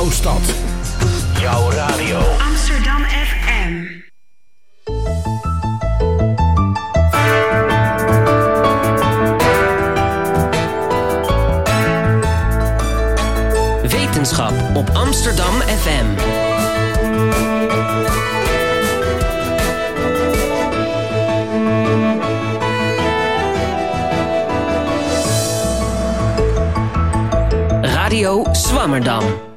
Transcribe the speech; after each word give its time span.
Jouw 0.00 0.10
stad. 0.10 0.40
Jouw 1.40 1.70
radio. 1.70 2.18
Amsterdam 2.18 3.02
FM. 3.04 3.86
Wetenschap 13.88 14.52
op 14.74 14.90
Amsterdam 14.92 15.54
FM. 15.60 16.06
Radio 27.80 28.44
Zwammerdam. 28.52 29.49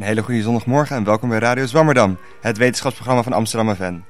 Een 0.00 0.06
hele 0.06 0.22
goede 0.22 0.42
zondagmorgen 0.42 0.96
en 0.96 1.04
welkom 1.04 1.28
bij 1.28 1.38
Radio 1.38 1.66
Zwammerdam, 1.66 2.18
het 2.40 2.56
wetenschapsprogramma 2.56 3.22
van 3.22 3.32
Amsterdam 3.32 3.74
FN. 3.74 4.02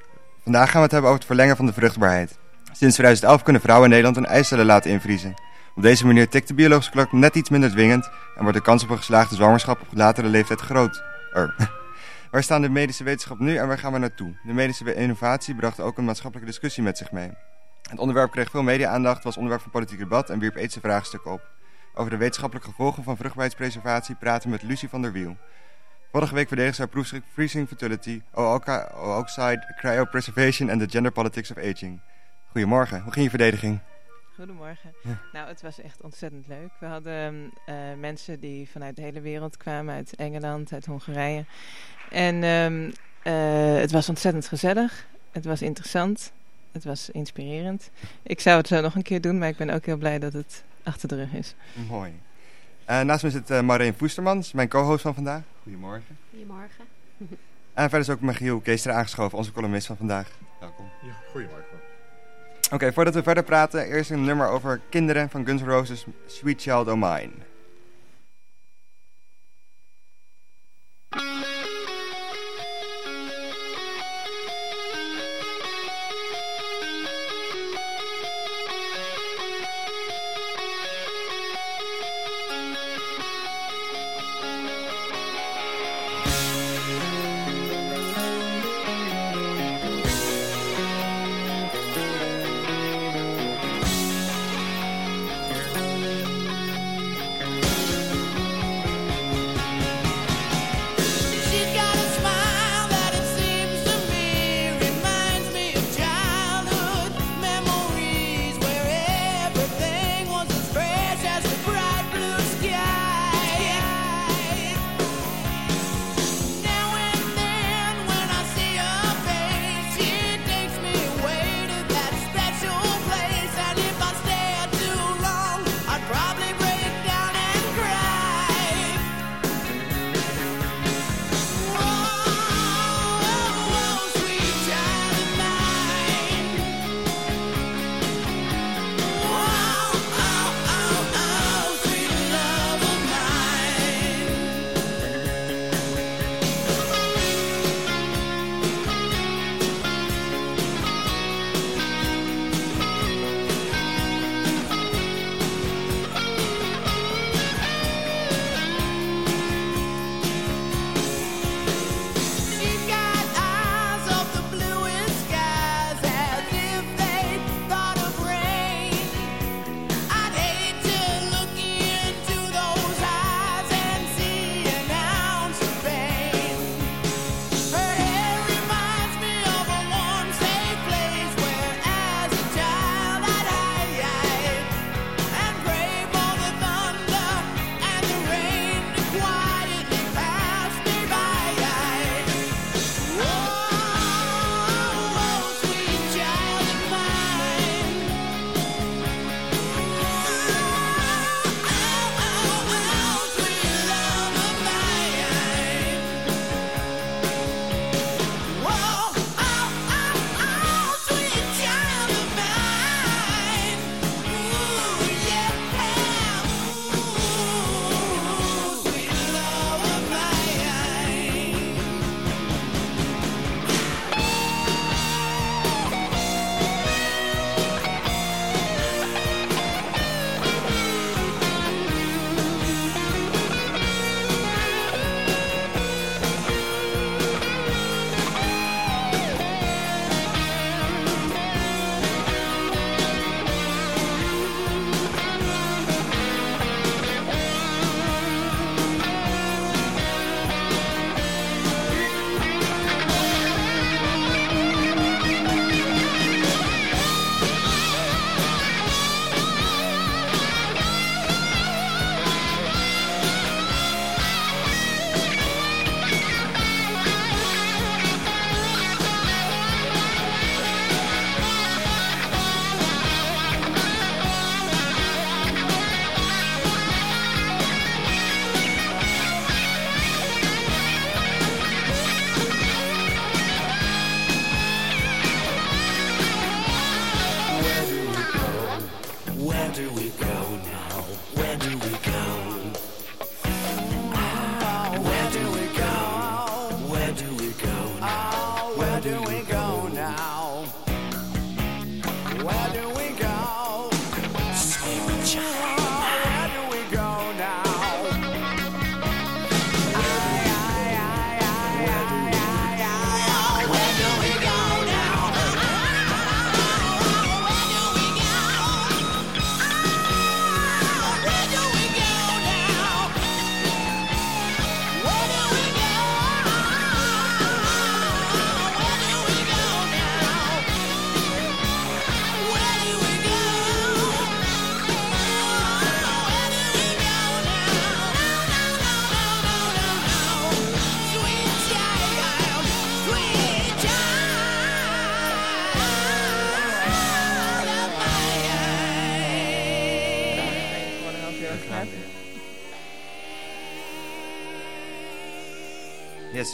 Vandaag 0.42 0.70
gaan 0.70 0.76
we 0.76 0.82
het 0.82 0.90
hebben 0.90 1.10
over 1.10 1.22
het 1.22 1.26
verlengen 1.26 1.56
van 1.56 1.66
de 1.66 1.72
vruchtbaarheid. 1.72 2.38
Sinds 2.72 2.94
2011 2.94 3.42
kunnen 3.42 3.62
vrouwen 3.62 3.84
in 3.84 3.90
Nederland 3.90 4.16
hun 4.16 4.34
eicellen 4.34 4.66
laten 4.66 4.90
invriezen. 4.90 5.34
Op 5.74 5.82
deze 5.82 6.06
manier 6.06 6.28
tikt 6.28 6.48
de 6.48 6.54
biologische 6.54 6.90
klok 6.90 7.12
net 7.12 7.34
iets 7.34 7.50
minder 7.50 7.70
dwingend 7.70 8.10
en 8.36 8.42
wordt 8.42 8.56
de 8.56 8.62
kans 8.62 8.82
op 8.82 8.90
een 8.90 8.96
geslaagde 8.96 9.34
zwangerschap 9.34 9.80
op 9.80 9.86
latere 9.92 10.26
leeftijd 10.26 10.60
groot. 10.60 11.02
Er. 11.32 11.54
Waar 12.30 12.42
staan 12.42 12.62
de 12.62 12.68
medische 12.68 13.04
wetenschap 13.04 13.38
nu 13.38 13.56
en 13.56 13.68
waar 13.68 13.78
gaan 13.78 13.92
we 13.92 13.98
naartoe? 13.98 14.38
De 14.42 14.52
medische 14.52 14.94
innovatie 14.94 15.54
bracht 15.54 15.80
ook 15.80 15.98
een 15.98 16.04
maatschappelijke 16.04 16.50
discussie 16.50 16.82
met 16.82 16.98
zich 16.98 17.12
mee. 17.12 17.30
Het 17.82 17.98
onderwerp 17.98 18.30
kreeg 18.30 18.50
veel 18.50 18.62
media-aandacht, 18.62 19.24
was 19.24 19.36
onderwerp 19.36 19.62
van 19.62 19.72
politiek 19.72 19.98
debat 19.98 20.30
en 20.30 20.38
wierp 20.38 20.56
ethische 20.56 20.80
vraagstukken 20.80 21.32
op. 21.32 21.48
Over 21.94 22.10
de 22.10 22.16
wetenschappelijke 22.16 22.70
gevolgen 22.70 23.02
van 23.02 23.16
vruchtbaarheidspreservatie 23.16 24.14
praten 24.14 24.50
we 24.50 24.56
met 24.56 24.62
Lucie 24.62 24.88
van 24.88 25.02
der 25.02 25.12
Wiel. 25.12 25.36
Vorige 26.12 26.34
week 26.34 26.48
verdedigde 26.48 26.76
zij 26.76 26.86
proefschrift 26.86 27.24
Freezing 27.32 27.68
Fertility, 27.68 28.22
Ooxide 28.32 29.74
Cryopreservation 29.76 30.68
en 30.68 30.78
the 30.78 30.88
Gender 30.88 31.12
Politics 31.12 31.50
of 31.50 31.56
Aging. 31.56 32.00
Goedemorgen, 32.46 33.00
hoe 33.00 33.12
ging 33.12 33.24
je 33.24 33.30
verdediging? 33.30 33.78
Goedemorgen. 34.34 34.94
Nou, 35.32 35.48
het 35.48 35.62
was 35.62 35.80
echt 35.80 36.00
ontzettend 36.02 36.46
leuk. 36.46 36.70
We 36.80 36.86
hadden 36.86 37.52
uh, 37.68 37.74
mensen 37.98 38.40
die 38.40 38.68
vanuit 38.70 38.96
de 38.96 39.02
hele 39.02 39.20
wereld 39.20 39.56
kwamen, 39.56 39.94
uit 39.94 40.16
Engeland, 40.16 40.72
uit 40.72 40.86
Hongarije. 40.86 41.44
En 42.10 42.42
um, 42.42 42.84
uh, 42.84 42.92
het 43.80 43.90
was 43.90 44.08
ontzettend 44.08 44.46
gezellig. 44.48 45.06
Het 45.32 45.44
was 45.44 45.62
interessant. 45.62 46.32
Het 46.72 46.84
was 46.84 47.10
inspirerend. 47.10 47.90
Ik 48.22 48.40
zou 48.40 48.56
het 48.56 48.66
zo 48.66 48.80
nog 48.80 48.94
een 48.94 49.02
keer 49.02 49.20
doen, 49.20 49.38
maar 49.38 49.48
ik 49.48 49.56
ben 49.56 49.70
ook 49.70 49.86
heel 49.86 49.96
blij 49.96 50.18
dat 50.18 50.32
het 50.32 50.64
achter 50.82 51.08
de 51.08 51.16
rug 51.16 51.32
is. 51.32 51.54
Mooi. 51.88 52.20
Uh, 52.90 53.00
naast 53.00 53.22
me 53.22 53.30
zit 53.30 53.50
uh, 53.50 53.60
Marijn 53.60 53.94
Voestermans, 53.94 54.52
mijn 54.52 54.68
co-host 54.68 55.02
van 55.02 55.14
vandaag. 55.14 55.42
Goedemorgen. 55.62 56.18
Goedemorgen. 56.30 56.84
en 57.74 57.90
verder 57.90 58.00
is 58.00 58.10
ook 58.10 58.20
Michiel 58.20 58.60
Keester 58.60 58.92
aangeschoven, 58.92 59.38
onze 59.38 59.52
columnist 59.52 59.86
van 59.86 59.96
vandaag. 59.96 60.28
Welkom. 60.60 60.84
Ja, 61.02 61.12
goedemorgen. 61.30 61.78
Oké, 62.64 62.74
okay, 62.74 62.92
voordat 62.92 63.14
we 63.14 63.22
verder 63.22 63.42
praten, 63.42 63.86
eerst 63.86 64.10
een 64.10 64.24
nummer 64.24 64.48
over 64.48 64.80
kinderen 64.88 65.30
van 65.30 65.46
Guns 65.46 65.62
N' 65.62 65.64
Roses, 65.64 66.06
Sweet 66.26 66.62
Child 66.62 66.88
O' 66.88 66.96
Mine. 66.96 67.30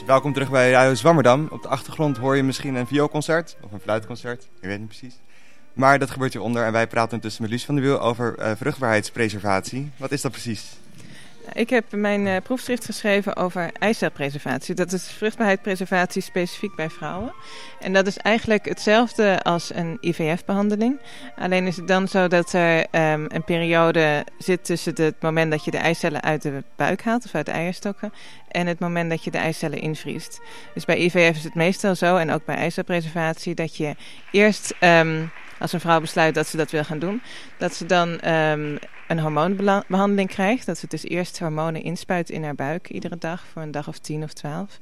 Welkom 0.07 0.33
terug 0.33 0.51
bij 0.51 0.71
Radio 0.71 0.95
Zwammerdam. 0.95 1.49
Op 1.51 1.63
de 1.63 1.69
achtergrond 1.69 2.17
hoor 2.17 2.37
je 2.37 2.43
misschien 2.43 2.75
een 2.75 2.87
vioolconcert 2.87 3.57
of 3.61 3.73
een 3.73 3.81
fluitconcert, 3.81 4.43
ik 4.61 4.69
weet 4.69 4.79
niet 4.79 4.89
precies. 4.89 5.19
Maar 5.73 5.99
dat 5.99 6.11
gebeurt 6.11 6.33
hieronder 6.33 6.65
en 6.65 6.73
wij 6.73 6.87
praten 6.87 7.15
intussen 7.15 7.43
met 7.43 7.51
Luus 7.51 7.65
van 7.65 7.75
der 7.75 7.85
Wiel 7.85 8.01
over 8.01 8.35
uh, 8.39 8.51
vruchtbaarheidspreservatie. 8.57 9.91
Wat 9.97 10.13
is 10.13 10.21
dat 10.21 10.33
precies? 10.33 10.77
Ik 11.53 11.71
heb 11.71 11.85
mijn 11.93 12.27
uh, 12.27 12.37
proefschrift 12.43 12.85
geschreven 12.85 13.37
over 13.37 13.71
eicelpreservatie. 13.79 14.75
Dat 14.75 14.93
is 14.93 15.11
vruchtbaarheidspreservatie 15.11 16.23
specifiek 16.23 16.75
bij 16.75 16.91
vrouwen. 16.91 17.33
En 17.81 17.93
dat 17.93 18.07
is 18.07 18.17
eigenlijk 18.17 18.65
hetzelfde 18.69 19.43
als 19.43 19.75
een 19.75 19.99
IVF-behandeling. 20.01 20.99
Alleen 21.37 21.67
is 21.67 21.77
het 21.77 21.89
dan 21.89 22.09
zo 22.09 22.29
dat 22.29 22.53
er 22.53 22.79
um, 22.79 23.25
een 23.29 23.45
periode 23.45 24.27
zit 24.39 24.65
tussen 24.65 24.93
het 25.03 25.23
moment 25.23 25.51
dat 25.51 25.65
je 25.65 25.71
de 25.71 25.77
eicellen 25.77 26.23
uit 26.23 26.43
de 26.43 26.63
buik 26.77 27.03
haalt, 27.03 27.25
of 27.25 27.35
uit 27.35 27.47
de 27.47 27.53
eierstokken, 27.53 28.13
en 28.49 28.67
het 28.67 28.79
moment 28.79 29.11
dat 29.11 29.25
je 29.25 29.31
de 29.31 29.39
eicellen 29.39 29.81
invriest. 29.81 30.41
Dus 30.75 30.85
bij 30.85 30.97
IVF 30.97 31.37
is 31.37 31.45
het 31.45 31.55
meestal 31.55 31.95
zo, 31.95 32.17
en 32.17 32.31
ook 32.31 32.45
bij 32.45 32.57
eicelpreservatie, 32.57 33.55
dat 33.55 33.77
je 33.77 33.95
eerst... 34.31 34.75
Um, 34.81 35.31
als 35.59 35.73
een 35.73 35.81
vrouw 35.81 36.01
besluit 36.01 36.35
dat 36.35 36.47
ze 36.47 36.57
dat 36.57 36.71
wil 36.71 36.85
gaan 36.85 36.99
doen, 36.99 37.23
dat 37.59 37.75
ze 37.75 37.87
dan 37.87 38.09
um, 38.31 38.79
een 39.09 39.21
hormoonbehandeling 39.21 40.29
krijgt. 40.29 40.67
Dat 40.67 40.79
ze 40.79 40.87
dus 40.87 41.05
eerst 41.05 41.39
hormonen 41.39 41.83
inspuit 41.83 42.31
in 42.31 42.45
haar 42.45 42.55
buik 42.55 42.89
iedere 42.89 43.19
dag 43.19 43.45
voor 43.53 43.63
een 43.63 43.71
dag 43.71 43.89
of 43.89 43.99
tien 43.99 44.23
of 44.23 44.33
twaalf. 44.33 44.79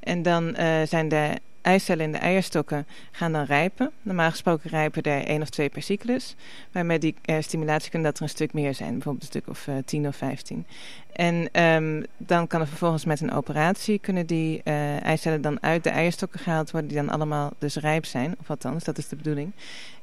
En 0.00 0.22
dan 0.22 0.56
uh, 0.58 0.82
zijn 0.86 1.08
de 1.08 1.30
eicellen 1.62 2.04
in 2.04 2.12
de 2.12 2.18
eierstokken 2.18 2.86
gaan 3.10 3.32
dan 3.32 3.44
rijpen. 3.44 3.90
Normaal 4.02 4.30
gesproken 4.30 4.70
rijpen 4.70 5.02
er 5.02 5.24
één 5.24 5.42
of 5.42 5.48
twee 5.48 5.68
per 5.68 5.82
cyclus. 5.82 6.34
Maar 6.72 6.86
met 6.86 7.00
die 7.00 7.14
uh, 7.24 7.36
stimulatie 7.40 7.90
kan 7.90 8.02
dat 8.02 8.16
er 8.16 8.22
een 8.22 8.28
stuk 8.28 8.52
meer 8.52 8.74
zijn. 8.74 8.92
Bijvoorbeeld 8.92 9.22
een 9.22 9.40
stuk 9.40 9.48
of 9.48 9.66
uh, 9.66 9.74
tien 9.84 10.06
of 10.06 10.16
vijftien. 10.16 10.66
En 11.12 11.62
um, 11.62 12.04
dan 12.16 12.46
kan 12.46 12.60
er 12.60 12.66
vervolgens 12.66 13.04
met 13.04 13.20
een 13.20 13.32
operatie... 13.32 13.98
kunnen 13.98 14.26
die 14.26 14.62
eicellen 14.62 15.40
dan 15.40 15.62
uit 15.62 15.84
de 15.84 15.90
eierstokken 15.90 16.40
gehaald 16.40 16.70
worden... 16.70 16.90
die 16.90 16.98
dan 16.98 17.10
allemaal 17.10 17.52
dus 17.58 17.76
rijp 17.76 18.04
zijn. 18.04 18.34
Of 18.40 18.50
althans, 18.50 18.84
dat 18.84 18.98
is 18.98 19.08
de 19.08 19.16
bedoeling. 19.16 19.52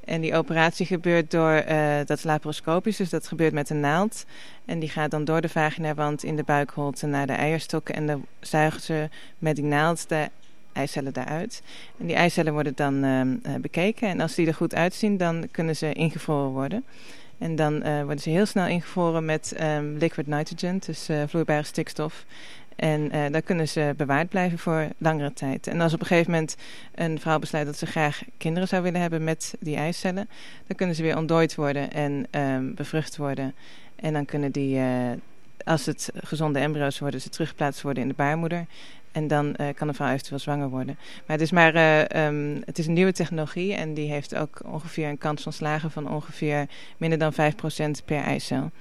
En 0.06 0.22
die 0.22 0.36
operatie 0.36 0.86
gebeurt 0.86 1.32
door, 1.32 1.64
uh, 1.70 1.98
dat 2.06 2.18
is 2.18 2.24
laparoscopisch, 2.24 2.98
dus 2.98 3.10
dat 3.10 3.28
gebeurt 3.28 3.54
met 3.54 3.70
een 3.70 3.80
naald. 3.80 4.26
En 4.66 4.80
die 4.80 4.90
gaat 4.90 5.12
dan 5.12 5.26
door 5.26 5.42
de 5.42 5.50
vaginawand 5.50 6.24
in 6.24 6.36
de 6.36 6.44
buikholte 6.44 7.08
naar 7.08 7.28
de 7.28 7.34
eierstokken. 7.34 7.96
En 7.96 8.08
dan 8.08 8.26
zuigen 8.40 8.82
ze 8.82 9.10
met 9.38 9.56
die 9.56 9.66
naald 9.66 10.10
de 10.10 10.30
eicellen 10.74 11.14
daaruit. 11.14 11.62
En 11.98 12.06
die 12.06 12.16
eicellen 12.16 12.54
worden 12.54 12.76
dan 12.76 13.06
uh, 13.06 13.56
bekeken. 13.62 14.08
En 14.08 14.20
als 14.20 14.36
die 14.36 14.48
er 14.48 14.54
goed 14.54 14.76
uitzien, 14.76 15.18
dan 15.18 15.48
kunnen 15.52 15.76
ze 15.76 15.94
ingevroren 15.94 16.52
worden. 16.52 16.84
En 17.38 17.56
dan 17.56 17.80
worden 17.82 18.20
ze 18.20 18.30
heel 18.30 18.46
snel 18.46 18.68
ingevroren 18.68 19.26
met 19.26 19.56
um, 19.62 19.98
liquid 19.98 20.28
nitrogen, 20.28 20.80
dus 20.86 21.10
vloeibare 21.28 21.64
stikstof. 21.64 22.26
En 22.82 23.16
uh, 23.16 23.26
daar 23.32 23.42
kunnen 23.42 23.68
ze 23.68 23.94
bewaard 23.98 24.30
blijven 24.30 24.60
voor 24.60 24.88
langere 24.98 25.34
tijd. 25.34 25.68
En 25.68 25.82
als 25.82 25.94
op 25.94 26.00
een 26.00 26.06
gegeven 26.06 26.32
moment 26.32 26.56
een 26.96 27.20
vrouw 27.20 27.40
besluit 27.40 27.66
dat 27.66 27.78
ze 27.78 27.86
graag 27.86 28.22
kinderen 28.38 28.68
zou 28.68 28.84
willen 28.84 29.02
hebben 29.02 29.24
met 29.24 29.54
die 29.60 29.76
eicellen, 29.76 30.30
dan 30.68 30.76
kunnen 30.76 30.96
ze 30.96 31.02
weer 31.02 31.18
ontdooid 31.18 31.56
worden 31.56 31.92
en 31.92 32.28
um, 32.32 32.74
bevrucht 32.76 33.18
worden. 33.18 33.54
En 33.96 34.14
dan 34.14 34.26
kunnen 34.26 34.52
die, 34.52 34.78
uh, 34.78 35.12
als 35.64 35.86
het 35.86 36.12
gezonde 36.16 36.60
embryo's 36.60 37.00
worden, 37.00 37.22
ze 37.22 37.30
teruggeplaatst 37.30 37.82
worden 37.82 38.04
in 38.04 38.10
de 38.10 38.16
baarmoeder. 38.16 38.66
En 39.12 39.28
dan 39.28 39.56
uh, 39.62 39.68
kan 39.76 39.88
een 39.88 39.96
vrouw 39.96 40.12
eventueel 40.12 40.40
zwanger 40.40 40.70
worden. 40.70 40.98
Maar 41.26 41.38
het 41.38 41.42
is 41.42 41.52
maar 41.52 41.76
um, 42.26 42.62
het 42.66 42.80
is 42.80 42.88
een 42.88 42.94
nieuwe 42.94 43.12
technologie 43.12 43.74
en 43.74 43.94
die 43.94 44.12
heeft 44.12 44.36
ook 44.36 44.62
ongeveer 44.66 45.08
een 45.08 45.18
kans 45.18 45.44
van 45.44 45.54
slagen 45.54 45.92
van 45.92 46.10
ongeveer 46.10 46.68
minder 46.98 47.20
dan 47.20 47.34
5% 47.34 48.06
per 48.06 48.24
eicel. 48.24 48.72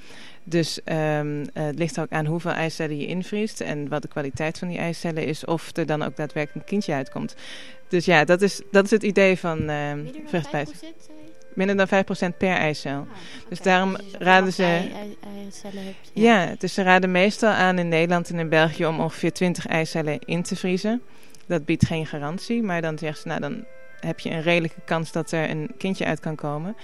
Dus 0.51 0.81
um, 0.85 1.41
uh, 1.41 1.47
het 1.53 1.79
ligt 1.79 2.01
ook 2.01 2.11
aan 2.11 2.27
hoeveel 2.27 2.51
eicellen 2.51 2.97
je 2.97 3.07
invriest 3.07 3.61
en 3.61 3.89
wat 3.89 4.03
de 4.03 4.09
kwaliteit 4.09 4.59
van 4.59 4.69
die 4.69 4.79
eicellen 4.79 5.27
is, 5.27 5.45
of 5.45 5.77
er 5.77 5.87
dan 5.87 6.03
ook 6.03 6.17
daadwerkelijk 6.17 6.65
een 6.65 6.71
kindje 6.71 6.93
uitkomt. 6.93 7.35
Dus 7.89 8.05
ja, 8.05 8.25
dat 8.25 8.43
is, 8.43 8.61
dat 8.71 8.85
is 8.85 8.91
het 8.91 9.03
idee 9.03 9.39
van 9.39 9.71
uh, 9.71 9.93
vruchtbaarheid. 10.27 10.93
Minder 11.55 11.77
dan 11.77 12.05
5% 12.33 12.37
per 12.37 12.57
eicel. 12.57 12.91
Ah, 12.91 13.07
dus 13.49 13.61
daarom 13.61 13.97
dus 13.97 14.05
raden 14.19 14.53
ze. 14.53 14.63
Ei, 14.63 14.93
ei, 14.93 15.17
eicellen 15.45 15.85
hebt, 15.85 16.11
ja. 16.13 16.43
ja, 16.43 16.55
dus 16.59 16.75
ze 16.75 16.83
raden 16.83 17.11
meestal 17.11 17.51
aan 17.51 17.79
in 17.79 17.89
Nederland 17.89 18.31
en 18.31 18.39
in 18.39 18.49
België 18.49 18.87
om 18.87 19.01
ongeveer 19.01 19.33
20 19.33 19.67
eicellen 19.67 20.19
in 20.19 20.43
te 20.43 20.57
vriezen. 20.57 21.03
Dat 21.47 21.65
biedt 21.65 21.87
geen 21.87 22.07
garantie, 22.07 22.63
maar 22.63 22.83
dan 22.83 22.99
zeggen 22.99 23.21
ze, 23.21 23.29
nou 23.29 23.41
dan 23.41 23.65
heb 24.01 24.21
je 24.21 24.31
een 24.31 24.43
redelijke 24.43 24.81
kans 24.85 25.13
dat 25.13 25.33
er 25.33 25.51
een 25.51 25.71
kindje 25.79 26.05
uit 26.05 26.21
kan 26.21 26.35
komen. 26.35 26.77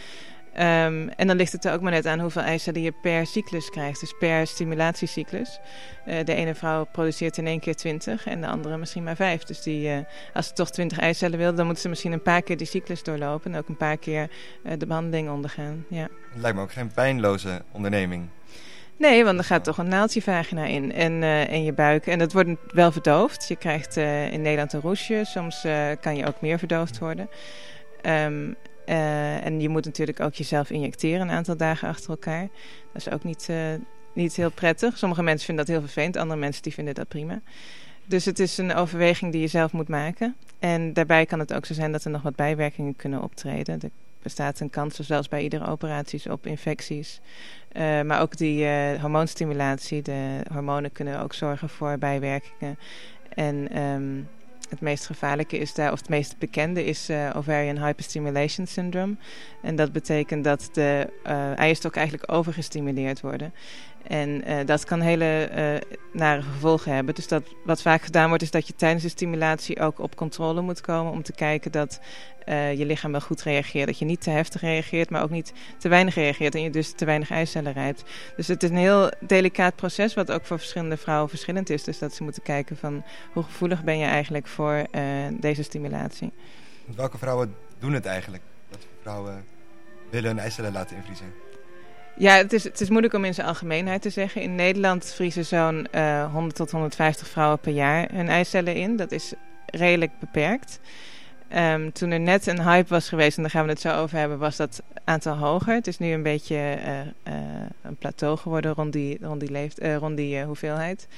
Um, 0.59 1.09
en 1.09 1.27
dan 1.27 1.37
ligt 1.37 1.53
het 1.53 1.65
er 1.65 1.73
ook 1.73 1.81
maar 1.81 1.93
net 1.93 2.07
aan 2.07 2.21
hoeveel 2.21 2.43
eicellen 2.43 2.83
je 2.83 2.93
per 3.03 3.27
cyclus 3.27 3.71
krijgt. 3.71 4.01
Dus 4.01 4.15
per 4.19 4.47
stimulatiecyclus. 4.47 5.59
Uh, 6.07 6.25
de 6.25 6.35
ene 6.35 6.55
vrouw 6.55 6.85
produceert 6.93 7.39
in 7.39 7.47
één 7.47 7.61
keer 7.61 7.75
20 7.75 8.27
en 8.27 8.41
de 8.41 8.47
andere 8.47 8.77
misschien 8.77 9.03
maar 9.03 9.17
5. 9.17 9.45
Dus 9.45 9.63
die, 9.63 9.89
uh, 9.89 9.99
als 10.35 10.47
ze 10.47 10.53
toch 10.53 10.71
20 10.71 10.99
eicellen 10.99 11.39
wil, 11.39 11.55
dan 11.55 11.65
moeten 11.65 11.83
ze 11.83 11.89
misschien 11.89 12.13
een 12.13 12.23
paar 12.23 12.43
keer 12.43 12.57
die 12.57 12.67
cyclus 12.67 13.03
doorlopen. 13.03 13.53
En 13.53 13.59
ook 13.59 13.69
een 13.69 13.77
paar 13.77 13.97
keer 13.97 14.31
uh, 14.63 14.73
de 14.79 14.87
behandeling 14.87 15.31
ondergaan. 15.31 15.85
Ja. 15.89 16.09
Het 16.33 16.43
lijkt 16.43 16.57
me 16.57 16.63
ook 16.63 16.73
geen 16.73 16.93
pijnloze 16.93 17.63
onderneming. 17.73 18.29
Nee, 18.99 19.25
want 19.25 19.39
er 19.39 19.45
gaat 19.45 19.65
toch 19.65 19.79
een 19.79 19.89
naaldje 19.89 20.23
vagina 20.23 20.65
in 20.65 20.93
en, 20.93 21.13
uh, 21.13 21.53
en 21.53 21.65
je 21.65 21.73
buik. 21.73 22.07
En 22.07 22.19
dat 22.19 22.33
wordt 22.33 22.51
wel 22.67 22.93
verdoofd. 22.93 23.49
Je 23.49 23.57
krijgt 23.57 23.97
uh, 23.97 24.33
in 24.33 24.43
Nederland 24.43 24.73
een 24.73 24.81
roesje. 24.81 25.21
Soms 25.25 25.65
uh, 25.65 25.89
kan 26.01 26.17
je 26.17 26.27
ook 26.27 26.41
meer 26.41 26.59
verdoofd 26.59 26.99
worden. 26.99 27.29
Um, 28.03 28.57
Uh, 28.89 29.45
en 29.45 29.61
je 29.61 29.69
moet 29.69 29.85
natuurlijk 29.85 30.21
ook 30.21 30.35
jezelf 30.35 30.71
injecteren 30.71 31.21
een 31.21 31.35
aantal 31.35 31.57
dagen 31.57 31.89
achter 31.89 32.11
elkaar. 32.11 32.49
Dat 32.93 33.07
is 33.07 33.11
ook 33.11 33.25
niet, 33.25 33.47
uh, 33.51 33.57
niet 34.13 34.37
heel 34.37 34.51
prettig. 34.51 34.99
Sommige 34.99 35.23
mensen 35.23 35.47
vinden 35.47 35.67
dat 35.67 35.75
heel 35.75 35.85
vervelend, 35.85 36.17
andere 36.17 36.41
mensen 36.41 36.63
die 36.63 36.73
vinden 36.73 36.95
dat 36.95 37.09
prima. 37.09 37.41
Dus 38.05 38.25
het 38.25 38.39
is 38.39 38.59
een 38.59 38.75
overweging 38.75 39.33
die 39.33 39.41
je 39.41 39.47
zelf 39.47 39.73
moet 39.73 39.89
maken. 39.89 40.37
En 40.59 40.93
daarbij 40.93 41.27
kan 41.27 41.39
het 41.39 41.53
ook 41.53 41.67
zo 41.67 41.75
zijn 41.75 41.93
dat 41.93 42.05
er 42.05 42.11
nog 42.11 42.23
wat 42.23 42.37
bijwerkingen 42.37 42.97
kunnen 42.97 43.23
optreden. 43.23 43.81
Er 43.83 43.91
bestaat 44.23 44.61
een 44.61 44.71
kans, 44.71 44.99
zoals 44.99 45.29
bij 45.29 45.43
iedere 45.43 45.67
operatie, 45.67 46.33
op 46.33 46.47
infecties. 46.47 47.21
Uh, 47.73 48.03
maar 48.03 48.21
ook 48.21 48.37
die 48.37 48.67
hormoonstimulatie, 49.01 50.03
de 50.03 50.41
hormonen 50.53 50.93
kunnen 50.93 51.21
ook 51.21 51.35
zorgen 51.35 51.69
voor 51.69 51.99
bijwerkingen. 51.99 52.79
En 53.35 53.79
um, 53.83 54.29
het 54.71 54.81
meest 54.81 55.07
gevaarlijke 55.07 55.59
is 55.59 55.75
daar, 55.75 55.93
of 55.93 55.99
het 55.99 56.09
meest 56.09 56.39
bekende 56.39 56.85
is 56.85 57.11
uh, 57.11 57.31
ovarian 57.37 57.79
hyperstimulation 57.79 58.67
syndrome. 58.67 59.17
En 59.63 59.77
dat 59.77 59.93
betekent 59.93 60.45
dat 60.45 60.69
de 60.73 61.11
uh, 61.27 61.59
eierstokken 61.59 62.01
eigenlijk 62.01 62.33
overgestimuleerd 62.33 63.21
worden. 63.21 63.53
En 64.09 64.51
uh, 64.51 64.59
dat 64.65 64.85
kan 64.85 65.01
hele 65.01 65.51
uh, 65.57 65.97
nare 66.13 66.43
gevolgen 66.43 66.95
hebben. 66.95 67.15
Dus 67.15 67.29
dat, 67.29 67.43
wat 67.65 67.83
vaak 67.83 68.03
gedaan 68.03 68.29
wordt, 68.29 68.43
is 68.43 68.51
dat 68.51 68.67
je 68.67 68.75
tijdens 68.75 69.03
de 69.03 69.09
stimulatie 69.09 69.81
ook 69.81 69.99
op 69.99 70.17
controle 70.17 70.61
moet 70.61 70.81
komen. 70.81 71.13
Om 71.13 71.23
te 71.23 71.33
kijken 71.33 71.73
dat 71.73 72.01
uh, 72.49 72.75
je 72.75 72.87
lichaam 72.87 73.11
wel 73.11 73.21
goed 73.21 73.43
reageert. 73.43 73.87
Dat 73.87 73.99
je 73.99 74.05
niet 74.05 74.21
te 74.21 74.31
heftig 74.31 74.61
reageert, 74.61 75.11
maar 75.11 75.23
ook 75.23 75.31
niet 75.31 75.53
te 75.79 75.89
weinig 75.89 76.15
reageert. 76.15 76.55
En 76.55 76.63
je 76.63 76.71
dus 76.71 76.93
te 76.93 77.05
weinig 77.05 77.31
eicellen 77.31 77.73
rijpt. 77.73 78.05
Dus 78.37 78.47
het 78.47 78.63
is 78.63 78.71
een 78.71 78.77
heel 78.77 79.11
delicaat 79.21 79.77
proces, 79.77 80.15
wat 80.15 80.33
ook 80.33 80.45
voor 80.45 80.59
verschillende 80.59 80.97
vrouwen 80.97 81.29
verschillend 81.29 81.71
is. 81.71 81.85
Dus 81.85 81.99
dat 81.99 82.15
ze 82.15 82.23
moeten 82.23 82.43
kijken 82.43 82.77
van 82.77 83.05
hoe 83.33 83.43
gevoelig 83.43 83.85
ben 83.85 83.99
je 83.99 84.07
eigenlijk 84.07 84.47
voor 84.47 84.87
deze 85.41 85.63
stimulatie. 85.63 86.33
Welke 86.97 87.19
vrouwen 87.19 87.55
doen 87.79 87.93
het 87.93 88.07
eigenlijk? 88.07 88.43
Wat 88.69 88.87
vrouwen 89.03 89.45
willen 90.11 90.31
hun 90.31 90.39
eicellen 90.39 90.73
laten 90.73 90.97
invriezen? 90.97 91.46
Ja, 92.19 92.37
het 92.37 92.53
is, 92.53 92.65
het 92.65 92.81
is 92.81 92.89
moeilijk 92.89 93.15
om 93.15 93.25
in 93.25 93.35
zijn 93.35 93.47
algemeenheid 93.47 94.03
te 94.03 94.11
zeggen. 94.11 94.43
In 94.43 94.55
Nederland 94.55 95.13
vriezen 95.15 95.45
zo'n 95.45 95.89
uh, 95.95 96.33
100 96.33 96.57
tot 96.57 96.71
150 96.71 97.29
vrouwen 97.29 97.59
per 97.59 97.73
jaar 97.73 98.09
hun 98.13 98.29
eicellen 98.29 98.75
in. 98.75 98.97
Dat 98.97 99.13
is 99.13 99.33
redelijk 99.67 100.13
beperkt. 100.21 100.81
Um, 101.57 101.93
toen 101.93 102.11
er 102.11 102.21
net 102.21 102.47
een 102.47 102.63
hype 102.63 102.89
was 102.89 103.09
geweest, 103.09 103.37
en 103.37 103.43
daar 103.43 103.51
gaan 103.51 103.65
we 103.65 103.71
het 103.71 103.81
zo 103.81 103.97
over 103.97 104.19
hebben, 104.19 104.39
was 104.39 104.57
dat 104.57 104.83
aantal 105.05 105.37
hoger. 105.37 105.75
Het 105.75 105.87
is 105.87 105.99
nu 105.99 106.13
een 106.13 106.23
beetje 106.23 106.55
uh, 106.57 106.99
uh, 106.99 107.05
een 107.83 107.97
plateau 107.97 108.37
geworden 108.37 108.75
rond 108.75 108.93
die, 108.93 109.19
rond 109.21 109.41
die, 109.41 109.97
rond 109.99 110.17
die 110.17 110.43
hoeveelheid. 110.43 111.09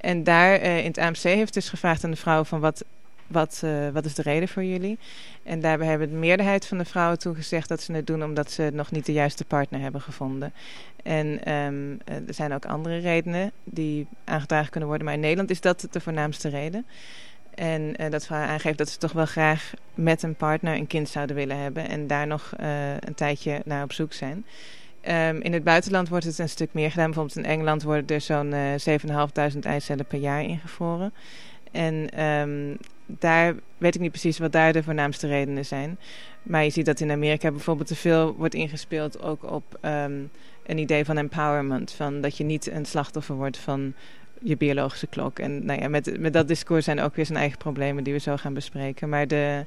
En 0.00 0.24
daar 0.24 0.54
in 0.60 0.86
het 0.86 0.98
AMC 0.98 1.22
heeft 1.22 1.54
dus 1.54 1.68
gevraagd 1.68 2.04
aan 2.04 2.10
de 2.10 2.16
vrouwen 2.16 2.46
van 2.46 2.60
wat 2.60 2.84
wat, 3.32 3.62
uh, 3.64 3.88
wat 3.88 4.04
is 4.04 4.14
de 4.14 4.22
reden 4.22 4.48
voor 4.48 4.64
jullie? 4.64 4.98
En 5.42 5.60
daarbij 5.60 5.86
hebben 5.86 6.10
de 6.10 6.16
meerderheid 6.16 6.66
van 6.66 6.78
de 6.78 6.84
vrouwen 6.84 7.18
toegezegd 7.18 7.68
dat 7.68 7.80
ze 7.80 7.92
het 7.92 8.06
doen 8.06 8.24
omdat 8.24 8.50
ze 8.50 8.70
nog 8.72 8.90
niet 8.90 9.06
de 9.06 9.12
juiste 9.12 9.44
partner 9.44 9.80
hebben 9.80 10.00
gevonden. 10.00 10.52
En 11.02 11.52
um, 11.52 11.98
er 12.06 12.34
zijn 12.34 12.52
ook 12.52 12.64
andere 12.64 12.98
redenen 12.98 13.52
die 13.64 14.06
aangedragen 14.24 14.70
kunnen 14.70 14.88
worden, 14.88 15.06
maar 15.06 15.16
in 15.16 15.22
Nederland 15.22 15.50
is 15.50 15.60
dat 15.60 15.88
de 15.90 16.00
voornaamste 16.00 16.48
reden. 16.48 16.86
En 17.54 17.94
uh, 18.00 18.10
dat 18.10 18.26
vrouwen 18.26 18.50
aangeeft 18.50 18.78
dat 18.78 18.88
ze 18.88 18.98
toch 18.98 19.12
wel 19.12 19.26
graag 19.26 19.72
met 19.94 20.22
een 20.22 20.34
partner 20.34 20.74
een 20.74 20.86
kind 20.86 21.08
zouden 21.08 21.36
willen 21.36 21.58
hebben 21.58 21.88
en 21.88 22.06
daar 22.06 22.26
nog 22.26 22.52
een 23.00 23.14
tijdje 23.14 23.62
naar 23.64 23.82
op 23.82 23.92
zoek 23.92 24.12
zijn. 24.12 24.44
Um, 25.08 25.40
in 25.40 25.52
het 25.52 25.64
buitenland 25.64 26.08
wordt 26.08 26.24
het 26.24 26.38
een 26.38 26.48
stuk 26.48 26.72
meer 26.72 26.90
gedaan. 26.90 27.06
Bijvoorbeeld 27.06 27.36
in 27.36 27.44
Engeland 27.44 27.82
worden 27.82 28.06
er 28.06 28.20
zo'n 28.20 28.52
uh, 28.52 29.52
7.500 29.54 29.58
eicellen 29.60 30.06
per 30.06 30.18
jaar 30.18 30.42
ingevroren. 30.42 31.12
En 31.70 32.24
um, 32.24 32.78
daar 33.18 33.54
weet 33.78 33.94
ik 33.94 34.00
niet 34.00 34.10
precies 34.10 34.38
wat 34.38 34.52
daar 34.52 34.72
de 34.72 34.82
voornaamste 34.82 35.26
redenen 35.26 35.64
zijn. 35.64 35.98
Maar 36.42 36.64
je 36.64 36.70
ziet 36.70 36.86
dat 36.86 37.00
in 37.00 37.10
Amerika 37.10 37.50
bijvoorbeeld 37.50 37.88
te 37.88 37.96
veel 37.96 38.34
wordt 38.34 38.54
ingespeeld 38.54 39.22
ook 39.22 39.50
op 39.50 39.78
um, 39.82 40.30
een 40.66 40.78
idee 40.78 41.04
van 41.04 41.16
empowerment. 41.16 41.92
Van 41.92 42.20
dat 42.20 42.36
je 42.36 42.44
niet 42.44 42.70
een 42.70 42.84
slachtoffer 42.84 43.34
wordt 43.34 43.56
van 43.56 43.94
je 44.40 44.56
biologische 44.56 45.06
klok. 45.06 45.38
En 45.38 45.64
nou 45.64 45.80
ja, 45.80 45.88
met, 45.88 46.20
met 46.20 46.32
dat 46.32 46.48
discours 46.48 46.84
zijn 46.84 47.00
ook 47.00 47.16
weer 47.16 47.26
zijn 47.26 47.38
eigen 47.38 47.58
problemen 47.58 48.04
die 48.04 48.12
we 48.12 48.18
zo 48.18 48.36
gaan 48.36 48.54
bespreken. 48.54 49.08
Maar 49.08 49.26
de, 49.26 49.64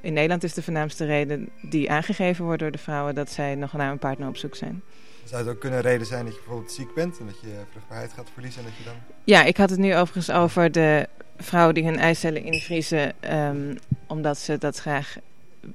in 0.00 0.12
Nederland 0.12 0.44
is 0.44 0.54
de 0.54 0.62
voornaamste 0.62 1.04
reden 1.04 1.48
die 1.62 1.90
aangegeven 1.90 2.44
wordt 2.44 2.60
door 2.60 2.70
de 2.70 2.78
vrouwen 2.78 3.14
dat 3.14 3.30
zij 3.30 3.54
nog 3.54 3.72
naar 3.72 3.90
een 3.90 3.98
partner 3.98 4.28
op 4.28 4.36
zoek 4.36 4.54
zijn. 4.54 4.82
Zou 5.24 5.42
het 5.42 5.54
ook 5.54 5.60
kunnen 5.60 5.80
reden 5.80 6.06
zijn 6.06 6.24
dat 6.24 6.34
je 6.34 6.40
bijvoorbeeld 6.40 6.72
ziek 6.72 6.94
bent 6.94 7.18
en 7.18 7.26
dat 7.26 7.40
je 7.40 7.60
vruchtbaarheid 7.70 8.12
gaat 8.12 8.30
verliezen 8.32 8.60
en 8.62 8.68
dat 8.68 8.76
je 8.78 8.84
dan... 8.84 8.94
Ja, 9.24 9.44
ik 9.44 9.56
had 9.56 9.70
het 9.70 9.78
nu 9.78 9.96
overigens 9.96 10.30
over 10.30 10.72
de 10.72 11.08
vrouwen 11.38 11.74
die 11.74 11.84
hun 11.84 11.98
eicellen 11.98 12.44
invriezen 12.44 13.12
um, 13.34 13.78
omdat 14.06 14.38
ze 14.38 14.58
dat 14.58 14.78
graag 14.78 15.16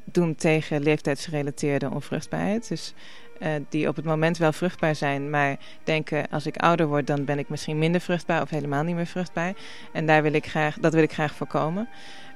doen 0.04 0.36
tegen 0.36 0.84
leeftijdsgerelateerde 0.84 1.90
onvruchtbaarheid. 1.90 2.68
Dus 2.68 2.94
uh, 3.40 3.50
die 3.70 3.88
op 3.88 3.96
het 3.96 4.06
moment 4.06 4.38
wel 4.38 4.54
vruchtbaar 4.54 4.96
zijn, 4.96 5.30
maar 5.30 5.58
denken 5.84 6.30
als 6.30 6.46
ik 6.46 6.58
ouder 6.58 6.88
word, 6.88 7.08
dan 7.08 7.26
ben 7.26 7.40
ik 7.40 7.50
misschien 7.50 7.78
minder 7.78 8.02
vruchtbaar 8.02 8.42
of 8.42 8.50
helemaal 8.50 8.84
niet 8.84 8.96
meer 8.96 9.06
vruchtbaar. 9.06 9.54
En 9.94 10.06
daar 10.06 10.24
wil 10.24 10.34
ik 10.34 10.48
graag, 10.48 10.78
dat 10.80 10.94
wil 10.94 11.04
ik 11.04 11.14
graag 11.14 11.36
voorkomen. 11.36 11.88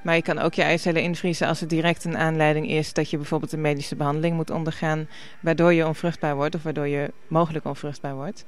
Maar 0.04 0.16
je 0.16 0.22
kan 0.22 0.40
ook 0.40 0.54
je 0.54 0.62
eicellen 0.62 1.02
invriezen 1.02 1.48
als 1.48 1.60
het 1.60 1.70
direct 1.70 2.04
een 2.04 2.18
aanleiding 2.18 2.70
is 2.70 2.94
dat 2.94 3.10
je 3.10 3.18
bijvoorbeeld 3.18 3.52
een 3.52 3.62
medische 3.62 3.96
behandeling 3.96 4.36
moet 4.36 4.50
ondergaan, 4.50 5.08
waardoor 5.40 5.74
je 5.74 5.88
onvruchtbaar 5.88 6.36
wordt 6.36 6.56
of 6.56 6.64
waardoor 6.64 6.88
je 6.88 7.12
mogelijk 7.28 7.66
onvruchtbaar 7.66 8.16
wordt. 8.16 8.46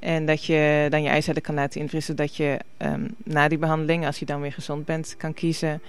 En 0.00 0.26
dat 0.26 0.44
je 0.44 0.86
dan 0.90 1.02
je 1.02 1.08
eicellen 1.08 1.42
kan 1.42 1.54
laten 1.54 1.80
invriezen, 1.80 2.16
dat 2.16 2.36
je 2.36 2.58
um, 2.78 3.14
na 3.24 3.48
die 3.48 3.58
behandeling, 3.58 4.06
als 4.06 4.18
je 4.18 4.24
dan 4.24 4.40
weer 4.40 4.52
gezond 4.52 4.84
bent, 4.84 5.14
kan 5.16 5.34
kiezen 5.34 5.82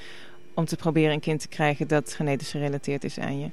om 0.53 0.65
te 0.65 0.75
proberen 0.75 1.13
een 1.13 1.19
kind 1.19 1.39
te 1.41 1.47
krijgen 1.47 1.87
dat 1.87 2.13
genetisch 2.13 2.51
gerelateerd 2.51 3.03
is 3.03 3.19
aan 3.19 3.39
je. 3.39 3.49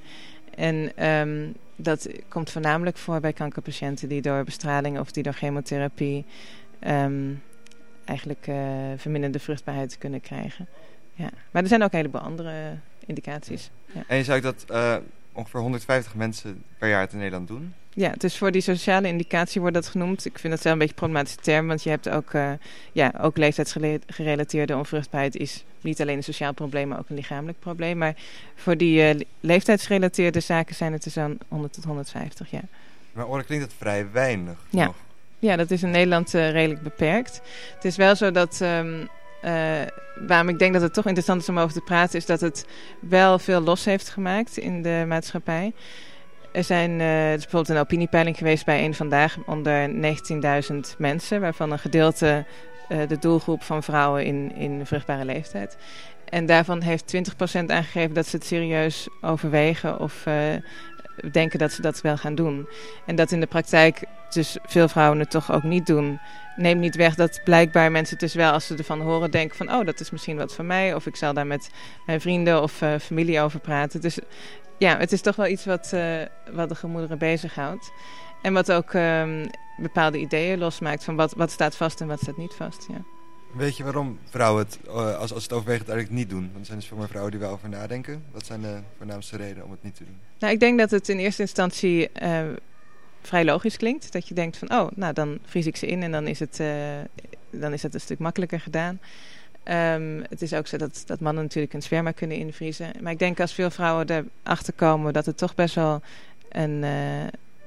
En 0.55 1.07
um, 1.09 1.55
dat 1.77 2.09
komt 2.29 2.51
voornamelijk 2.51 2.97
voor 2.97 3.21
bij 3.21 3.33
kankerpatiënten 3.33 4.09
die 4.09 4.23
door 4.23 4.45
bestraling 4.45 4.99
of 4.99 5.13
die 5.13 5.23
door 5.23 5.33
chemotherapie 5.33 6.25
um, 6.87 7.43
eigenlijk 8.05 8.47
uh, 8.47 8.57
verminderde 8.97 9.39
vruchtbaarheid 9.39 9.99
kunnen 9.99 10.21
krijgen. 10.21 10.67
Ja. 11.15 11.31
Maar 11.51 11.63
er 11.63 11.69
zijn 11.69 11.83
ook 11.83 11.93
een 11.93 11.99
heleboel 11.99 12.21
andere 12.21 12.77
indicaties. 13.07 13.71
En 14.07 14.17
je 14.17 14.25
zou 14.25 14.41
dat 14.41 14.65
uh, 14.71 14.97
ongeveer 15.33 15.61
150 15.61 16.15
mensen 16.15 16.63
per 16.79 16.89
jaar 16.89 17.09
in 17.13 17.19
Nederland 17.19 17.49
doen? 17.49 17.75
Ja, 17.99 18.15
dus 18.19 18.39
voor 18.39 18.51
die 18.51 18.61
sociale 18.61 19.09
indicatie 19.09 19.61
wordt 19.61 19.75
dat 19.75 19.87
genoemd. 19.87 20.25
Ik 20.25 20.39
vind 20.39 20.53
dat 20.53 20.63
zelf 20.63 20.73
een 20.73 20.79
beetje 20.79 20.95
een 20.95 21.01
problematische 21.01 21.41
term, 21.41 21.67
want 21.67 21.83
je 21.83 21.91
hebt 21.91 22.09
ook, 22.09 22.33
uh, 22.33 22.51
ja, 22.93 23.13
ook 23.21 23.37
leeftijdsgerelateerde 23.37 24.77
onvruchtbaarheid 24.77 25.37
is 25.37 25.65
niet 25.81 26.01
alleen 26.01 26.17
een 26.17 26.23
sociaal 26.23 26.53
probleem, 26.53 26.89
maar 26.89 26.99
ook 26.99 27.09
een 27.09 27.17
lichamelijk 27.17 27.59
probleem. 27.59 27.99
Maar 27.99 28.15
voor 28.55 28.77
die 28.77 29.15
uh, 29.15 29.21
leeftijdsgerelateerde 29.41 30.41
zaken 30.41 30.75
zijn 30.75 30.93
het 30.93 31.03
dus 31.03 31.13
zo'n 31.13 31.39
100 31.49 31.73
tot 31.73 31.85
150, 31.85 32.51
ja. 32.51 32.61
Maar 33.13 33.27
oorlijk 33.27 33.47
klinkt 33.47 33.67
dat 33.67 33.75
vrij 33.79 34.11
weinig 34.13 34.59
ja. 34.71 34.85
nog. 34.85 34.97
Ja, 35.39 35.57
dat 35.57 35.71
is 35.71 35.83
in 35.83 35.91
Nederland 35.91 36.35
uh, 36.35 36.51
redelijk 36.51 36.83
beperkt. 36.83 37.41
Het 37.75 37.85
is 37.85 37.97
wel 37.97 38.17
zo 38.17 38.31
dat... 38.31 38.61
Um, 38.63 39.09
uh, 39.45 39.81
waarom 40.27 40.49
ik 40.49 40.59
denk 40.59 40.73
dat 40.73 40.83
het 40.83 40.95
toch 40.95 41.07
interessant 41.07 41.43
is 41.43 41.49
om 41.49 41.59
over 41.59 41.75
te 41.75 41.81
praten, 41.81 42.19
is 42.19 42.27
dat 42.27 42.41
het 42.41 42.67
wel 43.01 43.39
veel 43.39 43.61
los 43.61 43.85
heeft 43.85 44.09
gemaakt 44.09 44.57
in 44.57 44.83
de 44.83 45.05
maatschappij. 45.07 45.73
Er 46.53 46.65
zijn, 46.65 47.01
er 47.01 47.35
is 47.35 47.43
bijvoorbeeld 47.43 47.69
een 47.69 47.83
opiniepeiling 47.83 48.37
geweest 48.37 48.65
bij 48.65 48.85
een 48.85 48.95
vandaag 48.95 49.37
onder 49.47 49.91
19.000 50.73 50.97
mensen, 50.99 51.41
waarvan 51.41 51.73
een 51.73 51.79
gedeelte 51.79 52.45
uh, 52.89 52.99
de 53.09 53.19
doelgroep 53.19 53.63
van 53.63 53.83
vrouwen 53.83 54.25
in, 54.25 54.55
in 54.55 54.87
vruchtbare 54.87 55.25
leeftijd. 55.25 55.77
En 56.25 56.47
daarvan 56.47 56.81
heeft 56.81 57.15
20% 57.17 57.65
aangegeven 57.67 58.15
dat 58.15 58.27
ze 58.27 58.37
het 58.37 58.47
serieus 58.47 59.09
overwegen 59.21 60.01
of 60.01 60.27
uh, 60.27 60.35
denken 61.33 61.59
dat 61.59 61.73
ze 61.73 61.83
dat 61.83 62.01
wel 62.01 62.17
gaan 62.17 62.35
doen. 62.35 62.69
En 63.07 63.17
dat 63.17 63.31
in 63.31 63.41
de 63.41 63.47
praktijk 63.47 64.05
dus 64.29 64.57
veel 64.67 64.89
vrouwen 64.89 65.19
het 65.19 65.31
toch 65.31 65.53
ook 65.53 65.63
niet 65.63 65.87
doen. 65.87 66.21
Neemt 66.57 66.81
niet 66.81 66.97
weg 66.97 67.15
dat 67.15 67.41
blijkbaar 67.45 67.91
mensen 67.91 68.19
dus 68.19 68.35
wel 68.35 68.53
als 68.53 68.67
ze 68.67 68.77
ervan 68.77 69.01
horen 69.01 69.31
denken 69.31 69.57
van... 69.57 69.73
oh, 69.73 69.87
dat 69.87 70.01
is 70.01 70.11
misschien 70.11 70.37
wat 70.37 70.55
voor 70.55 70.65
mij 70.65 70.95
of 70.95 71.07
ik 71.07 71.17
zal 71.17 71.35
daar 71.35 71.47
met 71.47 71.71
mijn 72.07 72.21
vrienden 72.21 72.63
of 72.63 72.83
familie 73.01 73.41
over 73.41 73.61
praten. 73.61 74.01
Dus 74.01 74.19
ja, 74.79 74.99
het 74.99 75.13
is 75.13 75.21
toch 75.21 75.37
wel 75.37 75.47
iets 75.47 75.65
wat, 75.65 75.91
uh, 75.95 76.23
wat 76.53 76.69
de 76.69 76.75
gemoederen 76.75 77.19
bezighoudt. 77.19 77.93
En 78.43 78.53
wat 78.53 78.73
ook 78.73 78.93
um, 78.93 79.51
bepaalde 79.77 80.19
ideeën 80.19 80.59
losmaakt 80.59 81.05
van 81.05 81.17
wat, 81.17 81.33
wat 81.33 81.51
staat 81.51 81.77
vast 81.77 82.01
en 82.01 82.07
wat 82.07 82.21
staat 82.21 82.37
niet 82.37 82.55
vast. 82.55 82.87
Ja. 82.89 83.03
Weet 83.53 83.77
je 83.77 83.85
waarom 83.85 84.19
vrouwen 84.31 84.65
het, 84.65 84.79
uh, 84.87 85.19
als, 85.19 85.33
als 85.33 85.43
het 85.43 85.53
overwegen, 85.53 85.87
eigenlijk 85.87 86.19
niet 86.19 86.31
doen? 86.31 86.43
Want 86.53 86.59
er 86.59 86.65
zijn 86.65 86.79
dus 86.79 86.89
veel 86.89 86.97
meer 86.97 87.09
vrouwen 87.09 87.33
die 87.33 87.41
wel 87.41 87.51
over 87.51 87.69
nadenken. 87.69 88.25
Wat 88.31 88.47
zijn 88.47 88.61
de 88.61 88.79
voornaamste 88.97 89.37
redenen 89.37 89.65
om 89.65 89.71
het 89.71 89.83
niet 89.83 89.97
te 89.97 90.05
doen? 90.05 90.19
Nou, 90.39 90.53
ik 90.53 90.61
denk 90.61 90.79
dat 90.79 90.91
het 90.91 91.09
in 91.09 91.19
eerste 91.19 91.43
instantie 91.43 92.09
uh, 92.23 92.41
vrij 93.23 93.45
logisch 93.45 93.77
klinkt. 93.77 94.13
Dat 94.13 94.29
je 94.29 94.35
denkt 94.35 94.57
van, 94.57 94.73
oh, 94.73 94.91
nou 94.95 95.13
dan 95.13 95.39
vries 95.45 95.67
ik 95.67 95.77
ze 95.77 95.87
in 95.87 96.03
en 96.03 96.13
dan 96.13 96.27
is 96.27 96.39
het, 96.39 96.63
dan 97.51 97.73
is 97.73 97.83
het 97.83 97.95
een 97.95 98.01
stuk 98.01 98.19
makkelijker 98.19 98.61
gedaan. 98.61 99.01
Um, 99.71 100.25
het 100.29 100.43
is 100.43 100.55
ook 100.55 100.67
zo 100.67 100.77
dat, 100.77 101.03
dat 101.07 101.21
mannen 101.21 101.43
natuurlijk 101.43 101.75
een 101.75 101.83
sperma 101.83 102.11
kunnen 102.11 102.37
invriezen. 102.37 102.91
Maar 103.01 103.13
ik 103.13 103.19
denk 103.19 103.41
als 103.41 103.55
veel 103.55 103.71
vrouwen 103.71 104.27
erachter 104.45 104.73
komen 104.73 105.13
dat 105.13 105.27
het 105.27 105.37
toch 105.37 105.55
best 105.55 105.75
wel 105.75 106.03
een, 106.51 106.83
uh, 106.83 107.21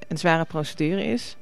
een 0.07 0.17
zware 0.17 0.45
procedure 0.45 1.03
is. 1.03 1.37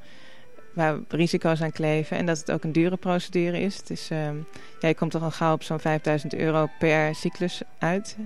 Waar 0.74 1.00
risico's 1.08 1.62
aan 1.62 1.72
kleven. 1.72 2.18
En 2.18 2.26
dat 2.26 2.38
het 2.38 2.52
ook 2.52 2.64
een 2.64 2.72
dure 2.72 2.98
procedure 2.98 3.60
is. 3.60 3.78
Het 3.78 3.90
is 3.90 4.10
um, 4.12 4.48
ja, 4.80 4.88
je 4.88 4.96
komt 4.96 5.12
toch 5.12 5.24
al 5.24 5.32
gauw 5.32 5.54
op 5.54 5.64
zo'n 5.64 5.80
5000 5.80 6.36
euro 6.36 6.68
per 6.80 7.16
cyclus 7.16 7.62
uit. 7.78 8.18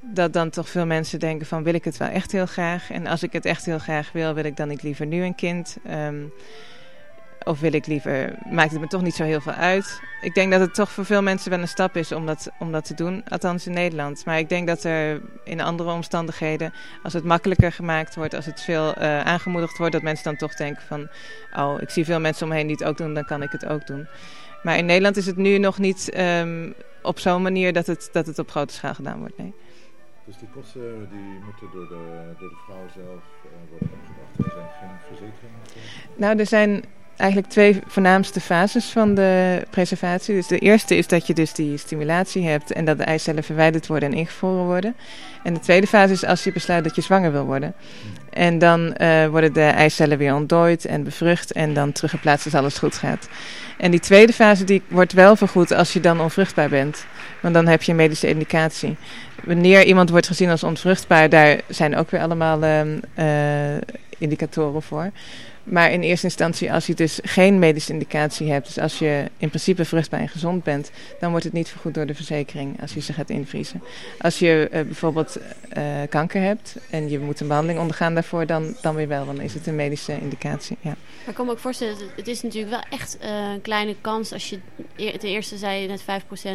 Dat 0.00 0.32
dan 0.32 0.50
toch 0.50 0.68
veel 0.68 0.86
mensen 0.86 1.18
denken 1.18 1.46
van 1.46 1.62
wil 1.62 1.74
ik 1.74 1.84
het 1.84 1.96
wel 1.96 2.08
echt 2.08 2.32
heel 2.32 2.46
graag. 2.46 2.90
En 2.90 3.06
als 3.06 3.22
ik 3.22 3.32
het 3.32 3.44
echt 3.44 3.64
heel 3.64 3.78
graag 3.78 4.12
wil, 4.12 4.34
wil 4.34 4.44
ik 4.44 4.56
dan 4.56 4.68
niet 4.68 4.82
liever 4.82 5.06
nu 5.06 5.24
een 5.24 5.34
kind. 5.34 5.76
Um, 5.90 6.32
of 7.46 7.60
wil 7.60 7.72
ik 7.72 7.86
liever, 7.86 8.38
maakt 8.50 8.70
het 8.70 8.80
me 8.80 8.86
toch 8.86 9.02
niet 9.02 9.14
zo 9.14 9.24
heel 9.24 9.40
veel 9.40 9.52
uit. 9.52 10.00
Ik 10.20 10.34
denk 10.34 10.50
dat 10.50 10.60
het 10.60 10.74
toch 10.74 10.90
voor 10.90 11.04
veel 11.04 11.22
mensen 11.22 11.50
wel 11.50 11.60
een 11.60 11.68
stap 11.68 11.96
is 11.96 12.12
om 12.12 12.26
dat, 12.26 12.50
om 12.58 12.72
dat 12.72 12.84
te 12.84 12.94
doen. 12.94 13.24
Althans 13.28 13.66
in 13.66 13.72
Nederland. 13.72 14.24
Maar 14.24 14.38
ik 14.38 14.48
denk 14.48 14.66
dat 14.66 14.84
er 14.84 15.20
in 15.44 15.60
andere 15.60 15.90
omstandigheden, 15.90 16.72
als 17.02 17.12
het 17.12 17.24
makkelijker 17.24 17.72
gemaakt 17.72 18.14
wordt, 18.14 18.34
als 18.34 18.46
het 18.46 18.60
veel 18.60 18.94
uh, 18.98 19.20
aangemoedigd 19.20 19.78
wordt, 19.78 19.92
dat 19.92 20.02
mensen 20.02 20.24
dan 20.24 20.36
toch 20.36 20.54
denken 20.54 20.82
van, 20.82 21.08
oh, 21.56 21.80
ik 21.80 21.90
zie 21.90 22.04
veel 22.04 22.20
mensen 22.20 22.46
omheen 22.46 22.66
die 22.66 22.76
het 22.76 22.84
ook 22.84 22.96
doen, 22.96 23.14
dan 23.14 23.24
kan 23.24 23.42
ik 23.42 23.52
het 23.52 23.66
ook 23.66 23.86
doen. 23.86 24.06
Maar 24.62 24.76
in 24.76 24.86
Nederland 24.86 25.16
is 25.16 25.26
het 25.26 25.36
nu 25.36 25.58
nog 25.58 25.78
niet 25.78 26.18
um, 26.18 26.74
op 27.02 27.18
zo'n 27.18 27.42
manier 27.42 27.72
dat 27.72 27.86
het, 27.86 28.08
dat 28.12 28.26
het 28.26 28.38
op 28.38 28.50
grote 28.50 28.74
schaal 28.74 28.94
gedaan 28.94 29.18
wordt, 29.18 29.38
nee. 29.38 29.54
Dus 30.24 30.36
die 30.38 30.48
kosten 30.54 31.08
die 31.10 31.40
moeten 31.44 31.66
door 31.72 31.88
de, 31.88 32.34
door 32.38 32.48
de 32.48 32.56
vrouw 32.66 32.86
zelf 32.94 33.22
uh, 33.44 33.70
worden 33.70 33.88
opgebracht. 33.92 34.38
Er 34.38 34.52
zijn 34.54 34.68
geen 34.80 34.98
verzekeringen? 35.08 35.60
Nou, 36.16 36.38
er 36.38 36.46
zijn 36.46 36.84
eigenlijk 37.16 37.50
twee 37.50 37.80
voornaamste 37.86 38.40
fases 38.40 38.84
van 38.84 39.14
de 39.14 39.62
preservatie. 39.70 40.34
Dus 40.34 40.46
de 40.46 40.58
eerste 40.58 40.96
is 40.96 41.06
dat 41.06 41.26
je 41.26 41.34
dus 41.34 41.52
die 41.52 41.76
stimulatie 41.76 42.46
hebt 42.46 42.72
en 42.72 42.84
dat 42.84 42.98
de 42.98 43.04
eicellen 43.04 43.44
verwijderd 43.44 43.86
worden 43.86 44.12
en 44.12 44.18
ingevroren 44.18 44.64
worden. 44.64 44.96
En 45.42 45.54
de 45.54 45.60
tweede 45.60 45.86
fase 45.86 46.12
is 46.12 46.24
als 46.24 46.44
je 46.44 46.52
besluit 46.52 46.84
dat 46.84 46.94
je 46.94 47.02
zwanger 47.02 47.32
wil 47.32 47.44
worden. 47.44 47.74
En 48.30 48.58
dan 48.58 48.94
uh, 49.00 49.26
worden 49.26 49.52
de 49.52 49.60
eicellen 49.60 50.18
weer 50.18 50.34
ontdooid 50.34 50.84
en 50.84 51.04
bevrucht 51.04 51.52
en 51.52 51.74
dan 51.74 51.92
teruggeplaatst 51.92 52.44
als 52.44 52.54
alles 52.54 52.78
goed 52.78 52.94
gaat. 52.94 53.28
En 53.78 53.90
die 53.90 54.00
tweede 54.00 54.32
fase 54.32 54.64
die 54.64 54.82
wordt 54.88 55.12
wel 55.12 55.36
vergoed 55.36 55.72
als 55.72 55.92
je 55.92 56.00
dan 56.00 56.20
onvruchtbaar 56.20 56.68
bent. 56.68 57.06
Want 57.40 57.54
dan 57.54 57.66
heb 57.66 57.82
je 57.82 57.90
een 57.90 57.96
medische 57.96 58.28
indicatie. 58.28 58.96
Wanneer 59.44 59.84
iemand 59.84 60.10
wordt 60.10 60.26
gezien 60.26 60.50
als 60.50 60.62
onvruchtbaar, 60.62 61.28
daar 61.28 61.60
zijn 61.68 61.96
ook 61.96 62.10
weer 62.10 62.20
allemaal 62.20 62.62
uh, 62.62 62.80
uh, 63.18 63.80
indicatoren 64.18 64.82
voor. 64.82 65.10
Maar 65.66 65.92
in 65.92 66.02
eerste 66.02 66.26
instantie, 66.26 66.72
als 66.72 66.86
je 66.86 66.94
dus 66.94 67.18
geen 67.22 67.58
medische 67.58 67.92
indicatie 67.92 68.50
hebt, 68.50 68.66
dus 68.66 68.78
als 68.78 68.98
je 68.98 69.24
in 69.38 69.48
principe 69.48 69.84
vruchtbaar 69.84 70.20
en 70.20 70.28
gezond 70.28 70.64
bent, 70.64 70.90
dan 71.20 71.30
wordt 71.30 71.44
het 71.44 71.52
niet 71.52 71.68
vergoed 71.68 71.94
door 71.94 72.06
de 72.06 72.14
verzekering 72.14 72.80
als 72.80 72.94
je 72.94 73.00
ze 73.00 73.12
gaat 73.12 73.30
invriezen. 73.30 73.82
Als 74.18 74.38
je 74.38 74.68
uh, 74.72 74.80
bijvoorbeeld 74.80 75.38
uh, 75.76 75.84
kanker 76.08 76.42
hebt 76.42 76.76
en 76.90 77.08
je 77.10 77.18
moet 77.18 77.40
een 77.40 77.46
behandeling 77.46 77.80
ondergaan 77.80 78.14
daarvoor, 78.14 78.46
dan, 78.46 78.76
dan 78.82 78.94
weer 78.94 79.08
wel, 79.08 79.26
dan 79.26 79.40
is 79.40 79.54
het 79.54 79.66
een 79.66 79.76
medische 79.76 80.20
indicatie. 80.20 80.76
Ja. 80.80 80.90
Maar 80.90 81.28
ik 81.28 81.34
kan 81.34 81.46
me 81.46 81.52
ook 81.52 81.58
voorstellen, 81.58 81.96
het 82.16 82.28
is 82.28 82.42
natuurlijk 82.42 82.72
wel 82.72 82.98
echt 82.98 83.18
uh, 83.22 83.50
een 83.52 83.62
kleine 83.62 83.94
kans 84.00 84.32
als 84.32 84.50
je, 84.50 84.58
ten 84.96 85.28
eerste 85.28 85.56
zei 85.56 85.80
je 85.80 85.88
net 85.88 86.02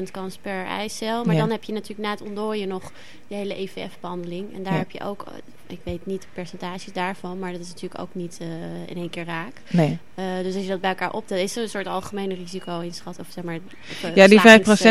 5% 0.08 0.12
kans 0.12 0.38
per 0.38 0.66
eicel, 0.66 1.24
maar 1.26 1.36
ja. 1.36 1.42
dan 1.42 1.52
heb 1.52 1.64
je 1.64 1.74
natuurlijk 1.74 2.08
na 2.08 2.12
het 2.12 2.22
ontdooien 2.22 2.68
nog 2.68 2.92
de 3.28 3.36
hele 3.36 3.56
EVF-behandeling. 3.56 4.56
En 4.56 4.64
daar 4.64 4.74
ja. 4.74 4.80
heb 4.80 4.92
je 4.92 5.04
ook, 5.04 5.26
ik 5.72 5.80
weet 5.84 6.06
niet 6.06 6.22
de 6.22 6.28
percentages 6.34 6.94
daarvan, 6.94 7.40
maar 7.40 7.52
dat 7.52 7.62
is 7.62 7.68
natuurlijk 7.68 8.02
ook 8.02 8.10
niet 8.14 8.38
uh, 8.42 8.48
in 8.86 8.96
één 8.96 9.10
keer 9.10 9.26
raak. 9.26 9.54
Nee. 9.70 9.98
Uh, 10.16 10.26
dus 10.44 10.54
als 10.54 10.64
je 10.64 10.70
dat 10.70 10.82
bij 10.82 10.90
elkaar 10.90 11.12
optelt, 11.12 11.40
is 11.40 11.56
er 11.56 11.64
een 11.64 11.70
soort 11.70 11.88
algemene 11.88 12.36
risico 12.36 12.80
inschat. 12.80 13.20
Of 13.20 13.26
zeg 13.30 13.44
maar, 13.44 13.56
of, 13.56 14.10
uh, 14.10 14.16
ja, 14.16 14.28
die 14.28 14.40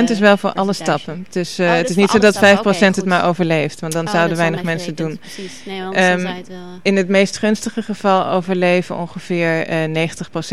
5% 0.07 0.11
is 0.11 0.19
wel 0.19 0.37
voor 0.37 0.53
alle 0.53 0.73
stappen. 0.73 1.27
Dus 1.31 1.61
oh, 1.61 1.73
het 1.73 1.91
is 1.91 1.97
niet 1.97 2.11
zo 2.11 2.19
dat 2.19 2.37
5% 2.37 2.39
okay, 2.39 2.73
het 2.73 3.05
maar 3.05 3.25
overleeft, 3.25 3.81
want 3.81 3.93
dan 3.93 4.07
oh, 4.07 4.13
zouden 4.13 4.37
weinig 4.37 4.63
mensen 4.63 4.95
doen. 4.95 5.19
Precies. 5.19 5.65
Nee, 5.67 5.81
um, 5.81 5.93
het 5.93 6.49
wel... 6.49 6.59
In 6.83 6.97
het 6.97 7.09
meest 7.09 7.39
gunstige 7.39 7.83
geval 7.83 8.27
overleven 8.27 8.97
ongeveer 8.97 9.67
90% 9.89 10.01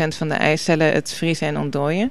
van 0.08 0.28
de 0.28 0.34
eicellen 0.34 0.92
het 0.92 1.12
vriezen 1.12 1.46
en 1.46 1.58
ontdooien. 1.58 2.10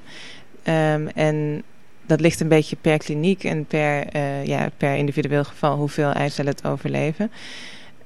Um, 0.63 1.07
en 1.07 1.63
dat 2.07 2.19
ligt 2.19 2.39
een 2.39 2.47
beetje 2.47 2.75
per 2.81 2.97
kliniek 2.97 3.43
en 3.43 3.65
per, 3.65 4.15
uh, 4.15 4.45
ja, 4.45 4.69
per 4.77 4.95
individueel 4.95 5.43
geval 5.43 5.75
hoeveel 5.75 6.11
eicellen 6.11 6.51
het 6.51 6.65
overleven. 6.65 7.31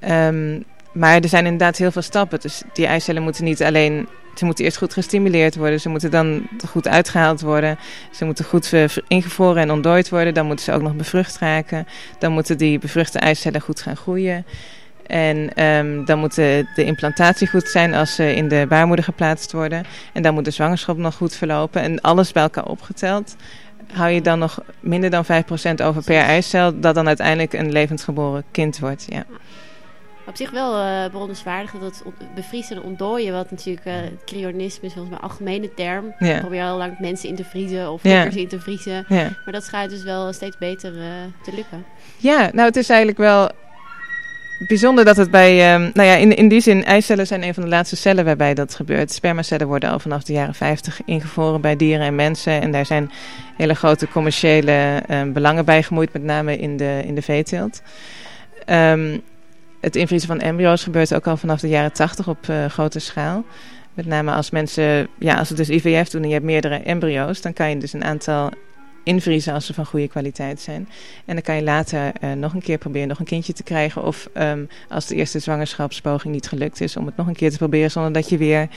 Um, 0.09 0.63
maar 0.91 1.21
er 1.21 1.29
zijn 1.29 1.43
inderdaad 1.43 1.77
heel 1.77 1.91
veel 1.91 2.01
stappen. 2.01 2.39
Dus 2.39 2.61
die 2.73 2.85
eicellen 2.85 3.23
moeten 3.23 3.43
niet 3.43 3.63
alleen 3.63 4.07
ze 4.35 4.45
moeten 4.45 4.65
eerst 4.65 4.77
goed 4.77 4.93
gestimuleerd 4.93 5.55
worden. 5.55 5.79
Ze 5.79 5.89
moeten 5.89 6.11
dan 6.11 6.47
goed 6.69 6.87
uitgehaald 6.87 7.41
worden. 7.41 7.77
Ze 8.11 8.25
moeten 8.25 8.45
goed 8.45 8.73
eh, 8.73 8.83
ingevroren 9.07 9.61
en 9.61 9.71
ontdooid 9.71 10.09
worden. 10.09 10.33
Dan 10.33 10.45
moeten 10.45 10.65
ze 10.65 10.71
ook 10.71 10.81
nog 10.81 10.95
bevrucht 10.95 11.37
raken. 11.37 11.87
Dan 12.19 12.31
moeten 12.31 12.57
die 12.57 12.79
bevruchte 12.79 13.19
eicellen 13.19 13.61
goed 13.61 13.81
gaan 13.81 13.97
groeien. 13.97 14.45
En 15.07 15.63
um, 15.65 16.05
dan 16.05 16.19
moet 16.19 16.35
de, 16.35 16.65
de, 16.75 16.83
implantatie 16.83 17.47
goed 17.47 17.67
zijn 17.67 17.93
als 17.93 18.15
ze 18.15 18.35
in 18.35 18.47
de 18.47 18.65
baarmoeder 18.69 19.05
geplaatst 19.05 19.51
worden. 19.51 19.85
En 20.13 20.21
dan 20.21 20.33
moet 20.33 20.45
de 20.45 20.51
zwangerschap 20.51 20.97
nog 20.97 21.15
goed 21.15 21.35
verlopen. 21.35 21.81
En 21.81 22.01
alles 22.01 22.31
bij 22.31 22.43
elkaar 22.43 22.65
opgeteld 22.65 23.35
hou 23.93 24.09
je 24.09 24.21
dan 24.21 24.39
nog 24.39 24.59
minder 24.79 25.09
dan 25.09 25.25
5% 25.25 25.27
over 25.83 26.03
per 26.03 26.21
eicel... 26.21 26.79
dat 26.79 26.95
dan 26.95 27.07
uiteindelijk 27.07 27.53
een 27.53 27.71
levendgeboren 27.71 28.43
kind 28.51 28.79
wordt. 28.79 29.05
Ja 29.09 29.25
op 30.31 30.37
zich 30.37 30.51
wel 30.51 30.79
uh, 30.79 31.03
bewonderenswaardig 31.03 31.71
dat 31.71 32.03
bevriezen 32.35 32.75
en 32.75 32.81
ontdooien, 32.81 33.33
wat 33.33 33.51
natuurlijk 33.51 33.85
uh, 33.85 33.93
cryonisme 34.25 34.87
is 34.87 34.93
volgens 34.93 35.09
mij 35.09 35.17
een 35.17 35.29
algemene 35.29 35.73
term. 35.73 36.13
Ja. 36.19 36.39
probeer 36.39 36.63
al 36.63 36.77
lang 36.77 36.99
mensen 36.99 37.29
in 37.29 37.35
te 37.35 37.43
vriezen 37.43 37.91
of 37.91 38.01
flikkers 38.01 38.35
in 38.35 38.47
te 38.47 38.59
vriezen. 38.59 39.05
Maar 39.09 39.51
dat 39.51 39.63
schijnt 39.63 39.91
dus 39.91 40.03
wel 40.03 40.33
steeds 40.33 40.57
beter 40.57 40.93
uh, 40.93 41.03
te 41.43 41.53
lukken. 41.53 41.85
Ja, 42.17 42.49
nou 42.53 42.67
het 42.67 42.75
is 42.75 42.89
eigenlijk 42.89 43.17
wel 43.17 43.51
bijzonder 44.67 45.05
dat 45.05 45.17
het 45.17 45.31
bij, 45.31 45.73
um, 45.73 45.91
nou 45.93 46.07
ja, 46.07 46.15
in, 46.15 46.35
in 46.35 46.47
die 46.47 46.61
zin, 46.61 46.85
eicellen 46.85 47.27
zijn 47.27 47.43
een 47.43 47.53
van 47.53 47.63
de 47.63 47.69
laatste 47.69 47.95
cellen 47.95 48.25
waarbij 48.25 48.53
dat 48.53 48.75
gebeurt. 48.75 49.11
Spermacellen 49.11 49.67
worden 49.67 49.89
al 49.89 49.99
vanaf 49.99 50.23
de 50.23 50.33
jaren 50.33 50.55
50 50.55 51.01
ingevroren 51.05 51.61
bij 51.61 51.75
dieren 51.75 52.05
en 52.05 52.15
mensen. 52.15 52.61
En 52.61 52.71
daar 52.71 52.85
zijn 52.85 53.11
hele 53.57 53.73
grote 53.73 54.07
commerciële 54.07 55.03
um, 55.09 55.33
belangen 55.33 55.65
bij 55.65 55.83
gemoeid, 55.83 56.13
met 56.13 56.23
name 56.23 56.57
in 56.57 56.77
de, 56.77 57.01
in 57.05 57.15
de 57.15 57.21
veeteelt. 57.21 57.81
Um, 58.65 59.21
het 59.81 59.95
invriezen 59.95 60.27
van 60.27 60.39
embryo's 60.39 60.83
gebeurt 60.83 61.13
ook 61.13 61.27
al 61.27 61.37
vanaf 61.37 61.59
de 61.59 61.69
jaren 61.69 61.93
80 61.93 62.27
op 62.27 62.47
uh, 62.47 62.65
grote 62.65 62.99
schaal. 62.99 63.43
Met 63.93 64.05
name 64.05 64.31
als 64.31 64.49
mensen, 64.49 65.07
ja, 65.19 65.37
als 65.37 65.49
het 65.49 65.57
dus 65.57 65.69
IVF 65.69 66.09
doen 66.09 66.21
en 66.21 66.27
je 66.27 66.33
hebt 66.33 66.45
meerdere 66.45 66.75
embryo's, 66.75 67.41
dan 67.41 67.53
kan 67.53 67.69
je 67.69 67.77
dus 67.77 67.93
een 67.93 68.03
aantal 68.03 68.51
invriezen 69.03 69.53
als 69.53 69.65
ze 69.65 69.73
van 69.73 69.85
goede 69.85 70.07
kwaliteit 70.07 70.59
zijn. 70.59 70.89
En 71.25 71.33
dan 71.33 71.43
kan 71.43 71.55
je 71.55 71.63
later 71.63 72.11
uh, 72.23 72.31
nog 72.31 72.53
een 72.53 72.61
keer 72.61 72.77
proberen 72.77 73.07
nog 73.07 73.19
een 73.19 73.25
kindje 73.25 73.53
te 73.53 73.63
krijgen. 73.63 74.03
Of 74.03 74.29
um, 74.37 74.67
als 74.89 75.07
de 75.07 75.15
eerste 75.15 75.39
zwangerschapspoging 75.39 76.33
niet 76.33 76.47
gelukt 76.47 76.81
is, 76.81 76.97
om 76.97 77.05
het 77.05 77.17
nog 77.17 77.27
een 77.27 77.35
keer 77.35 77.51
te 77.51 77.57
proberen 77.57 77.91
zonder 77.91 78.13
dat 78.13 78.29
je 78.29 78.37
weer 78.37 78.67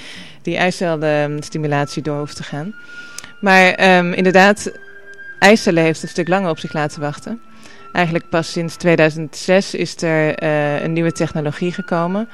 die 0.43 0.57
eicelstimulatie 0.57 2.03
door 2.03 2.19
hoeft 2.19 2.37
te 2.37 2.43
gaan. 2.43 2.75
Maar 3.41 3.99
um, 3.99 4.13
inderdaad, 4.13 4.73
eicellen 5.39 5.83
heeft 5.83 6.03
een 6.03 6.09
stuk 6.09 6.29
langer 6.29 6.51
op 6.51 6.59
zich 6.59 6.73
laten 6.73 7.01
wachten. 7.01 7.41
Eigenlijk 7.95 8.29
pas 8.29 8.53
sinds 8.53 8.77
2006 8.77 9.75
is 9.75 10.03
er 10.03 10.43
uh, 10.43 10.83
een 10.83 10.93
nieuwe 10.93 11.13
technologie 11.13 11.73
gekomen. 11.73 12.29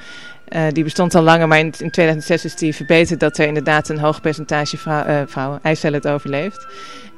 Uh, 0.49 0.63
die 0.71 0.83
bestond 0.83 1.15
al 1.15 1.21
langer, 1.21 1.47
maar 1.47 1.59
in, 1.59 1.73
in, 1.77 1.91
2006 1.91 2.45
is 2.45 2.55
die 2.55 2.75
verbeterd 2.75 3.19
dat 3.19 3.37
er 3.37 3.47
inderdaad 3.47 3.89
een 3.89 3.99
hoog 3.99 4.21
percentage 4.21 4.77
uh, 4.87 5.21
vrouwen, 5.25 5.59
eicellen 5.61 5.99
het 6.01 6.07
overleeft. 6.07 6.67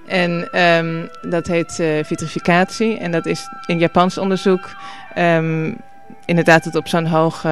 En 0.08 0.62
um, 0.62 1.10
dat 1.22 1.48
heet 1.48 1.84
vitrificatie. 2.04 2.98
En 2.98 3.12
dat 3.12 3.26
is 3.26 3.48
in 3.66 3.80
Japans 3.80 4.18
onderzoek 4.18 4.70
um, 5.18 5.78
inderdaad 6.26 6.64
tot 6.64 6.76
op 6.76 6.88
zo'n 6.88 7.06
hoog 7.06 7.46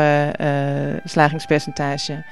slagingspercentage 1.05 2.23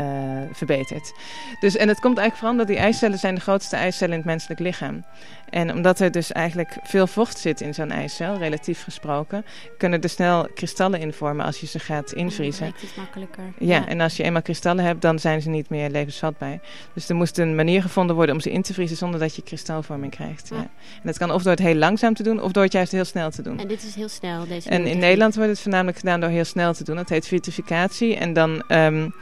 uh, 0.00 0.06
verbeterd. 0.52 1.12
Dus, 1.60 1.76
en 1.76 1.88
het 1.88 2.00
komt 2.00 2.18
eigenlijk 2.18 2.36
vooral 2.36 2.50
omdat 2.50 2.66
die 2.66 2.76
eicellen 2.76 3.18
zijn 3.18 3.34
de 3.34 3.40
grootste 3.40 3.76
eicellen 3.76 4.12
in 4.12 4.18
het 4.18 4.26
menselijk 4.26 4.60
lichaam. 4.60 5.04
En 5.50 5.72
omdat 5.72 6.00
er 6.00 6.10
dus 6.10 6.32
eigenlijk 6.32 6.76
veel 6.82 7.06
vocht 7.06 7.38
zit 7.38 7.60
in 7.60 7.74
zo'n 7.74 7.90
eicel, 7.90 8.36
relatief 8.36 8.82
gesproken, 8.82 9.44
kunnen 9.78 10.00
er 10.00 10.08
snel 10.08 10.48
kristallen 10.54 11.00
in 11.00 11.12
vormen 11.12 11.46
als 11.46 11.60
je 11.60 11.66
ze 11.66 11.78
gaat 11.78 12.12
invriezen. 12.12 12.66
Ja, 12.66 12.72
het 12.80 12.96
makkelijker. 12.96 13.44
Ja, 13.58 13.88
en 13.88 14.00
als 14.00 14.16
je 14.16 14.22
eenmaal 14.22 14.42
kristallen 14.42 14.84
hebt, 14.84 15.02
dan 15.02 15.18
zijn 15.18 15.42
ze 15.42 15.48
niet 15.48 15.68
meer 15.68 15.90
levensvatbaar. 15.90 16.58
Dus 16.94 17.08
er 17.08 17.14
moest 17.14 17.38
een 17.38 17.54
manier 17.54 17.82
gevonden 17.82 18.16
worden 18.16 18.34
om 18.34 18.40
ze 18.40 18.50
in 18.50 18.62
te 18.62 18.74
vriezen 18.74 18.96
zonder 18.96 19.20
dat 19.20 19.36
je 19.36 19.42
kristalvorming 19.42 20.12
krijgt. 20.12 20.48
Ja. 20.48 20.56
ja. 20.56 20.62
En 20.62 21.02
dat 21.02 21.18
kan 21.18 21.30
of 21.30 21.42
door 21.42 21.52
het 21.52 21.60
heel 21.60 21.74
langzaam 21.74 22.14
te 22.14 22.22
doen, 22.22 22.42
of 22.42 22.52
door 22.52 22.62
het 22.62 22.72
juist 22.72 22.92
heel 22.92 23.04
snel 23.04 23.30
te 23.30 23.42
doen. 23.42 23.58
En 23.58 23.68
dit 23.68 23.82
is 23.82 23.94
heel 23.94 24.08
snel, 24.08 24.46
deze 24.46 24.68
En 24.68 24.86
in 24.86 24.98
Nederland 24.98 25.34
wordt 25.34 25.50
het 25.50 25.60
voornamelijk 25.60 25.98
gedaan 25.98 26.20
door 26.20 26.30
heel 26.30 26.44
snel 26.44 26.74
te 26.74 26.84
doen. 26.84 26.96
Dat 26.96 27.08
heet 27.08 27.26
vitrificatie. 27.26 28.16
En 28.16 28.32
dan... 28.32 28.62
Um, 28.68 29.14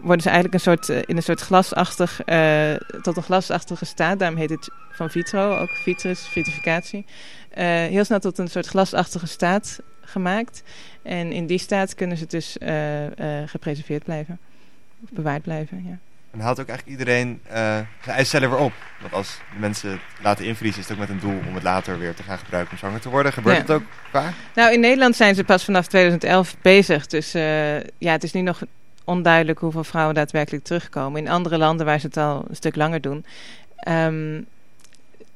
worden 0.00 0.22
ze 0.22 0.30
eigenlijk 0.30 0.54
een 0.54 0.60
soort, 0.60 0.88
uh, 0.88 0.96
in 1.06 1.16
een 1.16 1.22
soort 1.22 1.40
glasachtig, 1.40 2.20
uh, 2.26 2.74
tot 3.02 3.16
een 3.16 3.22
glasachtige 3.22 3.84
staat. 3.84 4.18
Daarom 4.18 4.38
heet 4.38 4.50
het 4.50 4.70
van 4.90 5.10
vitro, 5.10 5.56
ook 5.56 5.70
vitrus, 5.70 6.20
vitrificatie. 6.20 7.04
Uh, 7.58 7.64
heel 7.64 8.04
snel 8.04 8.18
tot 8.18 8.38
een 8.38 8.48
soort 8.48 8.66
glasachtige 8.66 9.26
staat 9.26 9.80
gemaakt. 10.00 10.62
En 11.02 11.32
in 11.32 11.46
die 11.46 11.58
staat 11.58 11.94
kunnen 11.94 12.16
ze 12.16 12.26
dus 12.26 12.56
gepreserveerd 13.46 14.04
blijven. 14.04 14.38
Of 15.02 15.10
bewaard 15.10 15.42
blijven, 15.42 15.84
ja. 15.88 15.98
En 16.30 16.40
haalt 16.40 16.60
ook 16.60 16.68
eigenlijk 16.68 16.98
iedereen 16.98 17.40
zijn 17.48 18.16
eicellen 18.16 18.50
weer 18.50 18.58
op? 18.58 18.72
Want 19.00 19.12
als 19.12 19.38
de 19.52 19.58
mensen 19.58 19.90
het 19.90 20.00
laten 20.22 20.44
invriezen, 20.44 20.80
is 20.80 20.88
het 20.88 20.98
ook 20.98 21.08
met 21.08 21.10
een 21.10 21.20
doel 21.20 21.40
om 21.48 21.54
het 21.54 21.62
later 21.62 21.98
weer 21.98 22.14
te 22.14 22.22
gaan 22.22 22.38
gebruiken 22.38 22.72
om 22.72 22.78
zwanger 22.78 23.00
te 23.00 23.08
worden. 23.08 23.32
Gebeurt 23.32 23.58
het 23.58 23.70
ook 23.70 23.82
vaak? 24.10 24.32
Nou, 24.54 24.72
in 24.72 24.80
Nederland 24.80 25.16
zijn 25.16 25.34
ze 25.34 25.44
pas 25.44 25.64
vanaf 25.64 25.86
2011 25.86 26.56
bezig. 26.62 27.06
Dus 27.06 27.32
ja, 27.98 28.12
het 28.12 28.24
is 28.24 28.32
nu 28.32 28.40
nog 28.40 28.62
onduidelijk 29.06 29.58
hoeveel 29.58 29.84
vrouwen 29.84 30.14
daadwerkelijk 30.14 30.64
terugkomen. 30.64 31.20
In 31.20 31.30
andere 31.30 31.58
landen 31.58 31.86
waar 31.86 32.00
ze 32.00 32.06
het 32.06 32.16
al 32.16 32.44
een 32.48 32.56
stuk 32.56 32.76
langer 32.76 33.00
doen, 33.00 33.24
um, 33.88 34.46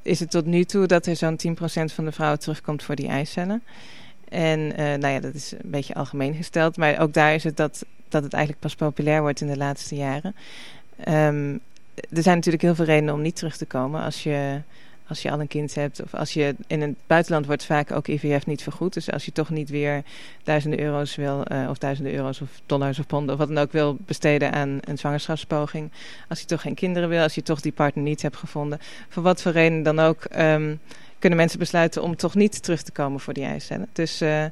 is 0.01 0.19
het 0.19 0.31
tot 0.31 0.45
nu 0.45 0.63
toe 0.63 0.85
dat 0.85 1.05
er 1.05 1.15
zo'n 1.15 1.39
10% 1.47 1.93
van 1.93 2.05
de 2.05 2.11
vrouwen 2.11 2.39
terugkomt 2.39 2.83
voor 2.83 2.95
die 2.95 3.07
eicellen. 3.07 3.63
En 4.29 4.59
uh, 4.59 4.75
nou 4.75 5.07
ja, 5.07 5.19
dat 5.19 5.33
is 5.33 5.51
een 5.51 5.71
beetje 5.71 5.93
algemeen 5.93 6.33
gesteld, 6.33 6.77
maar 6.77 6.99
ook 6.99 7.13
daar 7.13 7.33
is 7.33 7.43
het 7.43 7.57
dat, 7.57 7.85
dat 8.09 8.23
het 8.23 8.33
eigenlijk 8.33 8.63
pas 8.63 8.75
populair 8.75 9.21
wordt 9.21 9.41
in 9.41 9.47
de 9.47 9.57
laatste 9.57 9.95
jaren. 9.95 10.35
Um, 11.07 11.59
er 11.95 12.21
zijn 12.21 12.35
natuurlijk 12.35 12.63
heel 12.63 12.75
veel 12.75 12.85
redenen 12.85 13.13
om 13.13 13.21
niet 13.21 13.35
terug 13.35 13.57
te 13.57 13.65
komen 13.65 14.01
als 14.01 14.23
je 14.23 14.61
als 15.11 15.21
je 15.21 15.31
al 15.31 15.39
een 15.39 15.47
kind 15.47 15.75
hebt. 15.75 16.01
Of 16.03 16.13
als 16.13 16.33
je 16.33 16.55
in 16.67 16.81
het 16.81 16.95
buitenland 17.07 17.45
wordt 17.45 17.65
vaak 17.65 17.91
ook 17.91 18.07
IVF 18.07 18.45
niet 18.45 18.63
vergoed. 18.63 18.93
Dus 18.93 19.11
als 19.11 19.25
je 19.25 19.31
toch 19.31 19.49
niet 19.49 19.69
weer 19.69 20.03
duizenden 20.43 20.79
euro's 20.79 21.15
wil, 21.15 21.43
uh, 21.51 21.69
of 21.69 21.77
duizenden 21.77 22.13
euro's 22.13 22.41
of 22.41 22.61
dollars 22.65 22.99
of 22.99 23.07
ponden 23.07 23.33
of 23.33 23.39
wat 23.39 23.47
dan 23.47 23.57
ook 23.57 23.71
wil 23.71 23.97
besteden 24.05 24.51
aan 24.51 24.77
een 24.81 24.97
zwangerschapspoging. 24.97 25.91
Als 26.29 26.39
je 26.39 26.45
toch 26.45 26.61
geen 26.61 26.75
kinderen 26.75 27.09
wil, 27.09 27.21
als 27.21 27.35
je 27.35 27.43
toch 27.43 27.61
die 27.61 27.71
partner 27.71 28.03
niet 28.03 28.21
hebt 28.21 28.35
gevonden. 28.35 28.79
Voor 29.09 29.23
wat 29.23 29.41
voor 29.41 29.51
reden 29.51 29.83
dan 29.83 29.99
ook 29.99 30.23
um, 30.37 30.79
kunnen 31.19 31.39
mensen 31.39 31.59
besluiten 31.59 32.03
om 32.03 32.15
toch 32.15 32.35
niet 32.35 32.63
terug 32.63 32.81
te 32.81 32.91
komen 32.91 33.19
voor 33.19 33.33
die 33.33 33.45
eicellen. 33.45 33.87
Dus... 33.93 34.21
Uh, 34.21 34.45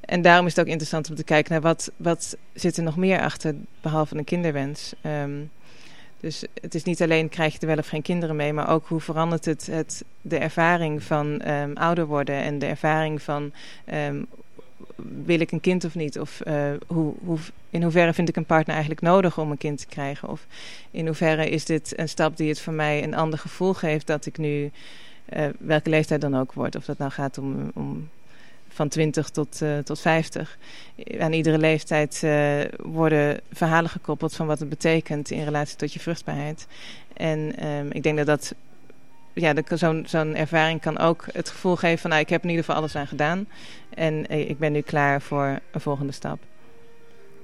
en 0.00 0.22
daarom 0.22 0.46
is 0.46 0.52
het 0.56 0.60
ook 0.60 0.70
interessant 0.70 1.10
om 1.10 1.16
te 1.16 1.24
kijken 1.24 1.52
naar 1.52 1.60
wat, 1.60 1.90
wat 1.96 2.36
zit 2.52 2.76
er 2.76 2.82
nog 2.82 2.96
meer 2.96 3.20
achter, 3.20 3.54
behalve 3.80 4.16
een 4.16 4.24
kinderwens. 4.24 4.92
Um, 5.02 5.50
dus 6.26 6.44
het 6.60 6.74
is 6.74 6.82
niet 6.82 7.02
alleen 7.02 7.28
krijg 7.28 7.52
je 7.52 7.58
er 7.58 7.66
wel 7.66 7.76
of 7.76 7.88
geen 7.88 8.02
kinderen 8.02 8.36
mee, 8.36 8.52
maar 8.52 8.70
ook 8.70 8.86
hoe 8.86 9.00
verandert 9.00 9.44
het, 9.44 9.66
het 9.66 10.04
de 10.20 10.38
ervaring 10.38 11.02
van 11.02 11.48
um, 11.48 11.76
ouder 11.76 12.06
worden 12.06 12.34
en 12.34 12.58
de 12.58 12.66
ervaring 12.66 13.22
van 13.22 13.52
um, 13.92 14.26
wil 15.24 15.40
ik 15.40 15.52
een 15.52 15.60
kind 15.60 15.84
of 15.84 15.94
niet? 15.94 16.18
Of 16.18 16.42
uh, 16.46 16.70
hoe, 16.86 17.14
hoe, 17.24 17.38
in 17.70 17.82
hoeverre 17.82 18.12
vind 18.12 18.28
ik 18.28 18.36
een 18.36 18.44
partner 18.44 18.74
eigenlijk 18.74 19.04
nodig 19.04 19.38
om 19.38 19.50
een 19.50 19.58
kind 19.58 19.78
te 19.78 19.86
krijgen? 19.86 20.28
Of 20.28 20.46
in 20.90 21.06
hoeverre 21.06 21.50
is 21.50 21.64
dit 21.64 21.98
een 21.98 22.08
stap 22.08 22.36
die 22.36 22.48
het 22.48 22.60
voor 22.60 22.72
mij 22.72 23.02
een 23.02 23.14
ander 23.14 23.38
gevoel 23.38 23.74
geeft 23.74 24.06
dat 24.06 24.26
ik 24.26 24.38
nu, 24.38 24.70
uh, 25.36 25.46
welke 25.58 25.90
leeftijd 25.90 26.20
dan 26.20 26.36
ook 26.36 26.52
word? 26.52 26.76
Of 26.76 26.84
dat 26.84 26.98
nou 26.98 27.10
gaat 27.10 27.38
om, 27.38 27.70
om 27.74 28.08
van 28.76 28.88
20 28.88 29.28
tot, 29.28 29.60
uh, 29.62 29.78
tot 29.78 30.00
50. 30.00 30.58
Aan 31.18 31.32
iedere 31.32 31.58
leeftijd 31.58 32.20
uh, 32.24 32.60
worden 32.76 33.40
verhalen 33.52 33.90
gekoppeld 33.90 34.34
van 34.34 34.46
wat 34.46 34.58
het 34.58 34.68
betekent 34.68 35.30
in 35.30 35.44
relatie 35.44 35.76
tot 35.76 35.92
je 35.92 36.00
vruchtbaarheid. 36.00 36.66
En 37.12 37.66
um, 37.66 37.90
ik 37.92 38.02
denk 38.02 38.16
dat 38.16 38.26
dat, 38.26 38.54
ja, 39.32 39.54
zo'n 39.74 40.04
zo'n 40.06 40.34
ervaring 40.34 40.80
kan 40.80 40.98
ook 40.98 41.24
het 41.32 41.50
gevoel 41.50 41.76
geven 41.76 41.98
van, 41.98 42.10
nou, 42.10 42.22
ik 42.22 42.28
heb 42.28 42.42
in 42.42 42.48
ieder 42.48 42.64
geval 42.64 42.80
alles 42.80 42.96
aan 42.96 43.06
gedaan. 43.06 43.46
En 43.94 44.32
uh, 44.32 44.48
ik 44.48 44.58
ben 44.58 44.72
nu 44.72 44.80
klaar 44.80 45.22
voor 45.22 45.58
een 45.72 45.80
volgende 45.80 46.12
stap. 46.12 46.38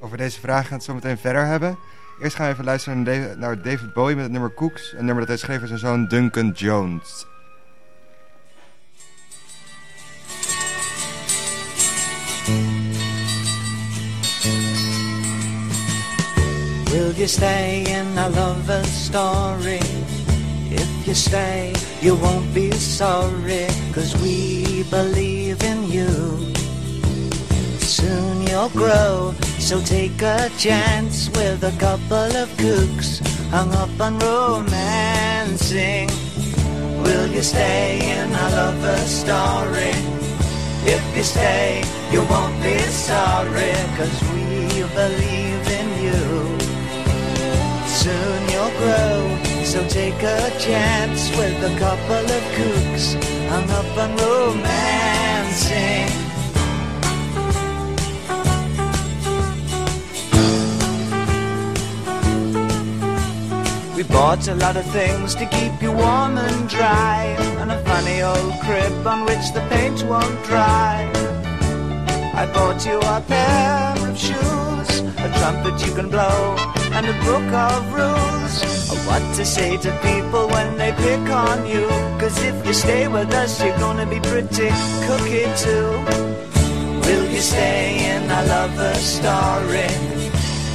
Over 0.00 0.16
deze 0.16 0.40
vraag 0.40 0.60
gaan 0.60 0.68
we 0.68 0.74
het 0.74 0.84
zo 0.84 0.94
meteen 0.94 1.18
verder 1.18 1.46
hebben. 1.46 1.78
Eerst 2.20 2.36
gaan 2.36 2.46
we 2.46 2.52
even 2.52 2.64
luisteren 2.64 3.02
naar 3.02 3.14
David, 3.14 3.38
naar 3.38 3.62
David 3.62 3.92
Bowie 3.92 4.14
met 4.14 4.24
het 4.24 4.32
nummer 4.32 4.54
Cooks. 4.54 4.92
Een 4.92 5.04
nummer 5.04 5.18
dat 5.18 5.28
hij 5.28 5.36
schreef 5.36 5.58
voor 5.58 5.66
zijn 5.66 5.78
zoon 5.78 6.08
Duncan 6.08 6.50
Jones. 6.50 7.26
Will 16.90 17.12
you 17.12 17.28
stay 17.28 17.85
in 17.87 18.18
our 18.18 18.31
lover's 18.31 18.90
story? 18.90 19.78
If 20.70 21.07
you 21.07 21.14
stay, 21.14 21.72
you 22.00 22.16
won't 22.16 22.52
be 22.52 22.72
sorry, 22.72 23.68
cause 23.92 24.16
we 24.20 24.83
believe 24.90 25.62
in 25.62 25.85
you. 25.85 26.52
Soon 27.78 28.42
you'll 28.48 28.70
grow, 28.70 29.35
so 29.61 29.81
take 29.81 30.20
a 30.22 30.50
chance 30.59 31.28
with 31.31 31.62
a 31.62 31.72
couple 31.78 32.37
of 32.37 32.48
cooks 32.59 33.20
hung 33.50 33.72
up 33.74 34.00
on 34.00 34.18
romancing. 34.18 36.09
Will 37.05 37.28
you 37.28 37.42
stay 37.42 38.00
in 38.18 38.35
our 38.35 38.50
lover's 38.50 39.11
story? 39.11 40.21
If 40.84 41.16
you 41.16 41.22
stay, 41.22 41.82
you 42.10 42.22
won't 42.24 42.60
be 42.62 42.76
sorry, 42.90 43.72
cause 43.96 44.22
we 44.32 44.82
believe 44.94 45.64
in 45.78 45.88
you. 46.06 46.22
Soon 47.86 48.40
you'll 48.50 48.74
grow, 48.82 49.38
so 49.62 49.86
take 49.88 50.20
a 50.22 50.50
chance 50.58 51.30
with 51.36 51.62
a 51.62 51.78
couple 51.78 52.24
of 52.36 52.42
kooks 52.56 53.14
hung 53.48 53.70
up 53.70 53.96
on 53.96 54.16
romancing. 54.16 56.01
We 64.02 64.08
bought 64.08 64.48
a 64.48 64.56
lot 64.56 64.76
of 64.76 64.84
things 64.86 65.36
to 65.36 65.46
keep 65.46 65.80
you 65.80 65.92
warm 65.92 66.36
and 66.36 66.68
dry, 66.68 67.36
and 67.60 67.70
a 67.70 67.78
funny 67.84 68.20
old 68.20 68.52
crib 68.64 69.06
on 69.06 69.24
which 69.26 69.52
the 69.54 69.64
paint 69.70 70.02
won't 70.02 70.42
dry. 70.42 71.08
I 72.34 72.50
bought 72.52 72.84
you 72.84 72.98
a 72.98 73.20
pair 73.20 73.94
of 74.08 74.18
shoes, 74.18 74.90
a 75.18 75.28
trumpet 75.38 75.86
you 75.86 75.94
can 75.94 76.10
blow, 76.10 76.56
and 76.90 77.06
a 77.06 77.12
book 77.22 77.48
of 77.54 77.94
rules 77.94 78.90
of 78.90 79.06
what 79.06 79.22
to 79.36 79.44
say 79.44 79.76
to 79.76 79.92
people 80.02 80.48
when 80.48 80.76
they 80.76 80.90
pick 80.90 81.30
on 81.30 81.64
you. 81.64 81.86
Cause 82.18 82.42
if 82.42 82.66
you 82.66 82.72
stay 82.72 83.06
with 83.06 83.32
us, 83.32 83.62
you're 83.62 83.78
gonna 83.78 84.06
be 84.06 84.18
pretty 84.18 84.70
cookie 85.06 85.46
too. 85.62 85.90
Will 87.06 87.30
you 87.30 87.40
stay 87.40 88.16
in 88.16 88.28
our 88.28 88.46
lover 88.46 88.94
story? 88.94 90.21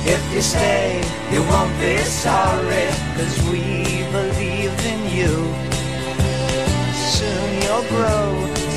If 0.10 0.24
you 0.34 0.42
stay, 0.42 1.04
you 1.34 1.44
won't 1.52 1.78
be 1.82 1.98
sorry, 1.98 2.88
cause 3.18 3.36
we 3.52 3.60
believe 4.16 4.72
in 4.94 5.02
you. 5.12 5.36
Soon 6.96 7.50
you'll 7.64 7.84
grow, 7.92 8.26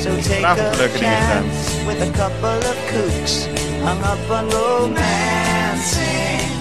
so 0.03 0.09
take 0.21 0.43
a 0.43 0.55
leuke 0.75 0.91
dingen 0.91 0.91
gedaan. 0.91 0.99
chance 0.99 1.85
with 1.87 2.01
a 2.01 2.11
couple 2.19 2.59
of 2.71 2.77
kooks 2.91 3.47
hung 3.83 4.01
up 4.03 4.29
on 4.29 4.49
romancing. 4.49 6.51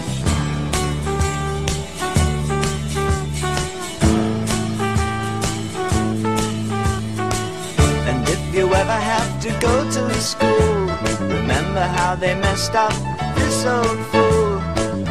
And 8.09 8.23
if 8.29 8.41
you 8.55 8.73
ever 8.73 9.01
have 9.15 9.31
to 9.45 9.51
go 9.67 9.75
to 9.97 10.03
school, 10.15 10.87
remember 11.27 11.85
how 11.99 12.15
they 12.15 12.35
messed 12.35 12.75
up 12.75 12.95
this 13.35 13.67
old 13.67 13.99
fool. 14.13 14.50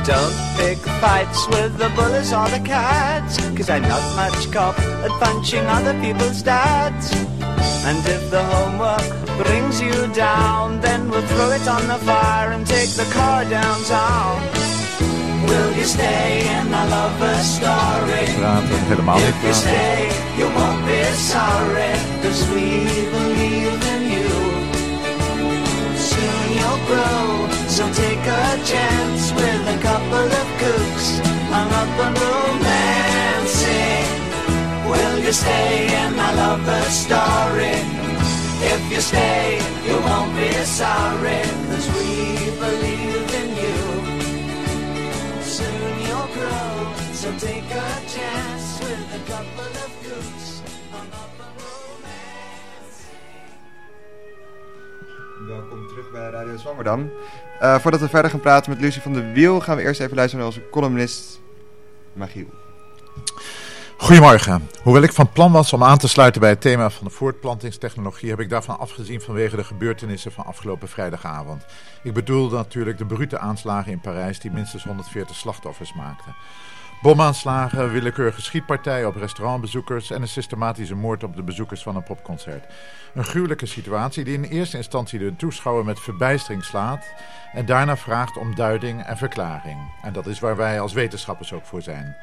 Don't 0.09 0.33
pick 0.57 0.79
fights 0.99 1.47
with 1.49 1.77
the 1.77 1.89
bullies 1.95 2.33
or 2.33 2.49
the 2.49 2.59
cats, 2.65 3.37
cause 3.55 3.69
I'm 3.69 3.83
not 3.83 4.01
much 4.15 4.51
cop 4.51 4.79
at 5.05 5.11
punching 5.21 5.63
other 5.67 5.93
people's 6.01 6.41
dads. 6.41 7.13
And 7.85 7.99
if 8.07 8.31
the 8.31 8.43
homework 8.43 9.05
brings 9.37 9.79
you 9.79 10.07
down, 10.07 10.81
then 10.81 11.11
we'll 11.11 11.21
throw 11.27 11.51
it 11.51 11.67
on 11.67 11.85
the 11.87 11.99
fire 12.09 12.53
and 12.53 12.65
take 12.65 12.89
the 13.01 13.07
car 13.13 13.45
downtown. 13.45 14.41
Will 15.47 15.71
you 15.77 15.83
stay 15.83 16.41
in 16.57 16.73
our 16.73 16.87
lover's 16.89 17.45
story? 17.45 18.25
If 19.29 19.37
you 19.45 19.53
stay, 19.53 20.09
you 20.39 20.47
won't 20.57 20.87
be 20.87 21.03
sorry, 21.33 21.93
cause 22.23 22.41
we 22.49 22.65
believe 23.13 23.81
in 23.93 24.01
you. 24.15 24.29
Soon 26.09 26.45
you'll 26.57 26.81
grow, 26.89 27.58
so 27.79 27.87
take 27.93 28.25
a 28.27 28.45
chance 28.71 29.31
with 29.31 29.75
a 29.75 29.77
couple 29.81 30.27
of 30.41 30.47
kooks 30.61 31.07
hung 31.53 31.71
up 31.81 31.91
on 32.05 32.13
romancing. 32.23 34.07
Will 34.91 35.17
you 35.25 35.31
stay 35.31 35.87
in 36.01 36.09
my 36.13 36.31
lover's 36.41 36.95
story? 37.05 37.79
If 38.73 38.81
you 38.91 38.99
stay, 38.99 39.45
you 39.87 39.95
won't 40.07 40.31
be 40.35 40.51
sorry, 40.81 41.41
cause 41.69 41.87
we 41.95 42.09
believe 42.63 43.29
in 43.41 43.49
you. 43.63 43.77
Soon 45.41 45.91
you'll 46.05 46.31
grow, 46.35 46.71
so 47.13 47.27
take 47.47 47.69
a 47.87 47.89
chance 48.13 48.67
with 48.83 49.19
a 49.19 49.21
couple 49.31 49.71
of 49.78 49.78
Welkom 55.49 55.88
terug 55.88 56.12
bij 56.12 56.29
Radio 56.29 56.57
Zwammerdam. 56.57 57.12
Eh, 57.59 57.79
voordat 57.79 57.99
we 57.99 58.09
verder 58.09 58.31
gaan 58.31 58.39
praten 58.39 58.71
met 58.71 58.81
Lucie 58.81 59.01
van 59.01 59.13
de 59.13 59.31
Wiel, 59.31 59.59
gaan 59.59 59.75
we 59.75 59.81
eerst 59.81 59.99
even 59.99 60.15
luisteren 60.15 60.45
naar 60.45 60.55
onze 60.55 60.69
columnist 60.69 61.39
Magiel. 62.13 62.49
Goedemorgen. 63.97 64.69
Hoewel 64.83 65.01
ik 65.01 65.13
van 65.13 65.31
plan 65.31 65.51
was 65.51 65.73
om 65.73 65.83
aan 65.83 65.97
te 65.97 66.07
sluiten 66.07 66.41
bij 66.41 66.49
het 66.49 66.62
thema 66.62 66.89
van 66.89 67.07
de 67.07 67.13
voortplantingstechnologie, 67.13 68.29
heb 68.29 68.39
ik 68.39 68.49
daarvan 68.49 68.79
afgezien 68.79 69.21
vanwege 69.21 69.55
de 69.55 69.63
gebeurtenissen 69.63 70.31
van 70.31 70.45
afgelopen 70.45 70.88
vrijdagavond. 70.88 71.65
Ik 72.03 72.13
bedoel 72.13 72.49
natuurlijk 72.49 72.97
de 72.97 73.05
brute 73.05 73.39
aanslagen 73.39 73.91
in 73.91 74.01
Parijs 74.01 74.39
die 74.39 74.51
minstens 74.51 74.83
140 74.83 75.35
slachtoffers 75.35 75.93
maakten. 75.93 76.35
Bomaanslagen, 77.01 77.91
willekeurige 77.91 78.41
schietpartijen 78.41 79.07
op 79.07 79.15
restaurantbezoekers 79.15 80.12
en 80.12 80.21
een 80.21 80.27
systematische 80.27 80.95
moord 80.95 81.23
op 81.23 81.35
de 81.35 81.43
bezoekers 81.43 81.83
van 81.83 81.95
een 81.95 82.03
popconcert. 82.03 82.65
Een 83.13 83.23
gruwelijke 83.23 83.65
situatie 83.65 84.23
die 84.23 84.33
in 84.33 84.43
eerste 84.43 84.77
instantie 84.77 85.19
de 85.19 85.35
toeschouwer 85.35 85.85
met 85.85 85.99
verbijstering 85.99 86.63
slaat 86.63 87.05
en 87.53 87.65
daarna 87.65 87.97
vraagt 87.97 88.38
om 88.38 88.55
duiding 88.55 89.03
en 89.03 89.17
verklaring. 89.17 89.77
En 90.01 90.13
dat 90.13 90.27
is 90.27 90.39
waar 90.39 90.55
wij 90.55 90.79
als 90.79 90.93
wetenschappers 90.93 91.53
ook 91.53 91.65
voor 91.65 91.81
zijn. 91.81 92.15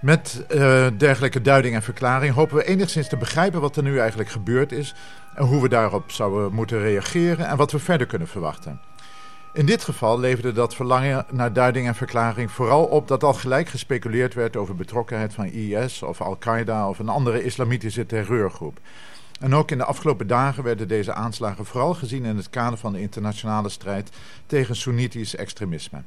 Met 0.00 0.44
eh, 0.48 0.86
dergelijke 0.96 1.40
duiding 1.40 1.74
en 1.74 1.82
verklaring 1.82 2.34
hopen 2.34 2.56
we 2.56 2.64
enigszins 2.64 3.08
te 3.08 3.16
begrijpen 3.16 3.60
wat 3.60 3.76
er 3.76 3.82
nu 3.82 3.98
eigenlijk 3.98 4.30
gebeurd 4.30 4.72
is 4.72 4.94
en 5.34 5.44
hoe 5.44 5.62
we 5.62 5.68
daarop 5.68 6.10
zouden 6.10 6.52
moeten 6.52 6.78
reageren 6.78 7.46
en 7.48 7.56
wat 7.56 7.72
we 7.72 7.78
verder 7.78 8.06
kunnen 8.06 8.28
verwachten. 8.28 8.80
In 9.54 9.66
dit 9.66 9.84
geval 9.84 10.20
leverde 10.20 10.52
dat 10.52 10.74
verlangen 10.74 11.26
naar 11.30 11.52
duiding 11.52 11.86
en 11.86 11.94
verklaring 11.94 12.50
vooral 12.50 12.84
op 12.84 13.08
dat 13.08 13.22
al 13.24 13.34
gelijk 13.34 13.68
gespeculeerd 13.68 14.34
werd 14.34 14.56
over 14.56 14.76
betrokkenheid 14.76 15.34
van 15.34 15.44
IS 15.44 16.02
of 16.02 16.20
Al-Qaeda 16.20 16.88
of 16.88 16.98
een 16.98 17.08
andere 17.08 17.44
islamitische 17.44 18.06
terreurgroep. 18.06 18.78
En 19.40 19.54
ook 19.54 19.70
in 19.70 19.78
de 19.78 19.84
afgelopen 19.84 20.26
dagen 20.26 20.64
werden 20.64 20.88
deze 20.88 21.12
aanslagen 21.12 21.64
vooral 21.64 21.94
gezien 21.94 22.24
in 22.24 22.36
het 22.36 22.50
kader 22.50 22.78
van 22.78 22.92
de 22.92 23.00
internationale 23.00 23.68
strijd 23.68 24.10
tegen 24.46 24.76
Soenitisch 24.76 25.36
extremisme. 25.36 26.02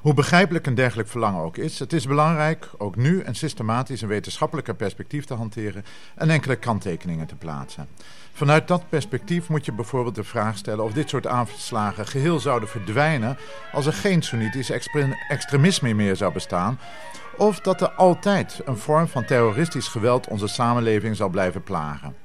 Hoe 0.00 0.14
begrijpelijk 0.14 0.66
een 0.66 0.74
dergelijk 0.74 1.08
verlangen 1.08 1.42
ook 1.42 1.56
is, 1.56 1.78
het 1.78 1.92
is 1.92 2.06
belangrijk 2.06 2.70
ook 2.78 2.96
nu 2.96 3.22
een 3.24 3.34
systematisch 3.34 4.02
en 4.02 4.08
wetenschappelijke 4.08 4.74
perspectief 4.74 5.24
te 5.24 5.34
hanteren 5.34 5.84
en 6.14 6.30
enkele 6.30 6.56
kanttekeningen 6.56 7.26
te 7.26 7.34
plaatsen. 7.34 7.88
Vanuit 8.32 8.68
dat 8.68 8.88
perspectief 8.88 9.48
moet 9.48 9.64
je 9.64 9.72
bijvoorbeeld 9.72 10.14
de 10.14 10.24
vraag 10.24 10.56
stellen 10.56 10.84
of 10.84 10.92
dit 10.92 11.08
soort 11.08 11.26
aanslagen 11.26 12.06
geheel 12.06 12.40
zouden 12.40 12.68
verdwijnen 12.68 13.36
als 13.72 13.86
er 13.86 13.92
geen 13.92 14.22
Soenitisch 14.22 14.70
extre- 14.70 15.16
extremisme 15.28 15.94
meer 15.94 16.16
zou 16.16 16.32
bestaan, 16.32 16.78
of 17.36 17.60
dat 17.60 17.80
er 17.80 17.90
altijd 17.90 18.60
een 18.64 18.78
vorm 18.78 19.08
van 19.08 19.24
terroristisch 19.24 19.88
geweld 19.88 20.28
onze 20.28 20.46
samenleving 20.46 21.16
zal 21.16 21.28
blijven 21.28 21.62
plagen. 21.62 22.23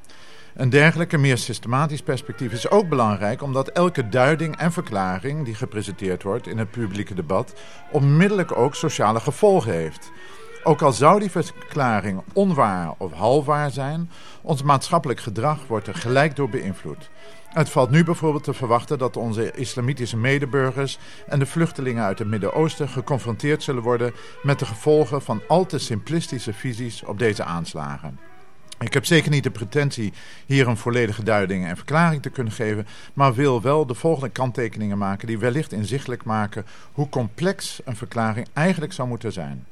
Een 0.53 0.69
dergelijke 0.69 1.17
meer 1.17 1.37
systematisch 1.37 2.01
perspectief 2.01 2.51
is 2.51 2.69
ook 2.69 2.89
belangrijk 2.89 3.41
omdat 3.41 3.67
elke 3.67 4.09
duiding 4.09 4.57
en 4.57 4.71
verklaring 4.71 5.45
die 5.45 5.55
gepresenteerd 5.55 6.23
wordt 6.23 6.47
in 6.47 6.57
het 6.57 6.71
publieke 6.71 7.13
debat 7.13 7.53
onmiddellijk 7.91 8.57
ook 8.57 8.75
sociale 8.75 9.19
gevolgen 9.19 9.71
heeft. 9.73 10.11
Ook 10.63 10.81
al 10.81 10.91
zou 10.91 11.19
die 11.19 11.31
verklaring 11.31 12.21
onwaar 12.33 12.93
of 12.97 13.13
halfwaar 13.13 13.71
zijn, 13.71 14.09
ons 14.41 14.63
maatschappelijk 14.63 15.19
gedrag 15.19 15.67
wordt 15.67 15.87
er 15.87 15.95
gelijk 15.95 16.35
door 16.35 16.49
beïnvloed. 16.49 17.09
Het 17.49 17.69
valt 17.69 17.89
nu 17.89 18.03
bijvoorbeeld 18.03 18.43
te 18.43 18.53
verwachten 18.53 18.97
dat 18.97 19.17
onze 19.17 19.51
islamitische 19.51 20.17
medeburgers 20.17 20.97
en 21.27 21.39
de 21.39 21.45
vluchtelingen 21.45 22.03
uit 22.03 22.19
het 22.19 22.27
Midden-Oosten 22.27 22.89
geconfronteerd 22.89 23.63
zullen 23.63 23.83
worden 23.83 24.13
met 24.43 24.59
de 24.59 24.65
gevolgen 24.65 25.21
van 25.21 25.41
al 25.47 25.65
te 25.65 25.79
simplistische 25.79 26.53
visies 26.53 27.03
op 27.03 27.19
deze 27.19 27.43
aanslagen. 27.43 28.28
Ik 28.79 28.93
heb 28.93 29.05
zeker 29.05 29.31
niet 29.31 29.43
de 29.43 29.51
pretentie 29.51 30.13
hier 30.45 30.67
een 30.67 30.77
volledige 30.77 31.23
duiding 31.23 31.65
en 31.65 31.75
verklaring 31.75 32.21
te 32.21 32.29
kunnen 32.29 32.53
geven, 32.53 32.87
maar 33.13 33.33
wil 33.33 33.61
wel 33.61 33.85
de 33.85 33.93
volgende 33.93 34.29
kanttekeningen 34.29 34.97
maken 34.97 35.27
die 35.27 35.39
wellicht 35.39 35.71
inzichtelijk 35.71 36.23
maken 36.23 36.65
hoe 36.91 37.09
complex 37.09 37.81
een 37.85 37.95
verklaring 37.95 38.47
eigenlijk 38.53 38.93
zou 38.93 39.07
moeten 39.07 39.31
zijn. 39.31 39.65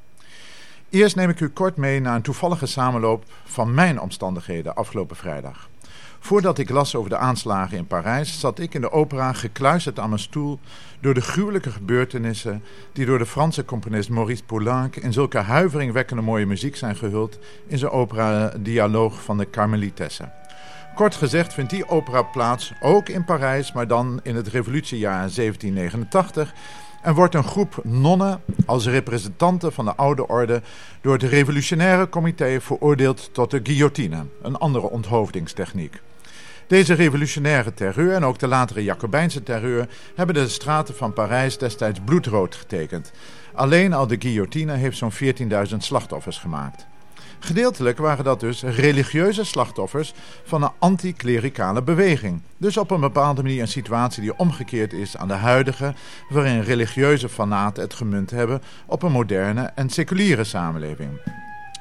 Eerst 0.90 1.16
neem 1.16 1.30
ik 1.30 1.40
u 1.40 1.48
kort 1.48 1.76
mee 1.76 2.00
naar 2.00 2.14
een 2.14 2.22
toevallige 2.22 2.66
samenloop 2.66 3.24
van 3.44 3.74
mijn 3.74 4.00
omstandigheden 4.00 4.74
afgelopen 4.74 5.16
vrijdag. 5.16 5.67
Voordat 6.20 6.58
ik 6.58 6.70
las 6.70 6.94
over 6.94 7.10
de 7.10 7.16
aanslagen 7.16 7.78
in 7.78 7.86
Parijs, 7.86 8.40
zat 8.40 8.58
ik 8.58 8.74
in 8.74 8.80
de 8.80 8.92
opera 8.92 9.32
gekluisterd 9.32 9.98
aan 9.98 10.08
mijn 10.08 10.20
stoel 10.20 10.60
door 11.00 11.14
de 11.14 11.20
gruwelijke 11.20 11.70
gebeurtenissen 11.70 12.62
die 12.92 13.06
door 13.06 13.18
de 13.18 13.26
Franse 13.26 13.64
componist 13.64 14.08
Maurice 14.08 14.44
Poulenc 14.44 14.96
in 14.96 15.12
zulke 15.12 15.38
huiveringwekkende 15.38 16.22
mooie 16.22 16.46
muziek 16.46 16.76
zijn 16.76 16.96
gehuld 16.96 17.38
in 17.66 17.78
zijn 17.78 17.90
opera 17.90 18.52
Dialoog 18.60 19.22
van 19.22 19.38
de 19.38 19.50
Carmelitessen. 19.50 20.32
Kort 20.94 21.14
gezegd 21.14 21.54
vindt 21.54 21.70
die 21.70 21.88
opera 21.88 22.22
plaats 22.22 22.72
ook 22.80 23.08
in 23.08 23.24
Parijs, 23.24 23.72
maar 23.72 23.86
dan 23.86 24.20
in 24.22 24.36
het 24.36 24.48
revolutiejaar 24.48 25.30
1789 25.34 26.54
en 27.02 27.14
wordt 27.14 27.34
een 27.34 27.44
groep 27.44 27.80
nonnen 27.82 28.40
als 28.66 28.86
representanten 28.86 29.72
van 29.72 29.84
de 29.84 29.94
oude 29.94 30.26
orde 30.26 30.62
door 31.00 31.12
het 31.12 31.22
revolutionaire 31.22 32.08
comité 32.08 32.60
veroordeeld 32.60 33.28
tot 33.32 33.50
de 33.50 33.60
guillotine, 33.62 34.24
een 34.42 34.56
andere 34.56 34.90
onthoofdingstechniek. 34.90 36.00
Deze 36.66 36.94
revolutionaire 36.94 37.74
terreur 37.74 38.14
en 38.14 38.24
ook 38.24 38.38
de 38.38 38.48
latere 38.48 38.84
Jacobijnse 38.84 39.42
terreur 39.42 39.88
hebben 40.14 40.34
de 40.34 40.48
straten 40.48 40.94
van 40.94 41.12
Parijs 41.12 41.58
destijds 41.58 42.00
bloedrood 42.04 42.54
getekend. 42.54 43.12
Alleen 43.52 43.92
al 43.92 44.06
de 44.06 44.16
guillotine 44.18 44.72
heeft 44.72 44.96
zo'n 44.96 45.12
14.000 45.12 45.76
slachtoffers 45.76 46.38
gemaakt. 46.38 46.86
Gedeeltelijk 47.38 47.98
waren 47.98 48.24
dat 48.24 48.40
dus 48.40 48.62
religieuze 48.62 49.44
slachtoffers 49.44 50.14
van 50.44 50.62
een 50.62 50.70
anticlericale 50.78 51.82
beweging. 51.82 52.42
Dus 52.56 52.76
op 52.76 52.90
een 52.90 53.00
bepaalde 53.00 53.42
manier 53.42 53.60
een 53.60 53.68
situatie 53.68 54.22
die 54.22 54.38
omgekeerd 54.38 54.92
is 54.92 55.16
aan 55.16 55.28
de 55.28 55.34
huidige, 55.34 55.94
waarin 56.28 56.60
religieuze 56.60 57.28
fanaten 57.28 57.82
het 57.82 57.94
gemunt 57.94 58.30
hebben 58.30 58.62
op 58.86 59.02
een 59.02 59.12
moderne 59.12 59.62
en 59.62 59.90
seculiere 59.90 60.44
samenleving. 60.44 61.10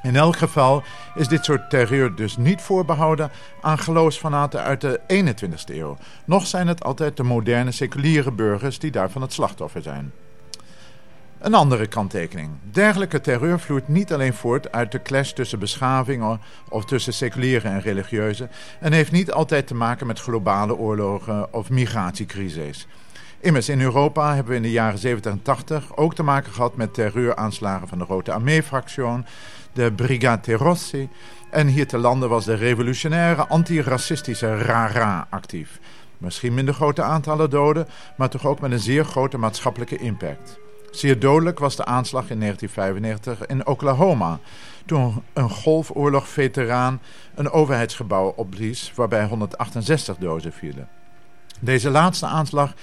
In 0.03 0.15
elk 0.15 0.37
geval 0.37 0.83
is 1.15 1.27
dit 1.27 1.45
soort 1.45 1.69
terreur 1.69 2.15
dus 2.15 2.37
niet 2.37 2.61
voorbehouden 2.61 3.31
aan 3.61 3.79
geloofsfanaten 3.79 4.61
uit 4.61 4.81
de 4.81 4.99
21ste 5.07 5.75
eeuw. 5.75 5.97
Nog 6.25 6.47
zijn 6.47 6.67
het 6.67 6.83
altijd 6.83 7.17
de 7.17 7.23
moderne 7.23 7.71
seculiere 7.71 8.31
burgers 8.31 8.79
die 8.79 8.91
daarvan 8.91 9.21
het 9.21 9.33
slachtoffer 9.33 9.81
zijn. 9.81 10.11
Een 11.47 11.53
andere 11.53 11.87
kanttekening. 11.87 12.49
Dergelijke 12.71 13.21
terreur 13.21 13.59
vloeit 13.59 13.87
niet 13.87 14.13
alleen 14.13 14.33
voort 14.33 14.71
uit 14.71 14.91
de 14.91 15.01
clash 15.01 15.31
tussen 15.31 15.59
beschavingen 15.59 16.39
of 16.69 16.85
tussen 16.85 17.13
seculiere 17.13 17.67
en 17.67 17.81
religieuze 17.81 18.49
en 18.79 18.93
heeft 18.93 19.11
niet 19.11 19.31
altijd 19.31 19.67
te 19.67 19.75
maken 19.75 20.07
met 20.07 20.19
globale 20.19 20.75
oorlogen 20.75 21.53
of 21.53 21.69
migratiecrises. 21.69 22.87
Immers, 23.39 23.69
in 23.69 23.81
Europa 23.81 24.33
hebben 24.33 24.51
we 24.51 24.57
in 24.57 24.61
de 24.61 24.71
jaren 24.71 24.99
70 24.99 25.31
en 25.31 25.41
80 25.41 25.97
ook 25.97 26.15
te 26.15 26.23
maken 26.23 26.53
gehad 26.53 26.75
met 26.75 26.93
terreuraanslagen 26.93 27.87
van 27.87 27.97
de 27.97 28.05
Rote 28.05 28.31
Armee-fractie, 28.31 29.23
de 29.73 29.91
Brigate 29.91 30.53
Rossi 30.53 31.09
en 31.51 31.67
hier 31.67 31.87
te 31.87 31.97
landen 31.97 32.29
was 32.29 32.45
de 32.45 32.55
revolutionaire 32.55 33.47
antiracistische 33.47 34.57
RARA 34.57 35.27
actief. 35.29 35.79
Misschien 36.17 36.53
minder 36.53 36.73
grote 36.73 37.01
aantallen 37.01 37.49
doden, 37.49 37.87
maar 38.17 38.29
toch 38.29 38.45
ook 38.45 38.59
met 38.59 38.71
een 38.71 38.79
zeer 38.79 39.05
grote 39.05 39.37
maatschappelijke 39.37 39.97
impact. 39.97 40.59
Zeer 40.97 41.19
dodelijk 41.19 41.59
was 41.59 41.75
de 41.75 41.85
aanslag 41.85 42.29
in 42.29 42.39
1995 42.39 43.47
in 43.47 43.67
Oklahoma, 43.67 44.39
toen 44.85 45.23
een 45.33 45.49
golfoorlog-veteraan 45.49 47.01
een 47.35 47.51
overheidsgebouw 47.51 48.33
opblies 48.35 48.91
waarbij 48.95 49.25
168 49.25 50.17
dozen 50.17 50.53
vielen. 50.53 50.87
Deze 51.59 51.89
laatste 51.89 52.25
aanslag 52.25 52.73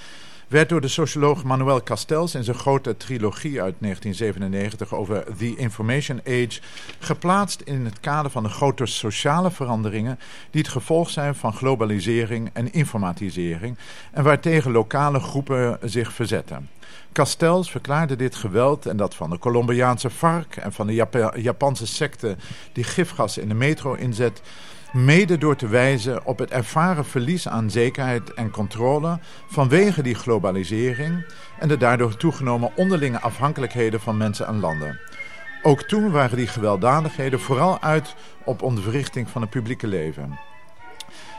werd 0.47 0.69
door 0.69 0.81
de 0.81 0.87
socioloog 0.87 1.43
Manuel 1.43 1.83
Castells 1.83 2.35
in 2.35 2.43
zijn 2.43 2.57
grote 2.57 2.97
trilogie 2.97 3.61
uit 3.61 3.75
1997 3.79 4.93
over 4.93 5.23
The 5.37 5.55
Information 5.55 6.21
Age 6.27 6.59
geplaatst 6.99 7.61
in 7.61 7.85
het 7.85 7.99
kader 7.99 8.31
van 8.31 8.43
de 8.43 8.49
grote 8.49 8.85
sociale 8.85 9.51
veranderingen 9.51 10.19
die 10.51 10.61
het 10.61 10.71
gevolg 10.71 11.09
zijn 11.09 11.35
van 11.35 11.53
globalisering 11.53 12.49
en 12.53 12.73
informatisering 12.73 13.77
en 14.11 14.23
waartegen 14.23 14.71
lokale 14.71 15.19
groepen 15.19 15.79
zich 15.83 16.13
verzetten. 16.13 16.69
Castells 17.11 17.71
verklaarde 17.71 18.15
dit 18.15 18.35
geweld 18.35 18.85
en 18.85 18.97
dat 18.97 19.15
van 19.15 19.29
de 19.29 19.37
Colombiaanse 19.37 20.09
FARC 20.09 20.55
en 20.55 20.73
van 20.73 20.87
de 20.87 21.05
Japanse 21.35 21.87
secte 21.87 22.35
die 22.73 22.83
gifgas 22.83 23.37
in 23.37 23.47
de 23.47 23.53
metro 23.53 23.93
inzet, 23.93 24.41
mede 24.95 25.37
door 25.37 25.55
te 25.55 25.67
wijzen 25.67 26.25
op 26.25 26.39
het 26.39 26.51
ervaren 26.51 27.05
verlies 27.05 27.47
aan 27.47 27.69
zekerheid 27.69 28.33
en 28.33 28.51
controle 28.51 29.19
vanwege 29.47 30.01
die 30.01 30.15
globalisering 30.15 31.25
en 31.59 31.67
de 31.67 31.77
daardoor 31.77 32.17
toegenomen 32.17 32.71
onderlinge 32.75 33.19
afhankelijkheden 33.19 33.99
van 33.99 34.17
mensen 34.17 34.47
en 34.47 34.59
landen. 34.59 34.99
Ook 35.61 35.81
toen 35.81 36.11
waren 36.11 36.37
die 36.37 36.47
gewelddadigheden 36.47 37.39
vooral 37.39 37.81
uit 37.81 38.15
op 38.43 38.61
ontwrichting 38.61 39.29
van 39.29 39.41
het 39.41 39.49
publieke 39.49 39.87
leven. 39.87 40.39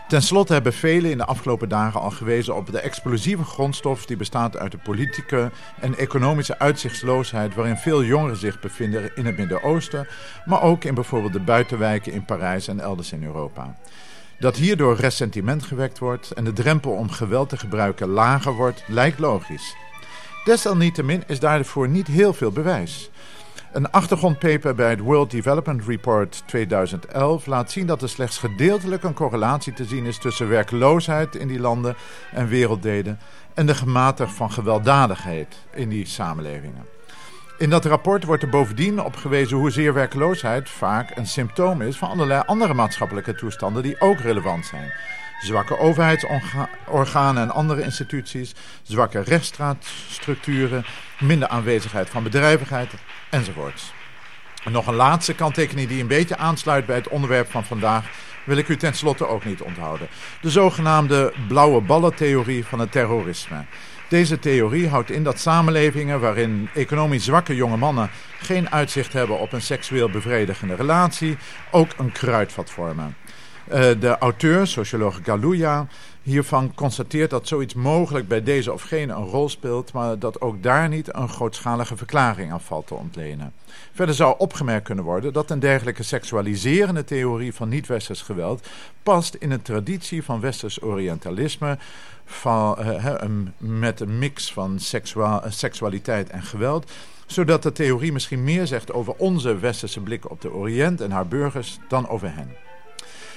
Ten 0.08 0.22
slotte 0.22 0.52
hebben 0.52 0.72
velen 0.72 1.10
in 1.10 1.18
de 1.18 1.24
afgelopen 1.24 1.68
dagen 1.68 2.00
al 2.00 2.10
gewezen 2.10 2.56
op 2.56 2.70
de 2.70 2.80
explosieve 2.80 3.44
grondstof 3.44 4.06
die 4.06 4.16
bestaat 4.16 4.56
uit 4.56 4.70
de 4.70 4.78
politieke 4.78 5.50
en 5.80 5.96
economische 5.96 6.58
uitzichtsloosheid 6.58 7.54
waarin 7.54 7.76
veel 7.76 8.04
jongeren 8.04 8.36
zich 8.36 8.60
bevinden 8.60 9.10
in 9.14 9.26
het 9.26 9.36
Midden-Oosten, 9.36 10.06
maar 10.44 10.62
ook 10.62 10.84
in 10.84 10.94
bijvoorbeeld 10.94 11.32
de 11.32 11.40
buitenwijken 11.40 12.12
in 12.12 12.24
Parijs 12.24 12.68
en 12.68 12.80
elders 12.80 13.12
in 13.12 13.24
Europa. 13.24 13.76
Dat 14.38 14.56
hierdoor 14.56 14.96
ressentiment 14.96 15.64
gewekt 15.64 15.98
wordt 15.98 16.30
en 16.30 16.44
de 16.44 16.52
drempel 16.52 16.92
om 16.92 17.10
geweld 17.10 17.48
te 17.48 17.56
gebruiken 17.56 18.08
lager 18.08 18.52
wordt, 18.52 18.82
lijkt 18.86 19.18
logisch. 19.18 19.74
Desalniettemin 20.44 21.22
is 21.26 21.40
daarvoor 21.40 21.88
niet 21.88 22.06
heel 22.06 22.32
veel 22.32 22.50
bewijs. 22.50 23.10
Een 23.72 23.90
achtergrondpaper 23.90 24.74
bij 24.74 24.90
het 24.90 25.00
World 25.00 25.30
Development 25.30 25.84
Report 25.84 26.42
2011 26.46 27.46
laat 27.46 27.70
zien 27.70 27.86
dat 27.86 28.02
er 28.02 28.08
slechts 28.08 28.38
gedeeltelijk 28.38 29.02
een 29.02 29.14
correlatie 29.14 29.72
te 29.72 29.84
zien 29.84 30.04
is 30.04 30.18
tussen 30.18 30.48
werkloosheid 30.48 31.34
in 31.34 31.48
die 31.48 31.60
landen 31.60 31.96
en 32.32 32.48
werelddelen 32.48 33.18
en 33.54 33.66
de 33.66 33.74
gematigd 33.74 34.32
van 34.32 34.52
gewelddadigheid 34.52 35.56
in 35.74 35.88
die 35.88 36.06
samenlevingen. 36.06 36.84
In 37.58 37.70
dat 37.70 37.84
rapport 37.84 38.24
wordt 38.24 38.42
er 38.42 38.48
bovendien 38.48 39.00
op 39.00 39.16
gewezen 39.16 39.56
hoezeer 39.56 39.94
werkloosheid 39.94 40.70
vaak 40.70 41.16
een 41.16 41.26
symptoom 41.26 41.82
is 41.82 41.96
van 41.96 42.08
allerlei 42.08 42.42
andere 42.46 42.74
maatschappelijke 42.74 43.34
toestanden 43.34 43.82
die 43.82 44.00
ook 44.00 44.18
relevant 44.18 44.66
zijn. 44.66 44.92
Zwakke 45.40 45.78
overheidsorganen 45.78 47.42
en 47.42 47.50
andere 47.50 47.82
instituties, 47.82 48.54
zwakke 48.82 49.20
rechtsstraatstructuren, 49.20 50.84
minder 51.18 51.48
aanwezigheid 51.48 52.10
van 52.10 52.22
bedrijvigheid 52.22 52.92
enzovoorts. 53.30 53.92
En 54.64 54.72
nog 54.72 54.86
een 54.86 54.94
laatste 54.94 55.34
kanttekening 55.34 55.88
die 55.88 56.00
een 56.00 56.06
beetje 56.06 56.36
aansluit 56.36 56.86
bij 56.86 56.96
het 56.96 57.08
onderwerp 57.08 57.50
van 57.50 57.64
vandaag 57.64 58.04
wil 58.44 58.56
ik 58.56 58.68
u 58.68 58.76
tenslotte 58.76 59.26
ook 59.26 59.44
niet 59.44 59.62
onthouden. 59.62 60.08
De 60.40 60.50
zogenaamde 60.50 61.32
blauwe 61.48 61.80
ballentheorie 61.80 62.64
van 62.64 62.78
het 62.78 62.92
terrorisme. 62.92 63.64
Deze 64.08 64.38
theorie 64.38 64.88
houdt 64.88 65.10
in 65.10 65.24
dat 65.24 65.38
samenlevingen 65.38 66.20
waarin 66.20 66.68
economisch 66.74 67.24
zwakke 67.24 67.54
jonge 67.54 67.76
mannen 67.76 68.10
geen 68.40 68.70
uitzicht 68.70 69.12
hebben 69.12 69.38
op 69.38 69.52
een 69.52 69.62
seksueel 69.62 70.10
bevredigende 70.10 70.74
relatie 70.74 71.36
ook 71.70 71.90
een 71.96 72.12
kruidvat 72.12 72.70
vormen. 72.70 73.16
Uh, 73.68 73.74
de 74.00 74.16
auteur, 74.18 74.66
socioloog 74.66 75.20
Galuja, 75.22 75.86
hiervan 76.22 76.74
constateert 76.74 77.30
dat 77.30 77.48
zoiets 77.48 77.74
mogelijk 77.74 78.28
bij 78.28 78.42
deze 78.42 78.72
of 78.72 78.82
geen 78.82 79.08
een 79.08 79.24
rol 79.24 79.48
speelt, 79.48 79.92
maar 79.92 80.18
dat 80.18 80.40
ook 80.40 80.62
daar 80.62 80.88
niet 80.88 81.14
een 81.14 81.28
grootschalige 81.28 81.96
verklaring 81.96 82.52
aan 82.52 82.60
valt 82.60 82.86
te 82.86 82.94
ontlenen. 82.94 83.52
Verder 83.92 84.14
zou 84.14 84.34
opgemerkt 84.38 84.84
kunnen 84.84 85.04
worden 85.04 85.32
dat 85.32 85.50
een 85.50 85.58
dergelijke 85.58 86.02
seksualiserende 86.02 87.04
theorie 87.04 87.54
van 87.54 87.68
niet-westers 87.68 88.22
geweld 88.22 88.68
past 89.02 89.34
in 89.34 89.50
een 89.50 89.62
traditie 89.62 90.22
van 90.22 90.40
westers 90.40 90.82
orientalisme, 90.82 91.78
van, 92.24 92.76
uh, 92.80 93.14
met 93.58 94.00
een 94.00 94.18
mix 94.18 94.52
van 94.52 94.78
seksualiteit 95.48 96.30
en 96.30 96.42
geweld 96.42 96.90
zodat 97.26 97.62
de 97.62 97.72
theorie 97.72 98.12
misschien 98.12 98.44
meer 98.44 98.66
zegt 98.66 98.92
over 98.92 99.14
onze 99.16 99.58
westerse 99.58 100.00
blik 100.00 100.30
op 100.30 100.40
de 100.40 100.52
Oriënt 100.52 101.00
en 101.00 101.10
haar 101.10 101.28
burgers 101.28 101.78
dan 101.88 102.08
over 102.08 102.34
hen. 102.34 102.65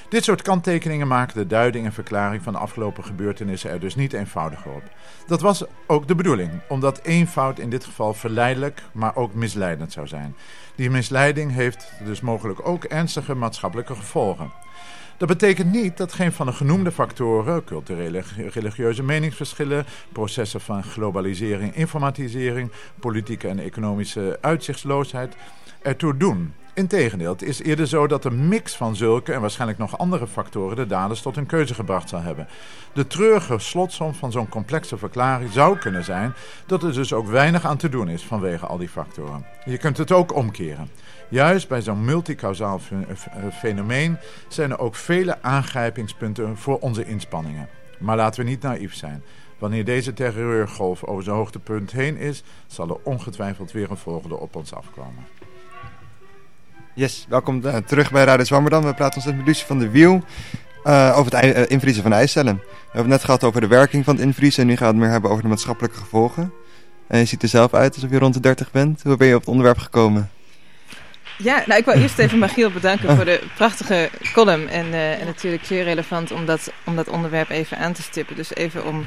Dit 0.10 0.24
soort 0.24 0.42
kanttekeningen 0.42 1.08
maken 1.08 1.38
de 1.38 1.48
duiding 1.48 1.86
en 1.86 1.94
verklaring 1.94 2.44
van 2.44 2.54
de 2.54 2.60
afgelopen 2.60 3.04
gebeurtenissen 3.04 3.70
er 3.70 3.80
dus 3.80 3.96
niet 3.96 4.14
eenvoudiger 4.14 4.72
op. 4.72 4.84
Dat 5.28 5.42
was 5.42 5.64
ook 5.88 6.08
de 6.08 6.16
bedoeling, 6.16 6.52
omdat 6.68 7.00
eenvoud 7.04 7.60
in 7.60 7.70
dit 7.70 7.84
geval 7.84 8.14
verleidelijk, 8.14 8.82
maar 8.92 9.16
ook 9.16 9.34
misleidend 9.34 9.92
zou 9.92 10.08
zijn. 10.08 10.36
Die 10.76 10.90
misleiding 10.90 11.52
heeft 11.52 11.92
dus 12.06 12.22
mogelijk 12.22 12.68
ook 12.68 12.84
ernstige 12.84 13.36
maatschappelijke 13.36 13.96
gevolgen. 13.96 14.52
Dat 15.18 15.28
betekent 15.28 15.72
niet 15.72 15.98
dat 15.98 16.14
geen 16.14 16.32
van 16.32 16.46
de 16.46 16.54
genoemde 16.54 16.92
factoren, 16.92 17.64
culturele, 17.64 18.24
religieuze 18.36 19.04
meningsverschillen, 19.04 19.86
processen 20.12 20.62
van 20.62 20.84
globalisering, 20.84 21.76
informatisering, 21.76 22.72
politieke 23.00 23.48
en 23.48 23.60
economische 23.60 24.38
uitzichtsloosheid 24.42 25.36
ertoe 25.82 26.18
doen. 26.18 26.54
Integendeel, 26.80 27.32
het 27.32 27.42
is 27.42 27.62
eerder 27.62 27.88
zo 27.88 28.08
dat 28.08 28.26
een 28.26 28.48
mix 28.48 28.76
van 28.76 28.96
zulke 28.96 29.34
en 29.34 29.42
waarschijnlijk 29.42 29.80
nog 29.80 29.98
andere 29.98 30.28
factoren 30.28 30.76
de 30.76 30.86
daders 30.86 31.22
tot 31.22 31.36
hun 31.36 31.46
keuze 31.46 31.74
gebracht 31.74 32.10
zal 32.10 32.22
hebben. 32.22 32.48
De 32.94 33.08
treurige 33.08 33.60
slotsom 33.60 34.14
van 34.14 34.32
zo'n 34.32 34.50
complexe 34.50 34.98
verklaring 34.98 35.52
zou 35.52 35.78
kunnen 35.78 36.04
zijn 36.04 36.34
dat 36.66 36.84
er 36.84 36.94
dus 36.94 37.14
ook 37.14 37.28
weinig 37.28 37.66
aan 37.66 37.78
te 37.78 37.90
doen 37.90 38.10
is 38.10 38.24
vanwege 38.24 38.66
al 38.66 38.78
die 38.78 38.90
factoren. 38.90 39.46
Je 39.66 39.78
kunt 39.78 39.98
het 39.98 40.12
ook 40.12 40.36
omkeren. 40.36 40.90
Juist 41.30 41.68
bij 41.68 41.82
zo'n 41.82 42.06
multicausaal 42.06 42.80
fenomeen 43.54 44.18
zijn 44.48 44.72
er 44.72 44.80
ook 44.80 44.96
vele 44.96 45.38
aangrijpingspunten 45.42 46.58
voor 46.58 46.80
onze 46.80 47.06
inspanningen. 47.06 47.70
Maar 47.98 48.16
laten 48.16 48.44
we 48.44 48.50
niet 48.50 48.62
naïef 48.62 48.96
zijn. 48.96 49.24
Wanneer 49.58 49.86
deze 49.86 50.14
terreurgolf 50.14 51.04
over 51.04 51.24
zijn 51.24 51.36
hoogtepunt 51.36 51.92
heen 51.92 52.18
is, 52.18 52.44
zal 52.68 52.90
er 52.90 52.98
ongetwijfeld 53.04 53.72
weer 53.72 53.92
een 53.92 53.98
volgende 53.98 54.38
op 54.38 54.56
ons 54.56 54.74
afkomen. 54.74 55.39
Yes, 57.00 57.26
welkom 57.30 57.62
uh, 57.66 57.76
terug 57.76 58.12
bij 58.12 58.24
Radio 58.24 58.46
Zwammerdam. 58.46 58.84
We 58.84 58.94
praten 58.94 59.22
ons 59.22 59.36
met 59.36 59.46
Lucie 59.46 59.66
van 59.66 59.80
de 59.80 59.90
Wiel 59.90 60.24
uh, 60.86 61.14
over 61.18 61.38
het 61.38 61.58
uh, 61.58 61.70
invriezen 61.70 62.04
van 62.04 62.14
ijscellen. 62.14 62.56
We 62.56 62.76
hebben 62.84 63.02
het 63.02 63.08
net 63.08 63.24
gehad 63.24 63.44
over 63.44 63.62
de 63.62 63.68
werking 63.68 64.06
van 64.06 64.16
het 64.16 64.24
invriezen 64.24 64.62
en 64.62 64.68
nu 64.68 64.76
gaan 64.76 64.88
we 64.88 64.94
het 64.94 65.02
meer 65.02 65.12
hebben 65.12 65.30
over 65.30 65.44
de 65.44 65.50
maatschappelijke 65.50 65.98
gevolgen. 65.98 66.54
En 67.08 67.20
je 67.20 67.26
ziet 67.26 67.44
er 67.44 67.50
zelf 67.50 67.74
uit 67.74 67.96
alsof 67.96 68.10
je 68.10 68.20
rond 68.20 68.34
de 68.34 68.40
30 68.40 68.72
bent. 68.72 69.04
Hoe 69.04 69.18
ben 69.18 69.28
je 69.28 69.34
op 69.34 69.40
het 69.40 69.50
onderwerp 69.50 69.78
gekomen? 69.78 70.30
Ja, 71.38 71.64
nou 71.66 71.80
ik 71.80 71.86
wil 71.86 71.94
eerst 71.94 72.20
even 72.20 72.40
Magiel 72.40 72.72
bedanken 72.72 73.16
voor 73.16 73.26
de 73.26 73.44
prachtige 73.56 74.10
column. 74.34 74.68
En, 74.68 74.86
uh, 74.86 75.20
en 75.20 75.26
natuurlijk 75.26 75.66
zeer 75.66 75.84
relevant 75.84 76.32
om 76.32 76.46
dat, 76.46 76.72
om 76.86 76.96
dat 76.96 77.10
onderwerp 77.10 77.50
even 77.50 77.78
aan 77.78 77.94
te 77.94 78.02
stippen. 78.02 78.36
Dus 78.36 78.56
even 78.56 78.86
om 78.86 79.06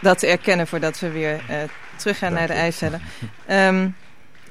dat 0.00 0.18
te 0.18 0.26
erkennen 0.26 0.66
voordat 0.66 0.98
we 0.98 1.10
weer 1.10 1.40
uh, 1.50 1.56
teruggaan 1.96 2.32
naar 2.32 2.46
de 2.46 2.52
eicellen. 2.52 3.02
Um, 3.50 3.94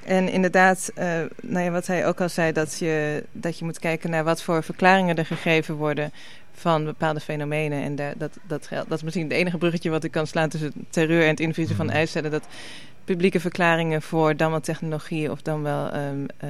en 0.06 0.30
inderdaad, 0.30 0.92
uh, 0.98 1.06
nou 1.42 1.66
ja, 1.66 1.72
wat 1.72 1.88
hij 1.88 2.08
ook 2.08 2.22
al 2.22 2.30
zei, 2.30 2.52
dat 2.52 2.80
je, 2.80 3.24
dat 3.32 3.60
je 3.60 3.66
moet 3.66 3.80
kijken 3.80 4.10
naar 4.10 4.24
wat 4.24 4.42
voor 4.42 4.64
verklaringen 4.64 5.16
er 5.16 5.26
gegeven 5.26 5.76
worden 5.76 6.12
van 6.54 6.86
bepaalde 6.86 7.20
fenomenen. 7.20 7.84
En 7.84 7.96
daar, 7.96 8.14
dat, 8.18 8.38
dat, 8.48 8.68
geldt, 8.68 8.90
dat 8.90 8.98
is 8.98 9.04
misschien 9.04 9.24
het 9.24 9.34
enige 9.34 9.58
bruggetje 9.58 9.90
wat 9.90 10.04
ik 10.04 10.12
kan 10.12 10.28
slaan 10.28 10.50
tussen 10.50 10.74
terreur 10.90 11.24
en 11.24 11.30
het 11.30 11.40
invriezen 11.40 11.76
van 11.76 11.90
eicellen. 11.90 12.32
Dat 12.32 12.48
publieke 13.04 13.40
verklaringen 13.40 14.02
voor 14.02 14.36
dan 14.36 14.52
wel 14.52 14.60
technologie 14.60 15.32
of 15.32 15.42
dan 15.42 15.62
wel 15.62 15.96
um, 15.96 16.26
uh, 16.44 16.50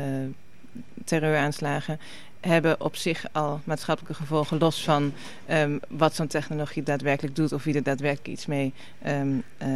terreuraanslagen 1.03 1.99
hebben 2.47 2.81
op 2.81 2.95
zich 2.95 3.25
al 3.31 3.61
maatschappelijke 3.63 4.17
gevolgen, 4.17 4.57
los 4.57 4.83
van 4.83 5.13
um, 5.49 5.79
wat 5.87 6.15
zo'n 6.15 6.27
technologie 6.27 6.83
daadwerkelijk 6.83 7.35
doet 7.35 7.51
of 7.51 7.63
wie 7.63 7.75
er 7.75 7.83
daadwerkelijk 7.83 8.27
iets 8.27 8.45
mee 8.45 8.73
um, 9.07 9.43
uh, 9.63 9.67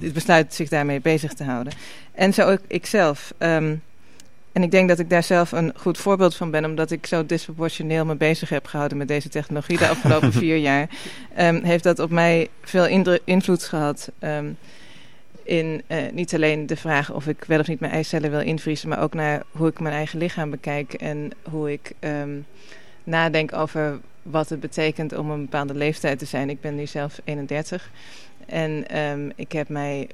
het 0.00 0.12
besluit 0.12 0.54
zich 0.54 0.68
daarmee 0.68 1.00
bezig 1.00 1.32
te 1.32 1.44
houden. 1.44 1.72
En 2.12 2.34
zo 2.34 2.50
ook 2.50 2.60
ikzelf. 2.66 3.34
Um, 3.38 3.82
en 4.52 4.62
ik 4.62 4.70
denk 4.70 4.88
dat 4.88 4.98
ik 4.98 5.10
daar 5.10 5.22
zelf 5.22 5.52
een 5.52 5.72
goed 5.76 5.98
voorbeeld 5.98 6.36
van 6.36 6.50
ben, 6.50 6.64
omdat 6.64 6.90
ik 6.90 7.06
zo 7.06 7.26
disproportioneel 7.26 8.04
me 8.04 8.14
bezig 8.14 8.48
heb 8.48 8.66
gehouden 8.66 8.98
met 8.98 9.08
deze 9.08 9.28
technologie 9.28 9.78
de 9.78 9.88
afgelopen 9.88 10.32
vier 10.42 10.56
jaar. 10.56 10.88
Heeft 11.62 11.84
dat 11.84 11.98
op 11.98 12.10
mij 12.10 12.48
veel 12.62 12.86
invloed 13.24 13.64
gehad. 13.64 14.10
In 15.44 15.82
uh, 15.88 15.98
niet 16.12 16.34
alleen 16.34 16.66
de 16.66 16.76
vraag 16.76 17.12
of 17.12 17.26
ik 17.26 17.44
wel 17.44 17.58
of 17.58 17.66
niet 17.66 17.80
mijn 17.80 17.92
eicellen 17.92 18.30
wil 18.30 18.40
invriezen, 18.40 18.88
maar 18.88 19.02
ook 19.02 19.14
naar 19.14 19.42
hoe 19.50 19.68
ik 19.68 19.80
mijn 19.80 19.94
eigen 19.94 20.18
lichaam 20.18 20.50
bekijk 20.50 20.92
en 20.92 21.30
hoe 21.50 21.72
ik 21.72 21.92
um, 22.00 22.46
nadenk 23.04 23.52
over 23.52 24.00
wat 24.22 24.48
het 24.48 24.60
betekent 24.60 25.16
om 25.16 25.30
een 25.30 25.40
bepaalde 25.40 25.74
leeftijd 25.74 26.18
te 26.18 26.24
zijn. 26.24 26.50
Ik 26.50 26.60
ben 26.60 26.74
nu 26.74 26.86
zelf 26.86 27.20
31 27.24 27.90
en 28.46 28.98
um, 28.98 29.32
ik 29.36 29.52
heb 29.52 29.68
mij 29.68 30.08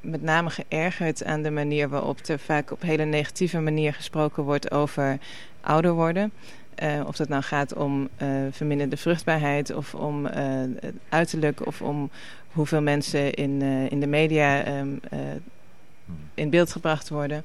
met 0.00 0.22
name 0.22 0.50
geërgerd 0.50 1.24
aan 1.24 1.42
de 1.42 1.50
manier 1.50 1.88
waarop 1.88 2.18
er 2.26 2.38
vaak 2.38 2.70
op 2.70 2.82
hele 2.82 3.04
negatieve 3.04 3.60
manier 3.60 3.94
gesproken 3.94 4.42
wordt 4.42 4.70
over 4.70 5.18
ouder 5.60 5.92
worden. 5.92 6.32
Uh, 6.82 7.06
of 7.06 7.16
dat 7.16 7.28
nou 7.28 7.42
gaat 7.42 7.74
om 7.74 8.08
uh, 8.22 8.28
verminderde 8.50 8.96
vruchtbaarheid 8.96 9.74
of 9.74 9.94
om 9.94 10.26
uh, 10.26 10.32
uiterlijk 11.08 11.66
of 11.66 11.82
om 11.82 12.10
hoeveel 12.52 12.82
mensen 12.82 13.34
in, 13.34 13.62
in 13.62 14.00
de 14.00 14.06
media 14.06 14.66
uh, 14.66 14.82
in 16.34 16.50
beeld 16.50 16.72
gebracht 16.72 17.08
worden. 17.08 17.44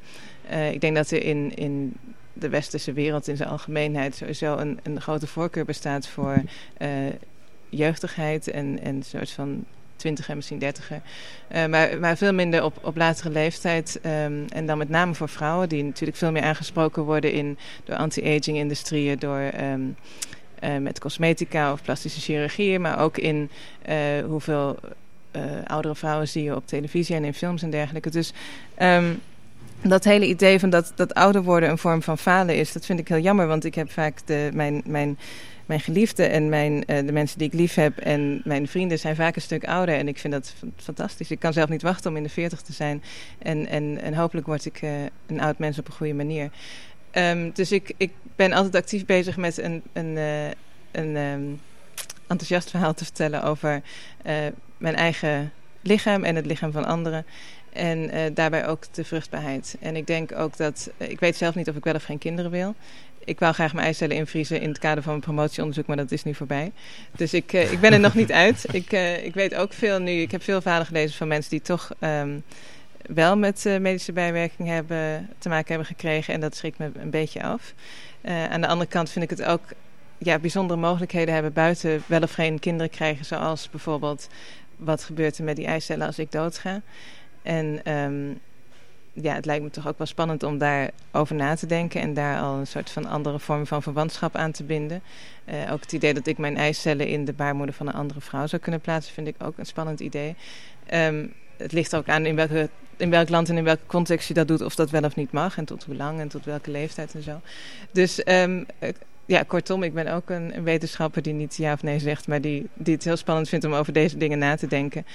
Ik 0.72 0.82
denk 0.82 0.96
dat 0.96 1.12
er 1.12 1.24
in, 1.24 1.56
in 1.56 1.94
de 2.34 2.50
westerse 2.50 2.94
wereld 2.94 3.28
in 3.28 3.38
zijn 3.38 3.50
algemeenheid 3.50 4.16
sowieso 4.16 4.58
een, 4.58 4.80
een 4.84 5.02
grote 5.02 5.28
voorkeur 5.28 5.66
bestaat 5.66 6.08
voor 6.08 6.42
jeugdigheid 7.70 8.48
en, 8.48 8.80
en 8.82 8.96
een 8.96 9.04
soort 9.04 9.32
van 9.32 9.66
twintiger, 10.00 10.36
misschien 10.36 10.60
dertiger. 10.60 11.02
Uh, 11.56 11.66
maar, 11.66 12.00
maar 12.00 12.18
veel 12.18 12.34
minder 12.34 12.64
op, 12.64 12.78
op 12.82 12.98
latere 12.98 13.30
leeftijd. 13.30 14.00
Um, 14.06 14.46
en 14.50 14.66
dan 14.66 14.78
met 14.78 14.90
name 14.90 15.14
voor 15.14 15.30
vrouwen, 15.30 15.70
die 15.70 15.84
natuurlijk 15.84 16.18
veel 16.18 16.32
meer 16.32 16.44
aangesproken 16.44 17.04
worden 17.04 17.32
in, 17.32 17.58
door 17.84 17.96
anti-aging 17.96 18.58
industrieën, 18.58 19.20
door 19.20 19.52
um, 19.62 19.96
uh, 20.64 20.78
met 20.78 21.00
cosmetica 21.00 21.72
of 21.72 21.82
plastische 21.82 22.20
chirurgie, 22.20 22.80
maar 22.80 23.00
ook 23.00 23.18
in 23.18 23.50
uh, 23.90 23.96
hoeveel 24.26 24.78
oudere 25.66 25.96
vrouwen 25.96 26.28
zie 26.28 26.44
je 26.44 26.56
op 26.56 26.68
televisie 26.68 27.16
en 27.16 27.24
in 27.24 27.34
films 27.34 27.62
en 27.62 27.70
dergelijke. 27.70 28.10
Dus 28.10 28.34
um, 28.82 29.20
dat 29.82 30.04
hele 30.04 30.28
idee 30.28 30.60
van 30.60 30.70
dat, 30.70 30.92
dat 30.96 31.14
ouder 31.14 31.44
worden 31.44 31.70
een 31.70 31.78
vorm 31.78 32.02
van 32.02 32.18
falen 32.18 32.56
is, 32.56 32.72
dat 32.72 32.86
vind 32.86 33.00
ik 33.00 33.08
heel 33.08 33.20
jammer. 33.20 33.48
Want 33.48 33.64
ik 33.66 33.76
heb 33.76 33.92
vaak 33.92 34.20
de, 34.26 34.50
mijn, 34.54 34.82
mijn, 34.86 35.18
mijn 35.70 35.82
geliefde 35.82 36.26
en 36.26 36.50
mijn, 36.50 36.74
uh, 36.74 37.06
de 37.06 37.12
mensen 37.12 37.38
die 37.38 37.48
ik 37.48 37.54
lief 37.54 37.76
heb 37.76 37.98
en 37.98 38.42
mijn 38.44 38.68
vrienden 38.68 39.00
zijn 39.00 39.16
vaak 39.16 39.36
een 39.36 39.42
stuk 39.42 39.66
ouder. 39.66 39.96
En 39.96 40.08
ik 40.08 40.18
vind 40.20 40.34
dat 40.34 40.54
fantastisch. 40.76 41.32
Ik 41.32 41.40
kan 41.40 41.54
zelf 41.54 41.70
niet 41.70 41.82
wachten 41.82 42.12
om 42.12 42.18
in 42.18 42.24
de 42.24 42.30
veertig 42.30 42.62
te 42.62 42.74
zijn. 42.74 43.04
En, 43.40 43.68
en, 43.68 44.02
en 44.02 44.14
hopelijk 44.14 44.48
word 44.48 44.66
ik 44.66 44.82
uh, 44.82 44.92
een 45.28 45.42
oud 45.42 45.58
mens 45.58 45.80
op 45.80 45.88
een 45.88 45.94
goede 45.94 46.14
manier. 46.14 46.50
Um, 47.14 47.52
dus 47.54 47.72
ik, 47.72 47.94
ik 47.98 48.12
ben 48.36 48.54
altijd 48.54 48.76
actief 48.76 49.06
bezig 49.06 49.38
met 49.38 49.58
een, 49.58 49.84
een, 49.94 50.16
uh, 50.16 50.48
een 50.92 51.16
um, 51.16 51.62
enthousiast 52.28 52.70
verhaal 52.70 52.94
te 52.94 53.04
vertellen 53.04 53.44
over 53.44 53.82
mijn 54.78 54.96
eigen 54.96 55.52
lichaam 55.82 56.24
en 56.24 56.36
het 56.36 56.46
lichaam 56.46 56.72
van 56.72 56.86
anderen. 56.86 57.26
En 57.74 58.34
daarbij 58.34 58.68
ook 58.68 58.94
de 58.94 59.04
vruchtbaarheid. 59.04 59.76
En 59.80 59.96
ik 59.96 60.08
denk 60.08 60.32
ook 60.32 60.58
dat, 60.58 60.90
ik 60.98 61.20
weet 61.20 61.36
zelf 61.36 61.56
niet 61.56 61.70
of 61.70 61.76
ik 61.76 61.84
wel 61.84 61.94
of 61.94 62.04
geen 62.04 62.18
kinderen 62.18 62.52
wil. 62.52 62.76
Ik 63.30 63.40
wou 63.40 63.54
graag 63.54 63.74
mijn 63.74 63.86
eicellen 63.86 64.16
invriezen 64.16 64.62
in 64.62 64.70
het 64.70 64.80
kader 64.80 65.04
van 65.04 65.12
mijn 65.12 65.24
promotieonderzoek, 65.24 65.86
maar 65.86 65.98
dat 65.98 66.12
is 66.12 66.24
nu 66.24 66.34
voorbij. 66.34 66.72
Dus 67.16 67.34
ik, 67.34 67.54
uh, 67.54 67.72
ik 67.72 67.80
ben 67.80 67.94
er 67.94 68.00
nog 68.00 68.14
niet 68.14 68.32
uit. 68.46 68.66
Ik, 68.72 68.92
ik 69.24 69.34
weet 69.34 69.56
ook 69.56 69.74
veel 69.74 70.00
nu, 70.00 70.12
ik 70.12 70.32
heb 70.32 70.44
veel 70.44 70.62
verhalen 70.62 70.88
gelezen 70.88 71.18
van 71.18 71.28
mensen 71.28 71.52
die 71.52 71.62
toch 71.62 71.92
um, 72.00 72.44
wel 73.02 73.38
met 73.38 73.66
medische 73.80 74.12
bijwerkingen 74.12 74.74
hebben, 74.74 75.30
te 75.38 75.50
maken 75.50 75.68
hebben 75.68 75.88
gekregen. 75.88 76.34
En 76.34 76.40
dat 76.40 76.56
schrikt 76.56 76.78
me 76.78 76.92
een 76.94 77.10
beetje 77.10 77.44
af. 77.44 77.74
aan 78.24 78.62
de 78.62 78.68
andere 78.68 78.90
kant 78.90 79.10
vind 79.10 79.32
ik 79.32 79.38
het 79.38 79.48
ook 79.48 79.64
ja, 80.18 80.40
bijzondere 80.40 80.80
mogelijkheden 80.80 81.34
hebben 81.34 81.54
buiten 81.54 82.04
wel 82.06 82.22
of 82.22 82.32
geen 82.32 82.60
kinderen 82.60 82.90
krijgen. 82.90 83.26
Zoals 83.26 83.70
bijvoorbeeld 83.70 84.28
wat 84.76 85.04
gebeurt 85.04 85.38
er 85.38 85.44
met 85.44 85.56
die 85.56 85.66
eicellen 85.66 86.08
als 86.08 86.20
ik 86.20 86.32
doodga. 86.32 86.82
En 87.42 87.94
um, 87.94 88.40
ja, 89.14 89.34
het 89.34 89.46
lijkt 89.46 89.64
me 89.64 89.70
toch 89.70 89.88
ook 89.88 89.98
wel 89.98 90.08
spannend 90.08 90.44
om 90.44 90.58
daarover 90.58 91.36
na 91.36 91.56
te 91.56 91.66
denken 91.66 92.02
en 92.02 92.14
daar 92.14 92.42
al 92.42 92.58
een 92.58 92.68
soort 92.68 92.90
van 92.90 93.06
andere 93.06 93.40
vorm 93.40 93.68
van 93.68 93.84
verwantschap 93.84 94.36
aan 94.36 94.52
te 94.52 94.64
binden. 94.64 95.02
Uh, 95.46 95.72
ook 95.72 95.82
het 95.82 95.94
idee 95.94 96.14
dat 96.14 96.28
ik 96.28 96.38
mijn 96.38 96.58
eicellen 96.58 97.08
in 97.08 97.26
de 97.26 97.34
baarmoeder 97.34 97.76
van 97.76 97.88
een 97.88 97.94
andere 97.94 98.22
vrouw 98.22 98.48
zou 98.48 98.62
kunnen 98.62 98.82
plaatsen, 98.82 99.14
vind 99.14 99.28
ik 99.28 99.36
ook 99.44 99.58
een 99.58 99.66
spannend 99.66 100.00
idee. 100.00 100.36
Um, 100.94 101.34
het 101.58 101.72
ligt 101.72 101.96
ook 101.96 102.10
aan 102.10 102.26
in, 102.26 102.36
welke, 102.36 102.70
in 102.98 103.10
welk 103.10 103.30
land 103.30 103.50
en 103.50 103.58
in 103.58 103.64
welke 103.64 103.86
context 103.86 104.28
je 104.28 104.34
dat 104.34 104.48
doet, 104.48 104.62
of 104.62 104.76
dat 104.76 104.90
wel 104.90 105.04
of 105.04 105.16
niet 105.16 105.32
mag 105.32 105.58
en 105.58 105.66
tot 105.66 105.84
hoe 105.84 105.96
lang 105.96 106.20
en 106.20 106.28
tot 106.28 106.46
welke 106.46 106.72
leeftijd 106.72 107.14
en 107.14 107.24
zo. 107.24 107.42
Dus 107.92 108.22
um, 108.26 108.66
ja, 109.26 109.44
kortom, 109.44 109.84
ik 109.84 109.94
ben 109.94 110.14
ook 110.14 110.30
een, 110.30 110.56
een, 110.56 110.64
wetenschapper 110.64 111.22
die 111.22 111.34
niet 111.34 111.56
ja 111.56 111.74
of 111.74 111.84
nee 111.84 112.00
zegt, 112.00 112.28
maar 112.28 112.42
die, 112.42 112.68
die 112.74 112.94
het 112.94 113.04
heel 113.04 113.18
spannend 113.18 113.50
vindt 113.50 113.66
om 113.66 113.74
over 113.74 113.94
deze 113.94 114.18
dingen 114.18 114.40
na 114.40 114.56
te 114.56 114.68
denken. 114.68 115.06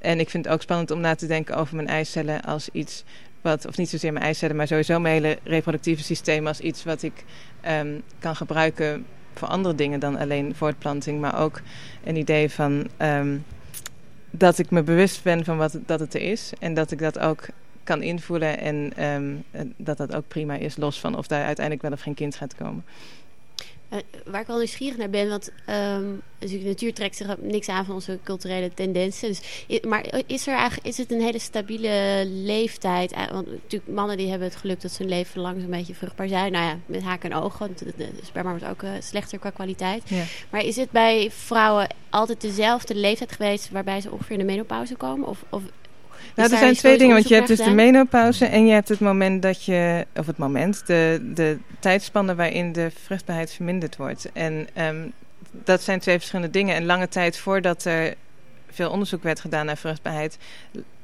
En 0.00 0.20
ik 0.20 0.30
vind 0.30 0.44
het 0.44 0.54
ook 0.54 0.62
spannend 0.62 0.90
om 0.90 1.00
na 1.00 1.14
te 1.14 1.26
denken 1.26 1.56
over 1.56 1.76
mijn 1.76 1.88
eicellen 1.88 2.42
als 2.42 2.68
iets 2.72 3.04
wat, 3.40 3.66
of 3.66 3.76
niet 3.76 3.88
zozeer 3.88 4.12
mijn 4.12 4.24
eicellen, 4.24 4.56
maar 4.56 4.66
sowieso 4.66 5.00
mijn 5.00 5.14
hele 5.14 5.38
reproductieve 5.44 6.02
systeem 6.02 6.46
als 6.46 6.60
iets 6.60 6.84
wat 6.84 7.02
ik 7.02 7.24
um, 7.68 8.02
kan 8.18 8.36
gebruiken 8.36 9.06
voor 9.34 9.48
andere 9.48 9.74
dingen 9.74 10.00
dan 10.00 10.18
alleen 10.18 10.54
voortplanting, 10.54 11.20
maar 11.20 11.40
ook 11.40 11.60
een 12.04 12.16
idee 12.16 12.50
van 12.50 12.88
um, 12.98 13.44
dat 14.30 14.58
ik 14.58 14.70
me 14.70 14.82
bewust 14.82 15.22
ben 15.22 15.44
van 15.44 15.56
wat 15.56 15.78
dat 15.86 16.00
het 16.00 16.14
er 16.14 16.20
is 16.20 16.52
en 16.58 16.74
dat 16.74 16.90
ik 16.90 16.98
dat 16.98 17.18
ook 17.18 17.46
kan 17.84 18.02
invoelen 18.02 18.58
en 18.58 19.04
um, 19.04 19.44
dat 19.76 19.96
dat 19.96 20.14
ook 20.14 20.28
prima 20.28 20.54
is, 20.54 20.76
los 20.76 21.00
van 21.00 21.16
of 21.16 21.26
daar 21.26 21.44
uiteindelijk 21.44 21.86
wel 21.86 21.92
of 21.92 22.00
geen 22.00 22.14
kind 22.14 22.34
gaat 22.34 22.54
komen. 22.54 22.84
Uh, 23.92 23.98
waar 24.24 24.40
ik 24.40 24.46
wel 24.46 24.56
nieuwsgierig 24.56 24.96
naar 24.96 25.10
ben, 25.10 25.28
want 25.28 25.50
um, 25.68 26.22
dus 26.38 26.50
de 26.50 26.58
natuur 26.58 26.94
trekt 26.94 27.16
zich 27.16 27.36
niks 27.40 27.68
aan 27.68 27.84
van 27.84 27.94
onze 27.94 28.18
culturele 28.24 28.74
tendensen. 28.74 29.28
Dus, 29.28 29.40
maar 29.80 30.06
is 30.26 30.46
er 30.46 30.54
eigenlijk 30.54 30.86
is 30.86 30.96
het 30.96 31.12
een 31.12 31.20
hele 31.20 31.38
stabiele 31.38 32.24
leeftijd? 32.26 33.14
Want 33.30 33.50
natuurlijk, 33.50 33.92
mannen 33.92 34.16
die 34.16 34.28
hebben 34.28 34.48
het 34.48 34.56
geluk 34.56 34.80
dat 34.80 34.92
ze 34.92 35.02
hun 35.02 35.12
leven 35.12 35.40
lang 35.40 35.60
zo'n 35.60 35.70
beetje 35.70 35.94
vruchtbaar 35.94 36.28
zijn. 36.28 36.52
Nou 36.52 36.64
ja, 36.64 36.78
met 36.86 37.02
haken 37.02 37.30
en 37.30 37.36
ogen, 37.36 37.58
want 37.58 37.78
de 37.78 38.08
sperma 38.22 38.50
wordt 38.50 38.66
ook 38.66 38.82
uh, 38.82 38.90
slechter 39.00 39.38
qua 39.38 39.50
kwaliteit. 39.50 40.02
Ja. 40.08 40.24
Maar 40.50 40.64
is 40.64 40.76
het 40.76 40.90
bij 40.90 41.30
vrouwen 41.30 41.94
altijd 42.10 42.40
dezelfde 42.40 42.94
leeftijd 42.94 43.32
geweest 43.32 43.70
waarbij 43.70 44.00
ze 44.00 44.10
ongeveer 44.10 44.32
in 44.32 44.46
de 44.46 44.52
menopauze 44.52 44.94
komen? 44.94 45.28
Of, 45.28 45.44
of 45.48 45.62
nou, 46.34 46.52
er 46.52 46.58
zijn 46.58 46.74
twee 46.74 46.98
dingen, 46.98 47.14
want 47.14 47.28
je 47.28 47.34
hebt 47.34 47.48
dus 47.48 47.58
de 47.58 47.70
menopauze 47.70 48.46
en 48.46 48.66
je 48.66 48.72
hebt 48.72 48.88
het 48.88 49.00
moment 49.00 49.42
dat 49.42 49.64
je, 49.64 50.06
of 50.16 50.26
het 50.26 50.38
moment, 50.38 50.86
de, 50.86 51.30
de 51.34 51.58
tijdspannen 51.78 52.36
waarin 52.36 52.72
de 52.72 52.90
vruchtbaarheid 53.04 53.52
verminderd 53.52 53.96
wordt. 53.96 54.32
En 54.32 54.68
um, 54.78 55.12
dat 55.50 55.82
zijn 55.82 56.00
twee 56.00 56.18
verschillende 56.18 56.50
dingen. 56.50 56.74
En 56.74 56.84
lange 56.84 57.08
tijd 57.08 57.38
voordat 57.38 57.84
er 57.84 58.14
veel 58.70 58.90
onderzoek 58.90 59.22
werd 59.22 59.40
gedaan 59.40 59.66
naar 59.66 59.76
vruchtbaarheid, 59.76 60.38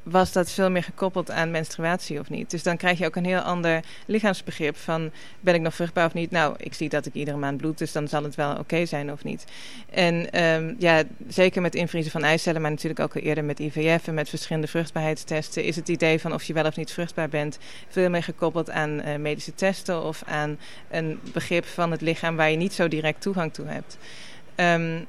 was 0.08 0.32
dat 0.32 0.50
veel 0.50 0.70
meer 0.70 0.82
gekoppeld 0.82 1.30
aan 1.30 1.50
menstruatie 1.50 2.20
of 2.20 2.30
niet. 2.30 2.50
Dus 2.50 2.62
dan 2.62 2.76
krijg 2.76 2.98
je 2.98 3.06
ook 3.06 3.16
een 3.16 3.24
heel 3.24 3.40
ander 3.40 3.80
lichaamsbegrip 4.06 4.76
van 4.76 5.10
ben 5.40 5.54
ik 5.54 5.60
nog 5.60 5.74
vruchtbaar 5.74 6.06
of 6.06 6.14
niet? 6.14 6.30
Nou, 6.30 6.54
ik 6.58 6.74
zie 6.74 6.88
dat 6.88 7.06
ik 7.06 7.14
iedere 7.14 7.36
maand 7.36 7.56
bloed, 7.56 7.78
dus 7.78 7.92
dan 7.92 8.08
zal 8.08 8.22
het 8.22 8.34
wel 8.34 8.56
oké 8.56 8.86
zijn 8.86 9.12
of 9.12 9.24
niet. 9.24 9.44
En 9.90 10.42
um, 10.44 10.76
ja, 10.78 11.02
zeker 11.28 11.62
met 11.62 11.74
invriezen 11.74 12.12
van 12.12 12.22
eicellen, 12.22 12.60
maar 12.60 12.70
natuurlijk 12.70 13.00
ook 13.00 13.14
al 13.14 13.20
eerder 13.20 13.44
met 13.44 13.58
IVF 13.58 14.06
en 14.06 14.14
met 14.14 14.28
verschillende 14.28 14.68
vruchtbaarheidstesten, 14.68 15.64
is 15.64 15.76
het 15.76 15.88
idee 15.88 16.20
van 16.20 16.34
of 16.34 16.42
je 16.42 16.52
wel 16.52 16.66
of 16.66 16.76
niet 16.76 16.92
vruchtbaar 16.92 17.28
bent 17.28 17.58
veel 17.88 18.10
meer 18.10 18.22
gekoppeld 18.22 18.70
aan 18.70 18.90
uh, 18.90 19.16
medische 19.16 19.54
testen 19.54 20.02
of 20.02 20.22
aan 20.26 20.58
een 20.90 21.20
begrip 21.32 21.64
van 21.64 21.90
het 21.90 22.00
lichaam 22.00 22.36
waar 22.36 22.50
je 22.50 22.56
niet 22.56 22.72
zo 22.72 22.88
direct 22.88 23.20
toegang 23.20 23.52
toe 23.52 23.66
hebt. 23.66 23.98
Um, 24.56 25.06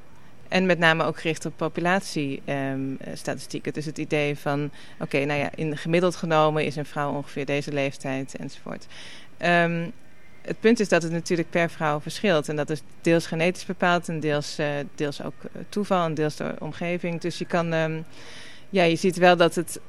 En 0.48 0.66
met 0.66 0.78
name 0.78 1.04
ook 1.04 1.20
gericht 1.20 1.46
op 1.46 1.52
populatiestatistieken. 1.56 3.72
Dus 3.72 3.84
het 3.84 3.98
idee 3.98 4.38
van, 4.38 4.70
oké, 4.98 5.24
nou 5.24 5.40
ja, 5.40 5.50
in 5.54 5.76
gemiddeld 5.76 6.16
genomen 6.16 6.64
is 6.64 6.76
een 6.76 6.84
vrouw 6.84 7.12
ongeveer 7.12 7.46
deze 7.46 7.72
leeftijd 7.72 8.36
enzovoort. 8.36 8.86
Um, 9.38 9.92
het 10.42 10.60
punt 10.60 10.80
is 10.80 10.88
dat 10.88 11.02
het 11.02 11.12
natuurlijk 11.12 11.50
per 11.50 11.70
vrouw 11.70 12.00
verschilt. 12.00 12.48
En 12.48 12.56
dat 12.56 12.70
is 12.70 12.82
deels 13.00 13.26
genetisch 13.26 13.64
bepaald 13.64 14.08
en 14.08 14.20
deels, 14.20 14.58
uh, 14.58 14.66
deels 14.94 15.22
ook 15.22 15.34
toeval 15.68 16.04
en 16.04 16.14
deels 16.14 16.36
door 16.36 16.54
omgeving. 16.58 17.20
Dus 17.20 17.38
je 17.38 17.44
kan, 17.44 17.72
um, 17.72 18.04
ja, 18.70 18.82
je 18.82 18.96
ziet 18.96 19.16
wel 19.16 19.36
dat 19.36 19.54
het 19.54 19.80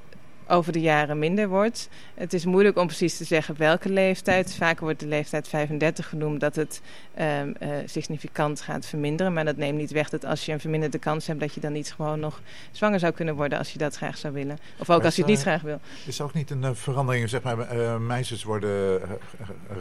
over 0.50 0.72
de 0.72 0.82
jaren 0.82 1.20
minder 1.20 1.48
wordt. 1.48 1.90
Het 2.14 2.34
is 2.34 2.46
moeilijk 2.46 2.78
om 2.78 2.88
precies 2.88 3.18
te 3.18 3.24
zeggen 3.24 3.58
welke 3.58 3.90
leeftijd. 3.90 4.56
Vaak 4.56 4.80
wordt 4.80 5.00
de 5.00 5.08
leeftijd 5.08 5.48
35 5.48 6.10
genoemd 6.10 6.40
dat 6.40 6.56
het 6.56 6.82
um, 7.20 7.56
uh, 7.60 7.70
significant 7.86 8.62
gaat 8.62 8.86
verminderen. 8.86 9.34
Maar 9.34 9.46
dat 9.46 9.58
neemt 9.58 9.78
niet 9.78 9.92
weg 9.92 10.10
dat 10.10 10.26
als 10.26 10.46
je 10.46 10.52
een 10.52 10.60
verminderde 10.60 10.98
kans 10.98 11.28
hebt, 11.28 11.40
dat 11.40 11.54
je 11.54 11.60
dan 11.60 11.72
niet 11.72 11.94
gewoon 11.94 12.20
nog 12.20 12.42
zwanger 12.72 13.00
zou 13.00 13.14
kunnen 13.14 13.36
worden 13.36 13.58
als 13.58 13.72
je 13.72 13.78
dat 13.78 13.96
graag 13.96 14.18
zou 14.18 14.34
willen. 14.34 14.58
Of 14.78 14.90
ook 14.90 14.98
Maar 14.98 15.06
als 15.06 15.16
je 15.16 15.22
het 15.22 15.32
niet 15.32 15.42
graag 15.42 15.62
wil. 15.62 15.80
Is 16.06 16.22
ook 16.22 16.34
niet 16.34 16.50
een 16.50 16.62
uh, 16.62 16.70
verandering, 16.74 17.30
zeg 17.30 17.42
maar, 17.42 17.78
uh, 17.78 17.98
meisjes 17.98 18.44
worden, 18.44 19.02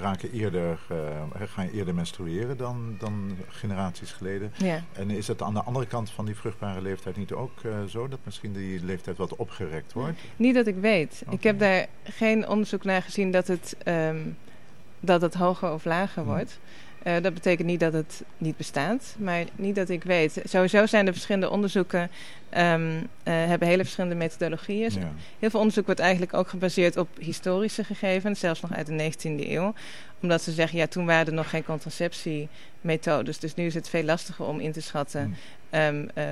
raken 0.01 0.33
eerder, 0.33 0.79
gaan 1.45 1.69
eerder 1.69 1.95
menstrueren 1.95 2.57
dan, 2.57 2.97
dan 2.99 3.37
generaties 3.49 4.12
geleden. 4.12 4.53
Ja. 4.57 4.83
En 4.93 5.11
is 5.11 5.29
het 5.29 5.43
aan 5.43 5.55
de 5.55 5.62
andere 5.62 5.87
kant 5.87 6.11
van 6.11 6.25
die 6.25 6.35
vruchtbare 6.35 6.83
leeftijd 6.83 7.16
niet 7.16 7.33
ook 7.33 7.61
zo 7.89 8.09
dat 8.09 8.19
misschien 8.23 8.53
die 8.53 8.85
leeftijd 8.85 9.16
wat 9.16 9.37
opgerekt 9.37 9.93
wordt? 9.93 10.19
Niet 10.37 10.57
dat 10.64 10.74
ik 10.74 10.80
weet. 10.80 11.20
Okay. 11.22 11.34
Ik 11.34 11.42
heb 11.42 11.59
daar 11.59 11.86
geen 12.04 12.48
onderzoek 12.48 12.84
naar 12.84 13.02
gezien 13.02 13.30
dat 13.30 13.46
het, 13.46 13.76
um, 13.84 14.36
dat 15.00 15.20
het 15.20 15.34
hoger 15.34 15.72
of 15.72 15.84
lager 15.84 16.22
Hmm. 16.22 16.32
wordt. 16.32 16.59
Uh, 17.06 17.14
dat 17.22 17.34
betekent 17.34 17.68
niet 17.68 17.80
dat 17.80 17.92
het 17.92 18.22
niet 18.38 18.56
bestaat, 18.56 19.14
maar 19.18 19.44
niet 19.56 19.74
dat 19.74 19.88
ik 19.88 20.02
weet. 20.02 20.42
Sowieso 20.44 20.86
zijn 20.86 21.06
er 21.06 21.12
verschillende 21.12 21.50
onderzoeken, 21.50 22.11
um, 22.56 22.96
uh, 22.96 23.04
hebben 23.24 23.68
hele 23.68 23.82
verschillende 23.82 24.16
methodologieën. 24.16 24.92
Ja. 24.92 25.12
Heel 25.38 25.50
veel 25.50 25.61
onderzoek 25.61 25.86
wordt 25.86 26.00
eigenlijk 26.00 26.34
ook 26.34 26.48
gebaseerd 26.48 26.96
op 26.96 27.09
historische 27.18 27.84
gegevens, 27.84 28.40
zelfs 28.40 28.61
nog 28.61 28.74
uit 28.74 28.86
de 28.86 28.92
19e 28.92 29.50
eeuw. 29.50 29.74
Omdat 30.22 30.42
ze 30.42 30.52
zeggen, 30.52 30.78
ja, 30.78 30.86
toen 30.86 31.06
waren 31.06 31.26
er 31.26 31.32
nog 31.32 31.50
geen 31.50 31.64
contraceptiemethodes. 31.64 33.38
Dus 33.38 33.54
nu 33.54 33.66
is 33.66 33.74
het 33.74 33.88
veel 33.88 34.04
lastiger 34.04 34.46
om 34.46 34.61
in 34.61 34.72
te 34.72 34.80
schatten 34.80 35.36
Hmm. 35.70 35.80
um, 35.80 36.09
uh, 36.14 36.24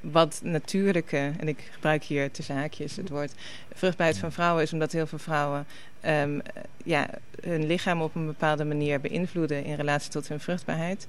wat 0.00 0.40
natuurlijke, 0.42 1.32
en 1.38 1.48
ik 1.48 1.68
gebruik 1.70 2.04
hier 2.04 2.30
tussen 2.30 2.56
haakjes 2.56 2.96
het 2.96 3.08
woord 3.08 3.32
vruchtbaarheid 3.74 4.18
van 4.18 4.32
vrouwen 4.32 4.62
is, 4.62 4.72
omdat 4.72 4.92
heel 4.92 5.06
veel 5.06 5.18
vrouwen 5.18 5.66
um, 6.06 6.40
ja, 6.84 7.08
hun 7.42 7.66
lichaam 7.66 8.02
op 8.02 8.14
een 8.14 8.26
bepaalde 8.26 8.64
manier 8.64 9.00
beïnvloeden 9.00 9.64
in 9.64 9.74
relatie 9.74 10.10
tot 10.10 10.28
hun 10.28 10.40
vruchtbaarheid. 10.40 11.06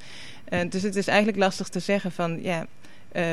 Uh, 0.49 0.59
dus 0.69 0.81
het 0.81 0.95
is 0.95 1.07
eigenlijk 1.07 1.37
lastig 1.37 1.67
te 1.67 1.79
zeggen 1.79 2.11
van 2.11 2.41
ja. 2.41 2.65
Uh, 3.15 3.23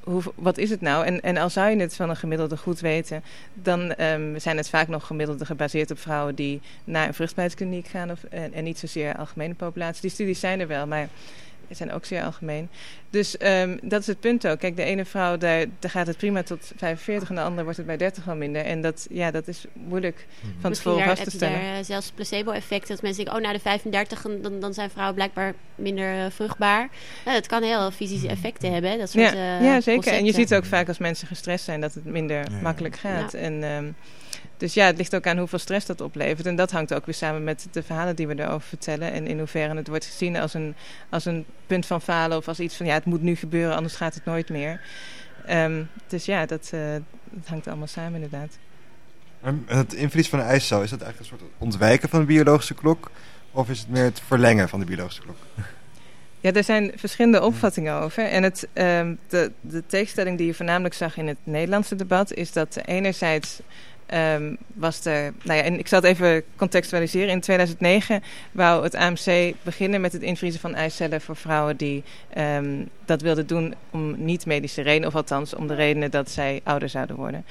hoe, 0.00 0.22
wat 0.34 0.58
is 0.58 0.70
het 0.70 0.80
nou? 0.80 1.06
En, 1.06 1.20
en 1.20 1.36
al 1.36 1.50
zou 1.50 1.70
je 1.70 1.76
het 1.76 1.96
van 1.96 2.10
een 2.10 2.16
gemiddelde 2.16 2.56
goed 2.56 2.80
weten, 2.80 3.22
dan 3.54 4.00
um, 4.00 4.38
zijn 4.38 4.56
het 4.56 4.68
vaak 4.68 4.88
nog 4.88 5.06
gemiddelden 5.06 5.46
gebaseerd 5.46 5.90
op 5.90 5.98
vrouwen 5.98 6.34
die 6.34 6.60
naar 6.84 7.06
een 7.06 7.14
vruchtbaarheidskliniek 7.14 7.86
gaan 7.86 8.10
of, 8.10 8.24
en 8.24 8.64
niet 8.64 8.78
zozeer 8.78 9.16
algemene 9.16 9.54
populatie. 9.54 10.00
Die 10.00 10.10
studies 10.10 10.40
zijn 10.40 10.60
er 10.60 10.66
wel, 10.66 10.86
maar 10.86 11.08
zijn 11.76 11.92
ook 11.92 12.04
zeer 12.04 12.22
algemeen. 12.22 12.68
Dus 13.10 13.36
um, 13.42 13.78
dat 13.82 14.00
is 14.00 14.06
het 14.06 14.20
punt 14.20 14.46
ook. 14.46 14.58
Kijk, 14.58 14.76
de 14.76 14.82
ene 14.82 15.04
vrouw, 15.04 15.36
daar, 15.36 15.64
daar 15.78 15.90
gaat 15.90 16.06
het 16.06 16.16
prima 16.16 16.42
tot 16.42 16.72
45 16.76 17.28
en 17.28 17.34
de 17.34 17.40
andere 17.40 17.62
wordt 17.62 17.76
het 17.76 17.86
bij 17.86 17.96
30 17.96 18.28
al 18.28 18.36
minder. 18.36 18.64
En 18.64 18.80
dat, 18.80 19.06
ja, 19.10 19.30
dat 19.30 19.48
is 19.48 19.64
moeilijk 19.72 20.26
Mhm. 20.40 20.60
van 20.60 20.72
tevoren 20.72 21.04
vast 21.04 21.24
te 21.24 21.30
stellen. 21.30 21.60
Er, 21.60 21.78
uh, 21.78 21.84
zelfs 21.84 22.10
placebo-effect, 22.14 22.88
dat 22.88 23.02
mensen 23.02 23.24
denken, 23.24 23.42
oh, 23.42 23.48
na 23.48 23.56
de 23.56 23.62
35 23.62 24.22
dan, 24.42 24.60
dan 24.60 24.74
zijn 24.74 24.90
vrouwen 24.90 25.14
blijkbaar 25.14 25.54
minder 25.74 26.14
uh, 26.14 26.24
vruchtbaar. 26.30 26.88
Nou, 27.24 27.36
dat 27.36 27.46
kan 27.46 27.62
heel 27.62 27.90
fysische 27.90 28.28
effecten 28.28 28.72
hebben, 28.72 28.98
dat 28.98 29.10
soort 29.10 29.32
ja, 29.32 29.58
uh, 29.58 29.64
ja, 29.64 29.80
zeker. 29.80 29.92
Concepten. 29.92 30.12
En 30.12 30.24
je 30.24 30.32
ziet 30.32 30.54
ook 30.54 30.64
vaak 30.64 30.88
als 30.88 30.98
mensen 30.98 31.26
gestrest 31.26 31.64
zijn 31.64 31.80
dat 31.80 31.94
het 31.94 32.04
minder 32.04 32.50
ja. 32.50 32.58
makkelijk 32.62 32.96
gaat. 32.96 33.32
Ja. 33.32 33.38
En, 33.38 33.62
um, 33.62 33.94
dus 34.58 34.74
ja, 34.74 34.86
het 34.86 34.96
ligt 34.96 35.14
ook 35.14 35.26
aan 35.26 35.38
hoeveel 35.38 35.58
stress 35.58 35.86
dat 35.86 36.00
oplevert. 36.00 36.46
En 36.46 36.56
dat 36.56 36.70
hangt 36.70 36.94
ook 36.94 37.06
weer 37.06 37.14
samen 37.14 37.44
met 37.44 37.66
de 37.70 37.82
verhalen 37.82 38.16
die 38.16 38.26
we 38.26 38.42
erover 38.42 38.68
vertellen. 38.68 39.12
En 39.12 39.26
in 39.26 39.38
hoeverre 39.38 39.76
het 39.76 39.88
wordt 39.88 40.04
gezien 40.04 40.36
als 40.36 40.54
een, 40.54 40.74
als 41.08 41.24
een 41.24 41.44
punt 41.66 41.86
van 41.86 42.00
falen 42.00 42.36
of 42.36 42.48
als 42.48 42.60
iets 42.60 42.76
van 42.76 42.86
ja, 42.86 42.94
het 42.94 43.04
moet 43.04 43.22
nu 43.22 43.34
gebeuren, 43.36 43.76
anders 43.76 43.96
gaat 43.96 44.14
het 44.14 44.24
nooit 44.24 44.48
meer. 44.48 44.80
Um, 45.50 45.88
dus 46.06 46.24
ja, 46.24 46.46
dat, 46.46 46.70
uh, 46.74 46.80
dat 47.30 47.46
hangt 47.46 47.66
allemaal 47.66 47.86
samen 47.86 48.14
inderdaad. 48.14 48.58
En 49.40 49.64
het 49.66 49.94
invriezen 49.94 50.30
van 50.30 50.40
een 50.40 50.46
ijscel, 50.46 50.82
is 50.82 50.90
dat 50.90 51.00
eigenlijk 51.02 51.32
een 51.32 51.38
soort 51.38 51.50
ontwijken 51.58 52.08
van 52.08 52.20
de 52.20 52.26
biologische 52.26 52.74
klok? 52.74 53.10
Of 53.50 53.68
is 53.68 53.78
het 53.78 53.88
meer 53.88 54.04
het 54.04 54.22
verlengen 54.26 54.68
van 54.68 54.80
de 54.80 54.86
biologische 54.86 55.22
klok? 55.22 55.36
Ja, 56.40 56.52
er 56.52 56.64
zijn 56.64 56.92
verschillende 56.96 57.42
opvattingen 57.42 57.94
over. 57.94 58.24
En 58.24 58.42
het, 58.42 58.68
um, 58.74 59.18
de, 59.28 59.52
de 59.60 59.82
tegenstelling 59.86 60.38
die 60.38 60.46
je 60.46 60.54
voornamelijk 60.54 60.94
zag 60.94 61.16
in 61.16 61.26
het 61.26 61.38
Nederlandse 61.42 61.96
debat 61.96 62.32
is 62.32 62.52
dat 62.52 62.76
enerzijds 62.84 63.60
Um, 64.14 64.56
was 64.74 65.04
er, 65.04 65.32
nou 65.42 65.58
ja, 65.58 65.64
en 65.64 65.78
ik 65.78 65.88
zal 65.88 66.00
het 66.00 66.10
even 66.10 66.42
contextualiseren. 66.56 67.28
In 67.28 67.40
2009 67.40 68.22
wou 68.52 68.82
het 68.82 68.94
AMC 68.94 69.54
beginnen 69.62 70.00
met 70.00 70.12
het 70.12 70.22
invriezen 70.22 70.60
van 70.60 70.74
eicellen 70.74 71.20
voor 71.20 71.36
vrouwen 71.36 71.76
die 71.76 72.02
um, 72.38 72.88
dat 73.04 73.22
wilden 73.22 73.46
doen 73.46 73.74
om 73.90 74.24
niet-medische 74.24 74.82
redenen, 74.82 75.08
of 75.08 75.14
althans 75.14 75.54
om 75.54 75.66
de 75.66 75.74
redenen 75.74 76.10
dat 76.10 76.30
zij 76.30 76.60
ouder 76.64 76.88
zouden 76.88 77.16
worden. 77.16 77.44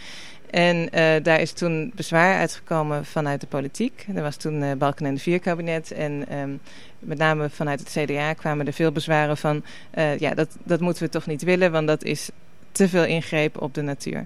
En 0.50 0.78
uh, 0.78 0.90
daar 1.24 1.42
is 1.42 1.52
toen 1.52 1.92
bezwaar 1.96 2.38
uitgekomen 2.38 3.06
vanuit 3.06 3.42
de 3.42 3.48
politiek. 3.48 4.06
Er 4.16 4.22
was 4.22 4.36
toen 4.36 4.64
uh, 4.64 4.72
Balken 4.74 5.06
en 5.06 5.14
de 5.14 5.20
Vier-kabinet. 5.20 5.92
En 5.92 6.38
um, 6.38 6.60
met 7.00 7.18
name 7.18 7.50
vanuit 7.50 7.80
het 7.80 7.90
CDA 7.90 8.34
kwamen 8.34 8.68
er 8.68 8.74
veel 8.74 8.92
bezwaren 8.92 9.38
van... 9.38 9.64
Uh, 9.98 10.18
ja, 10.18 10.34
dat, 10.34 10.58
dat 10.64 10.80
moeten 10.80 11.04
we 11.04 11.10
toch 11.10 11.26
niet 11.26 11.44
willen, 11.44 11.72
want 11.72 11.88
dat 11.88 12.04
is 12.04 12.30
te 12.72 12.90
veel 12.90 13.06
ingreep 13.06 13.62
op 13.62 13.74
de 13.74 13.82
natuur. 13.82 14.26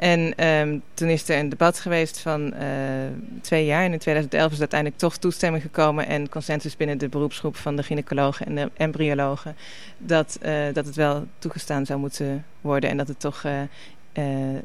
En 0.00 0.46
um, 0.46 0.82
toen 0.94 1.08
is 1.08 1.28
er 1.28 1.38
een 1.38 1.48
debat 1.48 1.80
geweest 1.80 2.20
van 2.20 2.54
uh, 2.54 2.60
twee 3.40 3.64
jaar. 3.64 3.84
En 3.84 3.92
in 3.92 3.98
2011 3.98 4.52
is 4.52 4.58
uiteindelijk 4.58 5.00
toch 5.00 5.16
toestemming 5.16 5.62
gekomen 5.62 6.06
en 6.06 6.28
consensus 6.28 6.76
binnen 6.76 6.98
de 6.98 7.08
beroepsgroep 7.08 7.56
van 7.56 7.76
de 7.76 7.82
gynaecologen 7.82 8.46
en 8.46 8.54
de 8.54 8.70
embryologen. 8.76 9.56
Dat, 9.98 10.38
uh, 10.42 10.64
dat 10.72 10.86
het 10.86 10.94
wel 10.94 11.26
toegestaan 11.38 11.86
zou 11.86 12.00
moeten 12.00 12.44
worden 12.60 12.90
en 12.90 12.96
dat 12.96 13.08
het 13.08 13.20
toch 13.20 13.44
uh, 13.44 13.52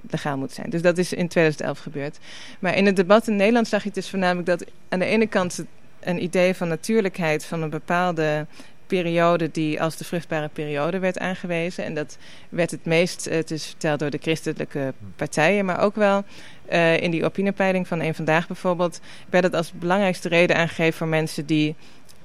legaal 0.09 0.37
moet 0.37 0.51
zijn. 0.51 0.69
Dus 0.69 0.81
dat 0.81 0.97
is 0.97 1.13
in 1.13 1.27
2011 1.27 1.79
gebeurd. 1.79 2.17
Maar 2.59 2.75
in 2.75 2.85
het 2.85 2.95
debat 2.95 3.27
in 3.27 3.35
Nederland 3.35 3.67
zag 3.67 3.83
je 3.83 3.91
dus 3.91 4.09
voornamelijk 4.09 4.47
dat 4.47 4.65
aan 4.89 4.99
de 4.99 5.05
ene 5.05 5.27
kant 5.27 5.65
een 5.99 6.23
idee 6.23 6.53
van 6.53 6.67
natuurlijkheid 6.67 7.45
van 7.45 7.61
een 7.61 7.69
bepaalde 7.69 8.45
periode 8.87 9.51
die 9.51 9.81
als 9.81 9.97
de 9.97 10.03
vruchtbare 10.03 10.49
periode 10.53 10.99
werd 10.99 11.19
aangewezen. 11.19 11.83
En 11.83 11.93
dat 11.93 12.17
werd 12.49 12.71
het 12.71 12.85
meest, 12.85 13.25
het 13.25 13.51
is 13.51 13.65
verteld 13.65 13.99
door 13.99 14.09
de 14.09 14.19
christelijke 14.21 14.93
partijen, 15.15 15.65
maar 15.65 15.79
ook 15.79 15.95
wel 15.95 16.23
uh, 16.71 17.01
in 17.01 17.11
die 17.11 17.25
opiniepeiling 17.25 17.87
van 17.87 17.99
een 17.99 18.15
vandaag 18.15 18.47
bijvoorbeeld, 18.47 18.99
werd 19.29 19.43
het 19.43 19.55
als 19.55 19.71
belangrijkste 19.71 20.29
reden 20.29 20.55
aangegeven 20.55 20.93
voor 20.93 21.07
mensen 21.07 21.45
die 21.45 21.75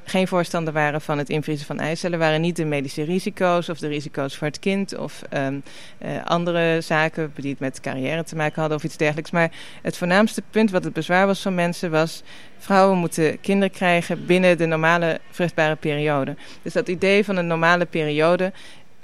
geen 0.04 0.28
voorstander 0.28 0.72
waren 0.72 1.00
van 1.00 1.18
het 1.18 1.28
invriezen 1.28 1.66
van 1.66 1.78
eicellen, 1.78 2.18
waren 2.18 2.40
niet 2.40 2.56
de 2.56 2.64
medische 2.64 3.02
risico's 3.02 3.68
of 3.68 3.78
de 3.78 3.88
risico's 3.88 4.36
voor 4.36 4.46
het 4.46 4.58
kind 4.58 4.96
of 4.96 5.22
um, 5.32 5.62
uh, 6.02 6.24
andere 6.24 6.80
zaken 6.80 7.32
die 7.34 7.50
het 7.50 7.60
met 7.60 7.80
carrière 7.80 8.24
te 8.24 8.36
maken 8.36 8.60
hadden 8.60 8.78
of 8.78 8.84
iets 8.84 8.96
dergelijks. 8.96 9.30
Maar 9.30 9.50
het 9.82 9.96
voornaamste 9.96 10.42
punt 10.50 10.70
wat 10.70 10.84
het 10.84 10.92
bezwaar 10.92 11.26
was 11.26 11.40
van 11.40 11.54
mensen 11.54 11.90
was 11.90 12.22
vrouwen 12.58 12.98
moeten 12.98 13.40
kinderen 13.40 13.74
krijgen 13.74 14.26
binnen 14.26 14.58
de 14.58 14.66
normale 14.66 15.20
vruchtbare 15.30 15.76
periode. 15.76 16.36
Dus 16.62 16.72
dat 16.72 16.88
idee 16.88 17.24
van 17.24 17.36
een 17.36 17.46
normale 17.46 17.86
periode 17.86 18.52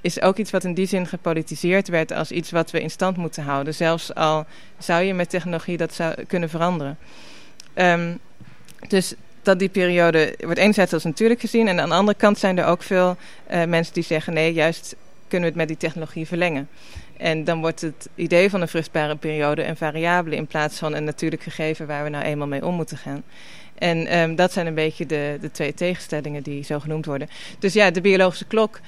is 0.00 0.20
ook 0.20 0.36
iets 0.36 0.50
wat 0.50 0.64
in 0.64 0.74
die 0.74 0.86
zin 0.86 1.06
gepolitiseerd 1.06 1.88
werd 1.88 2.12
als 2.12 2.30
iets 2.30 2.50
wat 2.50 2.70
we 2.70 2.80
in 2.80 2.90
stand 2.90 3.16
moeten 3.16 3.42
houden. 3.42 3.74
Zelfs 3.74 4.14
al 4.14 4.46
zou 4.78 5.02
je 5.02 5.14
met 5.14 5.30
technologie 5.30 5.76
dat 5.76 5.94
zou 5.94 6.24
kunnen 6.24 6.48
veranderen. 6.48 6.98
Um, 7.74 8.18
dus 8.88 9.14
dat 9.46 9.58
die 9.58 9.68
periode 9.68 10.34
wordt 10.38 10.58
enerzijds 10.58 10.92
als 10.92 11.04
natuurlijk 11.04 11.40
gezien. 11.40 11.68
En 11.68 11.80
aan 11.80 11.88
de 11.88 11.94
andere 11.94 12.18
kant 12.18 12.38
zijn 12.38 12.58
er 12.58 12.66
ook 12.66 12.82
veel 12.82 13.16
uh, 13.50 13.64
mensen 13.64 13.94
die 13.94 14.02
zeggen... 14.02 14.32
nee, 14.32 14.52
juist 14.52 14.96
kunnen 15.28 15.52
we 15.52 15.58
het 15.58 15.68
met 15.68 15.68
die 15.68 15.88
technologie 15.88 16.26
verlengen. 16.26 16.68
En 17.16 17.44
dan 17.44 17.60
wordt 17.60 17.80
het 17.80 18.08
idee 18.14 18.50
van 18.50 18.60
een 18.60 18.68
vruchtbare 18.68 19.16
periode 19.16 19.64
een 19.64 19.76
variabele... 19.76 20.36
in 20.36 20.46
plaats 20.46 20.78
van 20.78 20.94
een 20.94 21.04
natuurlijk 21.04 21.42
gegeven 21.42 21.86
waar 21.86 22.04
we 22.04 22.10
nou 22.10 22.24
eenmaal 22.24 22.46
mee 22.46 22.66
om 22.66 22.74
moeten 22.74 22.96
gaan. 22.96 23.22
En 23.78 24.18
um, 24.18 24.36
dat 24.36 24.52
zijn 24.52 24.66
een 24.66 24.74
beetje 24.74 25.06
de, 25.06 25.38
de 25.40 25.50
twee 25.50 25.74
tegenstellingen 25.74 26.42
die 26.42 26.64
zo 26.64 26.80
genoemd 26.80 27.06
worden. 27.06 27.28
Dus 27.58 27.72
ja, 27.72 27.90
de 27.90 28.00
biologische 28.00 28.46
klok 28.46 28.80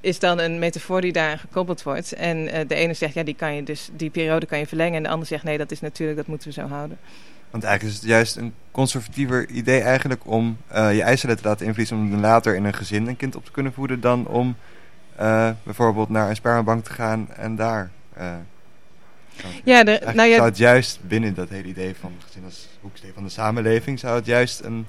is 0.00 0.18
dan 0.18 0.38
een 0.38 0.58
metafoor 0.58 1.00
die 1.00 1.12
daaraan 1.12 1.38
gekoppeld 1.38 1.82
wordt. 1.82 2.12
En 2.12 2.36
uh, 2.38 2.52
de 2.66 2.74
ene 2.74 2.94
zegt, 2.94 3.14
ja, 3.14 3.22
die, 3.22 3.34
kan 3.34 3.54
je 3.54 3.62
dus, 3.62 3.88
die 3.92 4.10
periode 4.10 4.46
kan 4.46 4.58
je 4.58 4.66
verlengen. 4.66 4.96
En 4.96 5.02
de 5.02 5.08
ander 5.08 5.26
zegt, 5.26 5.44
nee, 5.44 5.58
dat 5.58 5.70
is 5.70 5.80
natuurlijk, 5.80 6.18
dat 6.18 6.26
moeten 6.26 6.48
we 6.48 6.54
zo 6.54 6.66
houden. 6.66 6.98
Want 7.54 7.66
eigenlijk 7.66 7.96
is 7.96 8.02
het 8.02 8.10
juist 8.10 8.36
een 8.36 8.54
conservatiever 8.70 9.48
idee 9.48 9.80
eigenlijk 9.80 10.26
om 10.26 10.56
uh, 10.72 10.94
je 10.94 11.02
eicellen 11.02 11.36
te 11.36 11.44
laten 11.44 11.66
invriezen... 11.66 11.96
om 11.96 12.10
dan 12.10 12.20
later 12.20 12.54
in 12.54 12.64
een 12.64 12.74
gezin 12.74 13.06
een 13.06 13.16
kind 13.16 13.36
op 13.36 13.44
te 13.44 13.50
kunnen 13.50 13.72
voeden... 13.72 14.00
dan 14.00 14.26
om 14.26 14.56
uh, 15.20 15.50
bijvoorbeeld 15.62 16.08
naar 16.08 16.28
een 16.28 16.36
spermabank 16.36 16.84
te 16.84 16.92
gaan 16.92 17.28
en 17.32 17.56
daar... 17.56 17.90
Uh, 18.18 18.32
ja, 19.64 19.84
de, 19.84 20.00
nou 20.14 20.28
ja, 20.28 20.34
zou 20.34 20.48
het 20.48 20.58
juist 20.58 20.98
binnen 21.02 21.34
dat 21.34 21.48
hele 21.48 21.68
idee 21.68 21.94
van 22.00 22.12
gezin 22.26 22.44
als 22.44 22.68
hoeksteen 22.80 23.12
van 23.14 23.24
de 23.24 23.30
samenleving... 23.30 23.98
zou 23.98 24.16
het 24.16 24.26
juist 24.26 24.60
een 24.60 24.86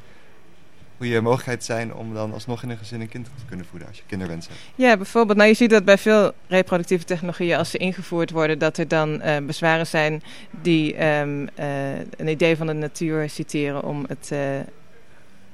goede 0.98 1.22
mogelijkheid 1.22 1.64
zijn 1.64 1.94
om 1.94 2.14
dan 2.14 2.34
alsnog 2.34 2.64
in 2.64 2.70
een 2.70 2.78
gezin 2.78 3.02
een 3.02 3.10
kind 3.10 3.26
te 3.26 3.46
kunnen 3.48 3.66
voeden 3.66 3.88
als 3.88 3.98
je 3.98 4.04
kinderwens 4.08 4.48
hebt. 4.48 4.60
Ja, 4.76 4.98
bijvoorbeeld. 4.98 5.38
Nou, 5.38 5.50
je 5.50 5.56
ziet 5.56 5.70
dat 5.70 5.86
bij 5.86 5.98
veel 5.98 6.32
reproductieve 6.48 7.06
technologieën, 7.06 7.58
als 7.58 7.70
ze 7.70 7.78
ingevoerd 7.78 8.32
worden, 8.32 8.60
dat 8.60 8.78
er 8.78 8.88
dan 8.88 9.22
uh, 9.22 9.38
bezwaren 9.38 9.88
zijn 9.88 10.24
die 10.62 11.06
um, 11.06 11.42
uh, 11.60 11.98
een 12.18 12.28
idee 12.28 12.58
van 12.58 12.68
de 12.68 12.74
natuur 12.74 13.30
citeren 13.30 13.84
om 13.84 14.06
het 14.08 14.30
uh, 14.34 14.40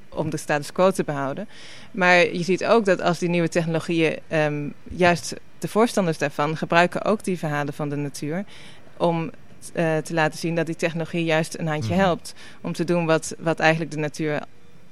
om 0.08 0.30
de 0.30 0.36
status 0.36 0.72
quo 0.72 0.90
te 0.90 1.04
behouden. 1.04 1.48
Maar 1.90 2.16
je 2.16 2.42
ziet 2.42 2.64
ook 2.64 2.84
dat 2.84 3.00
als 3.00 3.18
die 3.18 3.28
nieuwe 3.28 3.48
technologieën, 3.48 4.18
ehm, 4.28 4.68
juist 4.84 5.34
de 5.58 5.68
voorstanders 5.68 6.18
daarvan, 6.18 6.56
gebruiken 6.56 7.04
ook 7.04 7.24
die 7.24 7.38
verhalen 7.38 7.74
van 7.74 7.88
de 7.88 7.96
natuur 7.96 8.44
om 8.96 9.30
te 9.72 10.10
laten 10.14 10.38
zien 10.38 10.54
dat 10.54 10.66
die 10.66 10.76
technologie 10.76 11.24
juist 11.24 11.58
een 11.58 11.66
handje 11.66 11.94
Mhm. 11.94 12.00
helpt 12.00 12.34
om 12.60 12.72
te 12.72 12.84
doen 12.84 13.06
wat, 13.06 13.34
wat 13.38 13.58
eigenlijk 13.58 13.90
de 13.90 13.96
natuur 13.96 14.42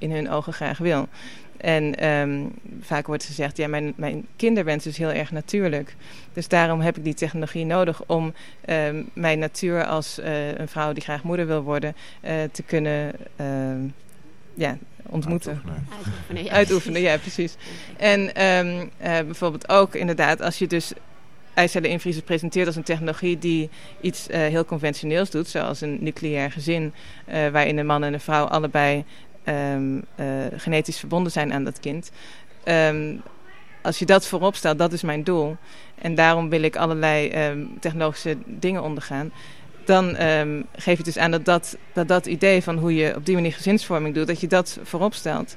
in 0.01 0.13
hun 0.13 0.31
ogen 0.31 0.53
graag 0.53 0.79
wil. 0.79 1.09
En 1.57 1.95
ehm, 1.95 2.47
vaak 2.81 3.07
wordt 3.07 3.25
gezegd, 3.25 3.57
ja, 3.57 3.69
mijn, 3.69 3.93
mijn 3.97 4.27
kinderwens 4.37 4.87
is 4.87 4.99
heel 4.99 5.13
erg 5.13 5.31
natuurlijk. 5.31 5.95
Dus 6.33 6.49
daarom 6.49 6.81
heb 6.81 6.97
ik 6.97 7.05
die 7.05 7.15
technologie 7.15 7.65
nodig 7.65 8.03
om 8.07 8.35
ehm, 8.65 9.03
mijn 9.13 9.39
natuur 9.39 9.85
als 9.85 10.19
eh, 10.19 10.59
een 10.59 10.69
vrouw 10.69 10.93
die 10.93 11.03
graag 11.03 11.23
moeder 11.23 11.47
wil 11.47 11.63
worden, 11.63 11.95
eh, 12.21 12.35
te 12.53 12.63
kunnen 12.63 13.13
ehm, 13.37 13.81
ja, 14.55 14.77
ontmoeten. 15.03 15.51
Uitoefenen. 15.53 15.87
Uitoefenen, 15.91 16.45
ja, 16.45 16.51
Uitoefenen, 16.51 17.03
precies. 17.03 17.11
ja, 17.11 17.19
precies. 17.19 17.57
En 17.97 18.35
ehm, 18.35 18.87
eh, 18.99 19.25
bijvoorbeeld 19.25 19.69
ook 19.69 19.95
inderdaad, 19.95 20.41
als 20.41 20.59
je 20.59 20.67
dus 20.67 20.93
eicellen 21.55 21.91
invriezen 21.91 22.23
presenteert 22.23 22.67
als 22.67 22.77
een 22.77 22.83
technologie 22.83 23.39
die 23.39 23.71
iets 24.01 24.29
eh, 24.29 24.41
heel 24.41 24.65
conventioneels 24.65 25.31
doet, 25.31 25.49
zoals 25.49 25.81
een 25.81 25.99
nucleair 26.01 26.51
gezin, 26.51 26.93
eh, 27.25 27.49
waarin 27.49 27.79
een 27.79 27.87
man 27.87 28.05
en 28.05 28.13
een 28.13 28.21
vrouw 28.21 28.45
allebei 28.45 29.05
ehm, 29.45 30.01
eh, 30.15 30.27
genetisch 30.57 30.99
verbonden 30.99 31.33
zijn 31.33 31.53
aan 31.53 31.65
dat 31.65 31.81
kind. 31.81 32.11
Ehm, 32.65 33.17
als 33.83 33.99
je 33.99 34.07
dat 34.07 34.27
voorop 34.27 34.55
stelt, 34.55 34.79
dat 34.79 34.93
is 34.93 35.03
mijn 35.03 35.25
doel. 35.25 35.57
En 35.95 36.15
daarom 36.15 36.49
wil 36.49 36.63
ik 36.63 36.77
allerlei 36.77 37.29
ehm, 37.29 37.65
technologische 37.81 38.37
dingen 38.47 38.83
ondergaan. 38.83 39.33
Dan 39.85 40.17
geef 40.77 40.99
je 40.99 41.05
dus 41.05 41.19
aan 41.19 41.31
dat 41.31 41.45
dat, 41.45 41.77
dat 41.93 42.09
dat 42.09 42.27
idee 42.27 42.63
van 42.63 42.79
hoe 42.79 42.95
je 42.95 43.17
op 43.17 43.27
die 43.27 43.35
manier 43.35 43.53
gezinsvorming 43.53 44.15
doet, 44.15 44.27
dat 44.27 44.41
je 44.41 44.47
dat 44.47 44.79
voorop 44.83 45.15
stelt. 45.15 45.57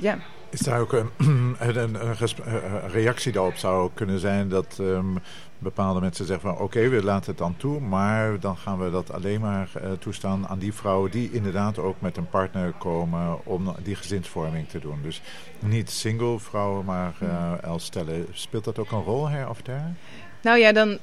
Ja. 0.00 0.18
Is 0.50 0.60
daar 0.60 0.80
ook 0.80 0.92
een, 0.92 1.10
een, 1.58 2.06
een 2.08 2.16
gesp- 2.16 2.38
eh, 2.38 2.52
een 2.52 2.90
reactie 2.90 3.32
daarop 3.32 3.56
zou 3.56 3.82
ook 3.82 3.94
kunnen 3.94 4.18
zijn 4.18 4.48
dat 4.48 4.78
ehm, 4.80 5.16
bepaalde 5.58 6.00
mensen 6.00 6.26
zeggen 6.26 6.48
van 6.48 6.58
oké, 6.58 6.88
we 6.88 7.02
laten 7.02 7.30
het 7.30 7.38
dan 7.38 7.56
toe, 7.56 7.80
maar 7.80 8.40
dan 8.40 8.56
gaan 8.56 8.78
we 8.78 8.90
dat 8.90 9.12
alleen 9.12 9.40
maar 9.40 9.70
eh, 9.74 9.90
toestaan 9.92 10.48
aan 10.48 10.58
die 10.58 10.72
vrouwen 10.72 11.10
die 11.10 11.32
inderdaad 11.32 11.78
ook 11.78 12.00
met 12.00 12.16
een 12.16 12.28
partner 12.28 12.72
komen 12.72 13.46
om 13.46 13.74
die 13.82 13.94
gezinsvorming 13.94 14.68
te 14.68 14.78
doen. 14.78 14.98
Dus 15.02 15.22
niet 15.58 15.90
single 15.90 16.38
vrouwen, 16.38 16.84
maar 16.84 17.14
eh, 17.20 17.68
als 17.70 17.84
stellen. 17.84 18.26
Speelt 18.32 18.64
dat 18.64 18.78
ook 18.78 18.90
een 18.90 19.02
rol 19.02 19.28
her 19.28 19.48
of 19.48 19.62
daar? 19.62 19.94
Nou 20.42 20.58
ja, 20.58 20.72
dan, 20.72 20.98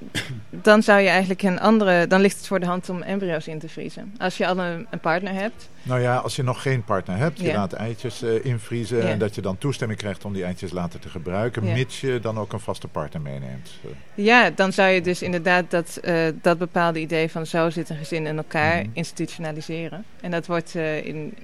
dan 0.49 0.83
zou 0.83 0.99
je 1.01 1.07
eigenlijk 1.09 1.43
een 1.43 1.59
andere. 1.59 2.07
Dan 2.07 2.21
ligt 2.21 2.38
het 2.38 2.47
voor 2.47 2.59
de 2.59 2.65
hand 2.65 2.89
om 2.89 3.01
embryo's 3.01 3.47
in 3.47 3.59
te 3.59 3.69
vriezen. 3.69 4.13
Als 4.17 4.38
je 4.38 4.47
al 4.47 4.57
een, 4.59 4.88
een 4.89 4.99
partner 4.99 5.33
hebt. 5.33 5.69
Nou 5.83 6.01
ja, 6.01 6.15
als 6.17 6.35
je 6.35 6.43
nog 6.43 6.61
geen 6.61 6.83
partner 6.83 7.17
hebt, 7.17 7.39
je 7.39 7.45
Ja. 7.47 7.53
laat 7.55 7.73
eitjes 7.73 8.21
eh, 8.21 8.45
invriezen 8.45 8.97
Ja. 8.97 9.03
en 9.03 9.19
dat 9.19 9.35
je 9.35 9.41
dan 9.41 9.57
toestemming 9.57 9.99
krijgt 9.99 10.25
om 10.25 10.33
die 10.33 10.43
eitjes 10.43 10.71
later 10.71 10.99
te 10.99 11.09
gebruiken, 11.09 11.65
Ja. 11.65 11.73
mits 11.73 12.01
je 12.01 12.19
dan 12.19 12.38
ook 12.39 12.53
een 12.53 12.59
vaste 12.59 12.88
partner 12.88 13.21
meeneemt. 13.21 13.69
Ja, 14.15 14.49
dan 14.49 14.73
zou 14.73 14.89
je 14.89 15.01
dus 15.01 15.21
inderdaad 15.21 15.71
dat, 15.71 15.97
eh, 15.97 16.25
dat 16.41 16.57
bepaalde 16.57 16.99
idee 16.99 17.31
van 17.31 17.45
zo 17.45 17.69
zit 17.69 17.89
een 17.89 17.97
gezin 17.97 18.25
in 18.25 18.38
elkaar 18.38 18.77
Mhm. 18.81 18.89
institutionaliseren. 18.93 20.03
En 20.21 20.31
dat 20.31 20.45
wordt 20.47 20.75
eh, 20.75 21.05
in. 21.05 21.38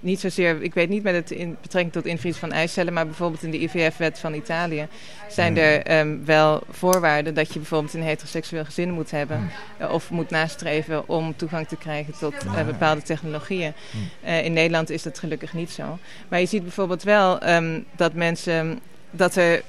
Niet 0.00 0.20
zozeer, 0.20 0.62
ik 0.62 0.74
weet 0.74 0.88
niet 0.88 1.02
met 1.02 1.14
het 1.14 1.30
in 1.30 1.56
betrekking 1.62 1.92
tot 1.94 2.06
invriezen 2.06 2.40
van 2.40 2.52
eicellen, 2.52 2.92
maar 2.92 3.06
bijvoorbeeld 3.06 3.42
in 3.42 3.50
de 3.50 3.62
IVF-wet 3.62 4.18
van 4.18 4.34
Italië 4.34 4.86
zijn 5.28 5.52
Mhm. 5.52 5.62
er 5.62 5.82
ehm, 5.82 6.16
wel 6.24 6.62
voorwaarden 6.70 7.34
dat 7.34 7.52
je 7.52 7.58
bijvoorbeeld 7.58 7.94
een 7.94 8.02
heteroseksueel 8.02 8.64
gezin 8.64 8.90
moet 8.90 9.10
hebben 9.10 9.50
eh, 9.76 9.92
of 9.92 10.10
moet 10.10 10.30
nastreven 10.30 11.08
om 11.08 11.36
toegang 11.36 11.68
te 11.68 11.76
krijgen 11.76 12.14
tot 12.18 12.34
eh, 12.44 12.64
bepaalde 12.66 13.02
technologieën. 13.02 13.72
Mhm. 13.90 14.02
Eh, 14.28 14.44
in 14.44 14.52
Nederland 14.52 14.90
is 14.90 15.02
dat 15.02 15.18
gelukkig 15.18 15.52
niet 15.52 15.70
zo. 15.70 15.98
Maar 16.28 16.40
je 16.40 16.46
ziet 16.46 16.62
bijvoorbeeld 16.62 17.02
wel 17.02 17.38
ehm, 17.40 17.80
dat 17.96 18.12
mensen 18.14 18.80
dat 19.10 19.34
er 19.36 19.62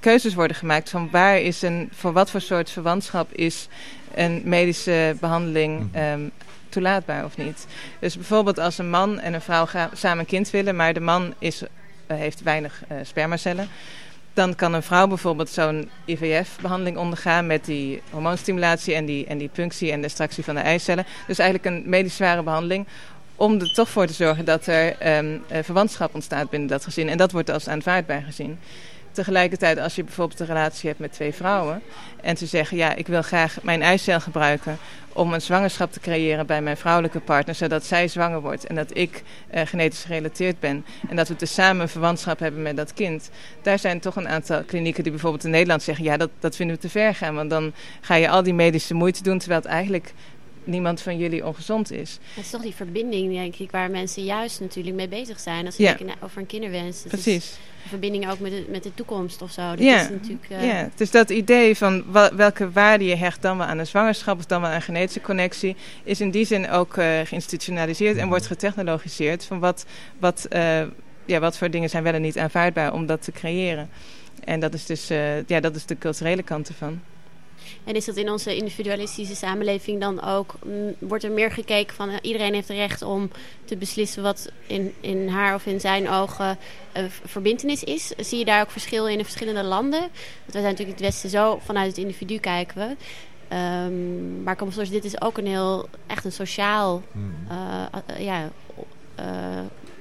keuzes 0.00 0.34
worden 0.34 0.56
gemaakt 0.56 0.90
van 0.90 1.08
waar 1.10 1.38
is 1.40 1.62
een, 1.62 1.88
voor 1.92 2.12
wat 2.12 2.30
voor 2.30 2.40
soort 2.40 2.70
verwantschap 2.70 3.32
is 3.32 3.68
een 4.14 4.42
medische 4.44 5.16
behandeling 5.20 5.88
Mhm. 5.92 6.18
Toelaatbaar 6.78 7.24
of 7.24 7.36
niet. 7.36 7.66
Dus 7.98 8.14
bijvoorbeeld 8.14 8.58
als 8.58 8.78
een 8.78 8.90
man 8.90 9.20
en 9.20 9.34
een 9.34 9.40
vrouw 9.40 9.66
samen 9.92 10.18
een 10.18 10.26
kind 10.26 10.50
willen, 10.50 10.76
maar 10.76 10.92
de 10.92 11.00
man 11.00 11.34
is, 11.38 11.62
eh, 12.06 12.16
heeft 12.16 12.42
weinig 12.42 12.82
eh, 12.88 12.96
spermacellen. 13.02 13.68
Dan 14.34 14.54
kan 14.54 14.72
een 14.72 14.82
vrouw 14.82 15.06
bijvoorbeeld 15.06 15.48
zo'n 15.48 15.90
IVF-behandeling 16.04 16.96
ondergaan 16.96 17.46
met 17.46 17.64
die 17.64 18.02
hormoonstimulatie 18.10 18.94
en 18.94 19.04
die, 19.04 19.26
en 19.26 19.38
die 19.38 19.48
punctie 19.48 19.92
en 19.92 20.00
de 20.00 20.06
extractie 20.06 20.44
van 20.44 20.54
de 20.54 20.60
eicellen. 20.60 21.06
Dus 21.26 21.38
eigenlijk 21.38 21.76
een 21.76 21.90
medisch 21.90 22.16
zware 22.16 22.42
behandeling 22.42 22.86
om 23.36 23.60
er 23.60 23.72
toch 23.72 23.88
voor 23.88 24.06
te 24.06 24.12
zorgen 24.12 24.44
dat 24.44 24.66
er 24.66 24.96
ehm, 24.98 25.38
eh, 25.48 25.62
verwantschap 25.62 26.14
ontstaat 26.14 26.50
binnen 26.50 26.68
dat 26.68 26.84
gezin. 26.84 27.08
En 27.08 27.16
dat 27.16 27.32
wordt 27.32 27.50
als 27.50 27.68
aanvaardbaar 27.68 28.22
gezien. 28.22 28.58
Tegelijkertijd, 29.18 29.78
als 29.78 29.94
je 29.94 30.04
bijvoorbeeld 30.04 30.40
een 30.40 30.46
relatie 30.46 30.88
hebt 30.88 31.00
met 31.00 31.12
twee 31.12 31.34
vrouwen 31.34 31.82
en 32.20 32.36
ze 32.36 32.46
zeggen: 32.46 32.76
Ja, 32.76 32.94
ik 32.94 33.06
wil 33.06 33.22
graag 33.22 33.62
mijn 33.62 33.82
eicel 33.82 34.20
gebruiken 34.20 34.78
om 35.12 35.32
een 35.32 35.40
zwangerschap 35.40 35.92
te 35.92 36.00
creëren 36.00 36.46
bij 36.46 36.62
mijn 36.62 36.76
vrouwelijke 36.76 37.20
partner, 37.20 37.54
zodat 37.54 37.84
zij 37.84 38.08
zwanger 38.08 38.40
wordt 38.40 38.66
en 38.66 38.74
dat 38.74 38.96
ik 38.96 39.22
eh, 39.50 39.66
genetisch 39.66 40.04
gerelateerd 40.04 40.60
ben 40.60 40.84
en 41.08 41.16
dat 41.16 41.28
we 41.28 41.46
samen 41.46 41.82
een 41.82 41.88
verwantschap 41.88 42.38
hebben 42.38 42.62
met 42.62 42.76
dat 42.76 42.94
kind. 42.94 43.30
Daar 43.62 43.78
zijn 43.78 44.00
toch 44.00 44.16
een 44.16 44.28
aantal 44.28 44.62
klinieken 44.62 45.02
die 45.02 45.12
bijvoorbeeld 45.12 45.44
in 45.44 45.50
Nederland 45.50 45.82
zeggen: 45.82 46.04
Ja, 46.04 46.16
dat, 46.16 46.30
dat 46.38 46.56
vinden 46.56 46.76
we 46.76 46.82
te 46.82 46.88
ver 46.88 47.14
gaan, 47.14 47.34
want 47.34 47.50
dan 47.50 47.72
ga 48.00 48.14
je 48.14 48.28
al 48.28 48.42
die 48.42 48.54
medische 48.54 48.94
moeite 48.94 49.22
doen 49.22 49.38
terwijl 49.38 49.60
het 49.60 49.70
eigenlijk 49.70 50.12
niemand 50.68 51.00
van 51.00 51.18
jullie 51.18 51.46
ongezond 51.46 51.92
is. 51.92 52.18
Het 52.34 52.44
is 52.44 52.50
toch 52.50 52.62
die 52.62 52.74
verbinding, 52.74 53.32
denk 53.32 53.54
ik, 53.56 53.70
waar 53.70 53.90
mensen 53.90 54.24
juist 54.24 54.60
natuurlijk 54.60 54.96
mee 54.96 55.08
bezig 55.08 55.40
zijn. 55.40 55.66
Als 55.66 55.76
ze 55.76 55.82
Ja. 55.82 55.88
denken 55.88 56.06
na- 56.06 56.26
over 56.26 56.38
een 56.40 56.46
kinderwens. 56.46 57.02
Precies. 57.08 57.56
een 57.82 57.88
verbinding 57.88 58.30
ook 58.30 58.38
met 58.38 58.50
de, 58.50 58.64
met 58.68 58.82
de 58.82 58.94
toekomst 58.94 59.42
of 59.42 59.50
zo. 59.52 59.70
Dat 59.70 59.78
Ja. 59.78 60.00
is 60.02 60.08
natuurlijk... 60.08 60.46
eh, 60.50 60.64
Ja, 60.66 60.90
dus 60.94 61.10
dat 61.10 61.30
idee 61.30 61.76
van 61.76 62.04
welke 62.36 62.70
waarde 62.70 63.04
je 63.04 63.14
hecht 63.16 63.42
dan 63.42 63.58
wel 63.58 63.66
aan 63.66 63.78
een 63.78 63.86
zwangerschap 63.86 64.38
of 64.38 64.46
dan 64.46 64.60
wel 64.60 64.70
aan 64.70 64.76
een 64.76 64.82
genetische 64.82 65.20
connectie, 65.20 65.76
is 66.04 66.20
in 66.20 66.30
die 66.30 66.44
zin 66.44 66.70
ook 66.70 66.96
eh, 66.96 67.18
geïnstitutionaliseerd 67.24 68.16
en 68.16 68.28
wordt 68.28 68.46
getechnologiseerd. 68.46 69.44
Van 69.44 69.58
wat, 69.58 69.86
wat, 70.18 70.44
eh, 70.44 70.80
ja, 71.24 71.38
wat 71.40 71.58
voor 71.58 71.70
dingen 71.70 71.90
zijn 71.90 72.02
wel 72.02 72.12
en 72.12 72.22
niet 72.22 72.38
aanvaardbaar 72.38 72.92
om 72.92 73.06
dat 73.06 73.22
te 73.22 73.32
creëren. 73.32 73.88
En 74.44 74.60
dat 74.60 74.74
is 74.74 74.86
dus 74.86 75.08
ja, 75.46 75.60
dat 75.60 75.76
is 75.76 75.86
de 75.86 75.98
culturele 75.98 76.42
kant 76.42 76.68
ervan. 76.68 77.00
En 77.84 77.94
is 77.94 78.04
dat 78.04 78.16
in 78.16 78.30
onze 78.30 78.56
individualistische 78.56 79.36
samenleving 79.36 80.00
dan 80.00 80.22
ook... 80.22 80.54
mm, 80.64 80.94
wordt 80.98 81.24
er 81.24 81.30
meer 81.30 81.50
gekeken 81.50 81.94
van... 81.94 82.08
eh, 82.08 82.16
iedereen 82.22 82.54
heeft 82.54 82.68
recht 82.68 83.02
om 83.02 83.30
te 83.64 83.76
beslissen 83.76 84.22
wat 84.22 84.50
in, 84.66 84.94
in 85.00 85.28
haar 85.28 85.54
of 85.54 85.66
in 85.66 85.80
zijn 85.80 86.08
ogen 86.08 86.58
uh, 86.96 87.04
verbindenis 87.08 87.84
is. 87.84 88.06
Zie 88.06 88.38
je 88.38 88.44
daar 88.44 88.60
ook 88.60 88.70
verschil 88.70 89.08
in 89.08 89.18
de 89.18 89.24
verschillende 89.24 89.62
landen? 89.62 90.00
Want 90.00 90.52
wij 90.52 90.62
zijn 90.62 90.72
natuurlijk 90.72 90.98
in 90.98 91.04
het 91.04 91.12
Westen 91.14 91.30
zo 91.30 91.60
vanuit 91.64 91.86
het 91.86 91.98
individu 91.98 92.38
kijken 92.38 92.76
we. 92.76 92.96
Um, 93.56 94.42
maar 94.42 94.56
kom 94.56 94.70
zoals 94.70 94.90
dit 94.90 95.04
is 95.04 95.20
ook 95.20 95.38
een 95.38 95.46
heel... 95.46 95.88
echt 96.06 96.24
een 96.24 96.32
sociaal... 96.32 97.02
Hmm. 97.12 97.34
Uh, 97.50 97.82
uh, 98.10 98.24
ja, 98.24 98.50
uh, 99.20 99.24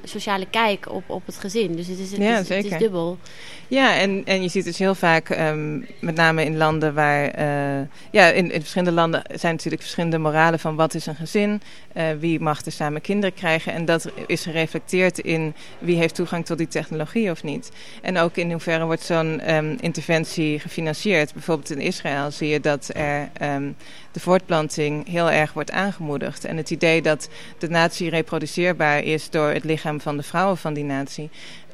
sociale 0.08 0.46
kijk 0.50 0.92
op, 0.92 1.10
op 1.10 1.26
het 1.26 1.38
gezin. 1.38 1.76
Dus 1.76 1.88
het 1.88 2.00
is, 2.00 2.12
het 2.12 2.22
ja, 2.22 2.40
is, 2.40 2.48
zeker. 2.48 2.64
het 2.64 2.74
is 2.74 2.80
dubbel. 2.80 3.18
Ja, 3.68 3.96
en, 3.96 4.22
en 4.26 4.42
je 4.42 4.50
ziet 4.50 4.64
dus 4.64 4.78
heel 4.78 4.96
vaak, 4.96 5.30
um, 5.30 5.88
met 6.00 6.16
name 6.16 6.46
in 6.46 6.58
landen 6.58 6.94
waar... 6.94 7.40
Uh, 7.40 7.88
ja, 8.12 8.28
in, 8.28 8.52
in 8.52 8.60
verschillende 8.60 8.94
landen 8.94 9.22
zijn 9.34 9.54
natuurlijk 9.54 9.82
verschillende 9.82 10.18
moralen 10.18 10.60
van 10.60 10.76
wat 10.76 10.94
is 10.94 11.06
een 11.06 11.16
gezin. 11.16 11.62
Uh, 11.94 12.04
wie 12.20 12.40
mag 12.40 12.66
er 12.66 12.72
samen 12.72 13.02
kinderen 13.02 13.36
krijgen. 13.36 13.74
En 13.74 13.86
dat 13.86 14.12
is 14.28 14.44
gereflecteerd 14.44 15.20
in 15.20 15.54
wie 15.80 15.98
heeft 15.98 16.16
toegang 16.16 16.46
tot 16.46 16.58
die 16.58 16.68
technologie 16.68 17.32
of 17.32 17.44
niet. 17.44 17.72
En 18.02 18.18
ook 18.18 18.36
in 18.36 18.52
hoeverre 18.52 18.86
wordt 18.86 19.04
zo'n 19.04 19.56
um, 19.56 19.78
interventie 19.80 20.60
gefinancierd. 20.60 21.34
Bijvoorbeeld 21.34 21.72
in 21.72 21.82
Israël 21.82 22.32
zie 22.32 22.48
je 22.48 22.60
dat 22.60 22.90
er... 22.94 23.30
Um, 23.42 23.76
de 24.18 24.24
voortplanting 24.24 25.08
heel 25.08 25.32
erg 25.32 25.54
wordt 25.54 25.72
aangemoedigd. 25.72 26.46
En 26.46 26.58
het 26.58 26.70
idee 26.70 27.02
dat 27.02 27.30
de 27.58 27.70
natie 27.70 28.10
reproduceerbaar 28.10 29.04
is 29.04 29.30
door 29.30 29.50
het 29.50 29.64
lichaam 29.64 30.02
van 30.02 30.18
de 30.18 30.24
vrouwen 30.24 30.58
van 30.58 30.74
die 30.74 30.84
natie. 30.84 31.30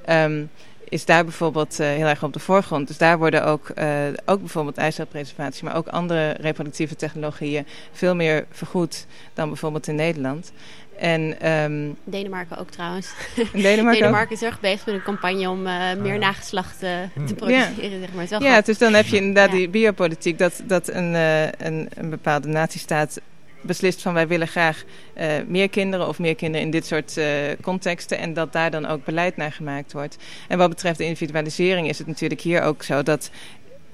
Um, 0.09 0.49
is 0.93 1.05
daar 1.05 1.23
bijvoorbeeld 1.23 1.79
uh, 1.79 1.87
heel 1.87 2.05
erg 2.05 2.23
op 2.23 2.33
de 2.33 2.39
voorgrond. 2.39 2.87
Dus 2.87 2.97
daar 2.97 3.17
worden 3.17 3.45
ook, 3.45 3.71
uh, 3.79 3.87
ook 4.25 4.39
bijvoorbeeld 4.39 4.77
eicelpreservatie, 4.77 5.63
maar 5.63 5.75
ook 5.75 5.87
andere 5.87 6.31
reproductieve 6.31 6.95
technologieën 6.95 7.65
veel 7.91 8.15
meer 8.15 8.45
vergoed 8.51 9.05
dan 9.33 9.47
bijvoorbeeld 9.47 9.87
in 9.87 9.95
Nederland. 9.95 10.51
En, 10.97 11.49
um, 11.51 11.97
Denemarken 12.03 12.57
ook 12.57 12.69
trouwens. 12.69 13.13
Denemarken, 13.53 13.91
Denemarken 14.01 14.35
is 14.35 14.41
erg 14.41 14.59
bezig 14.59 14.85
met 14.85 14.95
een 14.95 15.03
campagne 15.03 15.49
om 15.49 15.67
uh, 15.67 15.93
meer 15.93 16.17
nageslacht 16.17 16.79
hmm. 17.13 17.25
te 17.25 17.33
produceren. 17.35 17.91
Ja, 17.91 18.25
zeg 18.25 18.39
maar. 18.39 18.49
ja 18.49 18.61
dus 18.61 18.77
dan 18.77 18.93
heb 18.93 19.05
je 19.05 19.17
inderdaad 19.17 19.51
ja. 19.51 19.55
die 19.55 19.69
biopolitiek 19.69 20.37
dat, 20.37 20.61
dat 20.63 20.87
een, 20.87 21.13
uh, 21.13 21.43
een, 21.45 21.89
een 21.93 22.09
bepaalde 22.09 22.47
natiestaat 22.47 23.19
beslist 23.63 24.01
van 24.01 24.13
wij 24.13 24.27
willen 24.27 24.47
graag 24.47 24.83
uh, 25.17 25.25
meer 25.47 25.69
kinderen 25.69 26.07
of 26.07 26.19
meer 26.19 26.35
kinderen 26.35 26.65
in 26.65 26.71
dit 26.71 26.85
soort 26.85 27.17
uh, 27.17 27.25
contexten 27.61 28.17
en 28.17 28.33
dat 28.33 28.53
daar 28.53 28.71
dan 28.71 28.85
ook 28.85 29.05
beleid 29.05 29.37
naar 29.37 29.51
gemaakt 29.51 29.93
wordt. 29.93 30.17
En 30.47 30.57
wat 30.57 30.69
betreft 30.69 30.97
de 30.97 31.05
individualisering 31.05 31.89
is 31.89 31.97
het 31.97 32.07
natuurlijk 32.07 32.41
hier 32.41 32.61
ook 32.61 32.83
zo 32.83 33.03
dat 33.03 33.29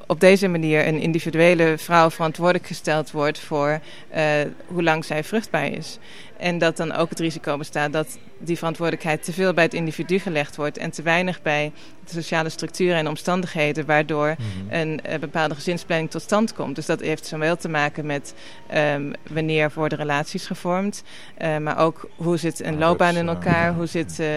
op 0.09 0.19
deze 0.19 0.47
manier 0.47 0.87
een 0.87 0.99
individuele 0.99 1.73
vrouw 1.77 2.09
verantwoordelijk 2.09 2.67
gesteld 2.67 3.11
wordt 3.11 3.39
voor 3.39 3.79
uh, 4.15 4.21
hoe 4.67 4.83
lang 4.83 5.05
zij 5.05 5.23
vruchtbaar 5.23 5.71
is. 5.71 5.97
En 6.39 6.57
dat 6.57 6.77
dan 6.77 6.91
ook 6.91 7.09
het 7.09 7.19
risico 7.19 7.57
bestaat 7.57 7.93
dat 7.93 8.17
die 8.37 8.57
verantwoordelijkheid 8.57 9.23
te 9.23 9.33
veel 9.33 9.53
bij 9.53 9.63
het 9.63 9.73
individu 9.73 10.19
gelegd 10.19 10.55
wordt 10.55 10.77
en 10.77 10.91
te 10.91 11.01
weinig 11.01 11.41
bij 11.41 11.71
de 12.05 12.11
sociale 12.11 12.49
structuren 12.49 12.95
en 12.97 13.07
omstandigheden 13.07 13.85
waardoor 13.85 14.27
Mhm. 14.39 14.73
een 14.73 15.01
eh, 15.01 15.19
bepaalde 15.19 15.55
gezinsplanning 15.55 16.11
tot 16.11 16.21
stand 16.21 16.53
komt. 16.53 16.75
Dus 16.75 16.85
dat 16.85 16.99
heeft 16.99 17.25
zowel 17.25 17.57
te 17.57 17.69
maken 17.69 18.05
met 18.05 18.33
ehm, 18.67 19.11
wanneer 19.29 19.71
worden 19.75 19.97
relaties 19.97 20.47
gevormd, 20.47 21.03
eh, 21.37 21.57
maar 21.57 21.77
ook 21.77 22.09
hoe 22.15 22.37
zit 22.37 22.63
een 22.63 22.77
loopbaan 22.77 23.15
in 23.15 23.27
Arbeids, 23.29 23.45
elkaar, 23.45 23.69
eh, 23.69 23.75
hoe 23.75 23.85
zit, 23.85 24.19
eh, 24.19 24.27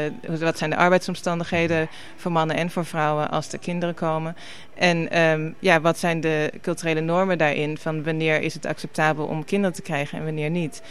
wat 0.41 0.59
zijn 0.59 0.71
de 0.71 0.77
arbeidsomstandigheden 0.77 1.89
voor 2.17 2.33
mannen 2.33 2.57
en 2.57 2.71
voor 2.71 2.85
vrouwen 2.85 3.31
als 3.31 3.53
er 3.53 3.59
kinderen 3.59 3.95
komen. 3.95 4.37
En 4.75 5.11
ehm, 5.11 5.51
ja, 5.59 5.81
wat 5.81 5.99
zijn 5.99 6.21
de 6.21 6.53
culturele 6.63 7.01
normen 7.01 7.39
daarin 7.39 7.79
van 7.79 8.05
wanneer 8.05 8.41
is 8.41 8.55
het 8.55 8.67
acceptabel 8.67 9.27
om 9.27 9.45
kinderen 9.45 9.77
te 9.77 9.83
krijgen 9.83 10.19
en 10.19 10.25
wanneer 10.25 10.51
niet. 10.51 10.83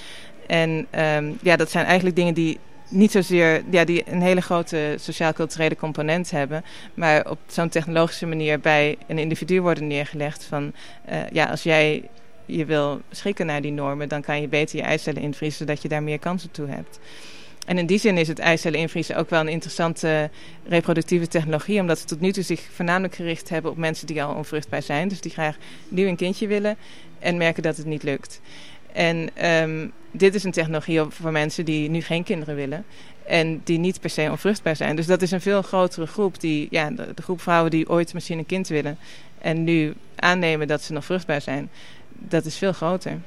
En 0.48 0.88
ehm, 0.90 1.32
ja, 1.42 1.56
dat 1.56 1.72
zijn 1.72 1.86
eigenlijk 1.86 2.16
dingen 2.16 2.34
die 2.34 2.60
niet 2.90 3.12
zozeer, 3.12 3.64
ja, 3.70 3.84
die 3.84 4.04
een 4.12 4.22
hele 4.22 4.42
grote 4.42 4.96
sociaal-culturele 5.00 5.76
component 5.76 6.32
hebben, 6.32 6.64
maar 6.94 7.30
op 7.30 7.40
zo'n 7.48 7.70
technologische 7.70 8.26
manier 8.26 8.60
bij 8.60 8.98
een 9.08 9.18
individu 9.18 9.62
worden 9.62 9.88
neergelegd 9.88 10.44
van, 10.44 10.74
eh, 11.06 11.18
ja, 11.32 11.46
als 11.46 11.64
jij 11.64 12.10
je 12.46 12.66
wil 12.66 13.02
schikken 13.12 13.46
naar 13.46 13.62
die 13.62 13.72
normen, 13.72 14.10
dan 14.10 14.22
kan 14.22 14.42
je 14.42 14.48
beter 14.48 14.78
je 14.78 14.84
eicellen 14.84 15.22
invriezen, 15.22 15.58
zodat 15.58 15.82
je 15.82 15.88
daar 15.88 16.04
meer 16.04 16.20
kansen 16.20 16.52
toe 16.52 16.68
hebt. 16.68 17.00
En 17.66 17.78
in 17.78 17.86
die 17.86 18.00
zin 18.00 18.18
is 18.18 18.28
het 18.28 18.40
eicellen 18.40 18.80
invriezen 18.80 19.16
ook 19.16 19.30
wel 19.30 19.40
een 19.40 19.48
interessante 19.48 20.30
reproductieve 20.68 21.28
technologie, 21.28 21.80
omdat 21.80 22.00
ze 22.00 22.06
tot 22.06 22.20
nu 22.20 22.32
toe 22.32 22.44
zich 22.44 22.62
voornamelijk 22.74 23.16
gericht 23.16 23.50
hebben 23.50 23.72
op 23.72 23.78
mensen 23.78 24.08
die 24.08 24.24
al 24.24 24.36
onvruchtbaar 24.36 24.82
zijn, 24.82 25.08
dus 25.08 25.22
die 25.22 25.32
graag 25.32 25.58
nieuw 25.88 26.08
een 26.08 26.16
kindje 26.16 26.48
willen 26.48 26.78
en 27.20 27.38
merken 27.38 27.64
dat 27.64 27.78
het 27.78 27.86
niet 27.86 28.04
lukt. 28.04 28.42
En 28.94 29.30
ehm, 29.34 29.88
dit 30.12 30.36
is 30.36 30.44
een 30.44 30.52
technologie 30.52 31.02
voor 31.10 31.32
mensen 31.32 31.66
die 31.66 31.90
nu 31.90 32.02
geen 32.02 32.24
kinderen 32.24 32.56
willen. 32.56 32.86
En 33.26 33.62
die 33.64 33.80
niet 33.80 34.00
per 34.00 34.10
se 34.10 34.28
onvruchtbaar 34.30 34.76
zijn. 34.76 34.96
Dus 34.96 35.06
dat 35.06 35.22
is 35.22 35.32
een 35.32 35.42
veel 35.42 35.62
grotere 35.62 36.08
groep. 36.08 36.40
Die, 36.40 36.68
ja, 36.70 36.90
de, 36.90 37.12
de 37.16 37.22
groep 37.22 37.42
vrouwen 37.42 37.72
die 37.72 37.90
ooit 37.90 38.14
misschien 38.14 38.38
een 38.38 38.46
kind 38.46 38.68
willen. 38.68 38.98
En 39.40 39.64
nu 39.64 39.94
aannemen 40.16 40.68
dat 40.68 40.82
ze 40.82 40.94
nog 40.94 41.06
vruchtbaar 41.06 41.42
zijn. 41.42 41.70
Dat 42.14 42.46
is 42.46 42.58
veel 42.58 42.74
groter. 42.74 43.20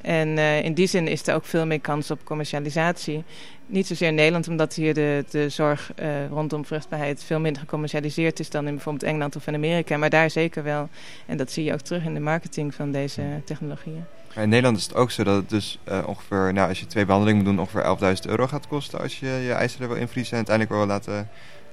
En 0.00 0.38
eh, 0.38 0.62
in 0.62 0.74
die 0.74 0.86
zin 0.86 1.08
is 1.08 1.26
er 1.26 1.34
ook 1.34 1.44
veel 1.44 1.66
meer 1.66 1.80
kans 1.80 2.10
op 2.10 2.24
commercialisatie. 2.24 3.24
Niet 3.66 3.86
zozeer 3.86 4.08
in 4.08 4.14
Nederland, 4.14 4.48
omdat 4.48 4.74
hier 4.74 4.94
de, 4.94 5.24
de 5.30 5.48
zorg 5.48 5.92
eh, 5.94 6.28
rondom 6.28 6.64
vruchtbaarheid 6.64 7.24
veel 7.24 7.40
minder 7.40 7.62
gecommercialiseerd 7.62 8.40
is 8.40 8.50
dan 8.50 8.66
in 8.66 8.74
bijvoorbeeld 8.74 9.04
Engeland 9.04 9.36
of 9.36 9.46
in 9.46 9.54
Amerika. 9.54 9.96
Maar 9.96 10.10
daar 10.10 10.30
zeker 10.30 10.62
wel. 10.62 10.88
En 11.26 11.36
dat 11.36 11.50
zie 11.50 11.64
je 11.64 11.72
ook 11.72 11.80
terug 11.80 12.04
in 12.04 12.14
de 12.14 12.20
marketing 12.20 12.74
van 12.74 12.92
deze 12.92 13.22
technologieën. 13.44 14.04
Maar 14.36 14.44
in 14.44 14.50
Nederland 14.50 14.78
is 14.78 14.84
het 14.84 14.94
ook 14.94 15.10
zo 15.10 15.24
dat 15.24 15.36
het 15.36 15.50
dus 15.50 15.78
eh, 15.84 15.98
ongeveer, 16.06 16.52
nou, 16.52 16.68
als 16.68 16.80
je 16.80 16.86
twee 16.86 17.04
behandelingen 17.04 17.44
moet 17.44 17.54
doen, 17.56 17.66
ongeveer 17.82 18.16
11.000 18.16 18.30
euro 18.30 18.46
gaat 18.46 18.68
kosten 18.68 19.00
als 19.00 19.18
je 19.20 19.26
je 19.26 19.52
eicellen 19.52 19.88
wil 19.88 19.96
invriezen 19.96 20.30
en 20.30 20.36
uiteindelijk 20.36 20.76
wil 20.76 20.86
laten, 20.86 21.28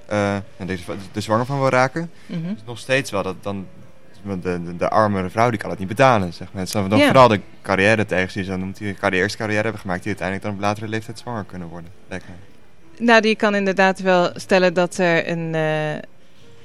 eh, 0.06 0.34
en 0.34 0.66
deze, 0.66 0.82
de 1.12 1.20
zwanger 1.20 1.46
van 1.46 1.58
wil 1.58 1.68
raken. 1.68 2.10
Mhm. 2.26 2.52
Dus 2.52 2.62
nog 2.64 2.78
steeds 2.78 3.10
wel, 3.10 3.22
dat 3.22 3.42
dan, 3.42 3.66
de, 4.22 4.40
de, 4.40 4.76
de 4.76 4.88
armere 4.88 5.30
vrouw 5.30 5.50
die 5.50 5.58
kan 5.58 5.70
het 5.70 5.78
niet 5.78 5.88
betalen, 5.88 6.32
zeg 6.32 6.52
maar. 6.52 6.62
Het 6.62 6.72
dan, 6.72 7.00
vooral 7.00 7.28
de 7.28 7.40
carrière 7.62 8.06
tegen 8.06 8.32
die 8.32 8.44
ze 8.44 8.50
dan 8.50 8.60
noemt, 8.60 8.76
die 8.76 8.96
de 9.00 9.16
eerste 9.16 9.38
carrière 9.38 9.62
hebben 9.62 9.80
gemaakt, 9.80 10.02
die 10.02 10.08
uiteindelijk 10.08 10.46
dan 10.46 10.56
op 10.56 10.60
latere 10.60 10.88
leeftijd 10.88 11.18
zwanger 11.18 11.44
kunnen 11.44 11.68
worden. 11.68 11.90
Mij. 12.08 12.20
Nou, 12.98 13.20
die 13.20 13.36
kan 13.36 13.54
inderdaad 13.54 14.00
wel 14.00 14.30
stellen 14.34 14.74
dat 14.74 14.98
er 14.98 15.28
een, 15.28 15.54
eh, 15.54 16.02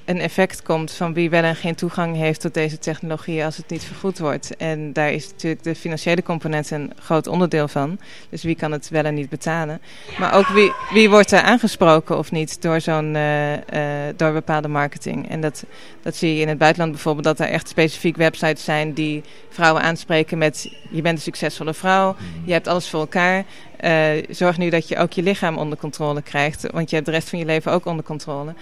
een 0.09 0.19
effect 0.19 0.61
komt 0.63 0.91
van 0.91 1.13
wie 1.13 1.29
wel 1.29 1.43
en 1.43 1.55
geen 1.55 1.75
toegang 1.75 2.15
heeft 2.15 2.41
tot 2.41 2.53
deze 2.53 2.79
technologie 2.79 3.45
als 3.45 3.57
het 3.57 3.69
niet 3.69 3.83
vergoed 3.83 4.19
wordt. 4.19 4.55
En 4.57 4.93
daar 4.93 5.11
is 5.11 5.29
natuurlijk 5.31 5.63
de 5.63 5.75
financiële 5.75 6.23
component 6.23 6.71
een 6.71 6.93
groot 6.99 7.27
onderdeel 7.27 7.67
van. 7.67 7.99
Dus 8.29 8.43
wie 8.43 8.55
kan 8.55 8.71
het 8.71 8.89
wel 8.89 9.03
en 9.03 9.13
niet 9.13 9.29
betalen. 9.29 9.81
Maar 10.19 10.33
ook 10.33 10.47
wie, 10.47 10.71
wie 10.91 11.09
wordt 11.09 11.31
er 11.31 11.41
aangesproken 11.41 12.17
of 12.17 12.31
niet 12.31 12.61
door, 12.61 12.81
zo'n, 12.81 13.15
eh, 13.15 14.07
eh, 14.07 14.15
door 14.15 14.33
bepaalde 14.33 14.67
marketing. 14.67 15.29
En 15.29 15.41
dat, 15.41 15.63
dat 16.01 16.15
zie 16.15 16.35
je 16.35 16.41
in 16.41 16.47
het 16.47 16.57
buitenland 16.57 16.91
bijvoorbeeld, 16.91 17.25
dat 17.25 17.39
er 17.39 17.53
echt 17.53 17.67
specifiek 17.67 18.15
websites 18.17 18.63
zijn 18.63 18.93
die 18.93 19.23
vrouwen 19.49 19.81
aanspreken 19.81 20.37
met 20.37 20.75
je 20.89 21.01
bent 21.01 21.17
een 21.17 21.23
succesvolle 21.23 21.73
vrouw, 21.73 22.15
je 22.45 22.51
hebt 22.51 22.67
alles 22.67 22.89
voor 22.89 22.99
elkaar. 22.99 23.45
Eh, 23.77 24.09
zorg 24.29 24.57
nu 24.57 24.69
dat 24.69 24.87
je 24.87 24.97
ook 24.97 25.13
je 25.13 25.23
lichaam 25.23 25.57
onder 25.57 25.77
controle 25.77 26.21
krijgt, 26.21 26.71
want 26.71 26.89
je 26.89 26.95
hebt 26.95 27.07
de 27.07 27.13
rest 27.13 27.29
van 27.29 27.39
je 27.39 27.45
leven 27.45 27.71
ook 27.71 27.85
onder 27.85 28.05
controle. 28.05 28.53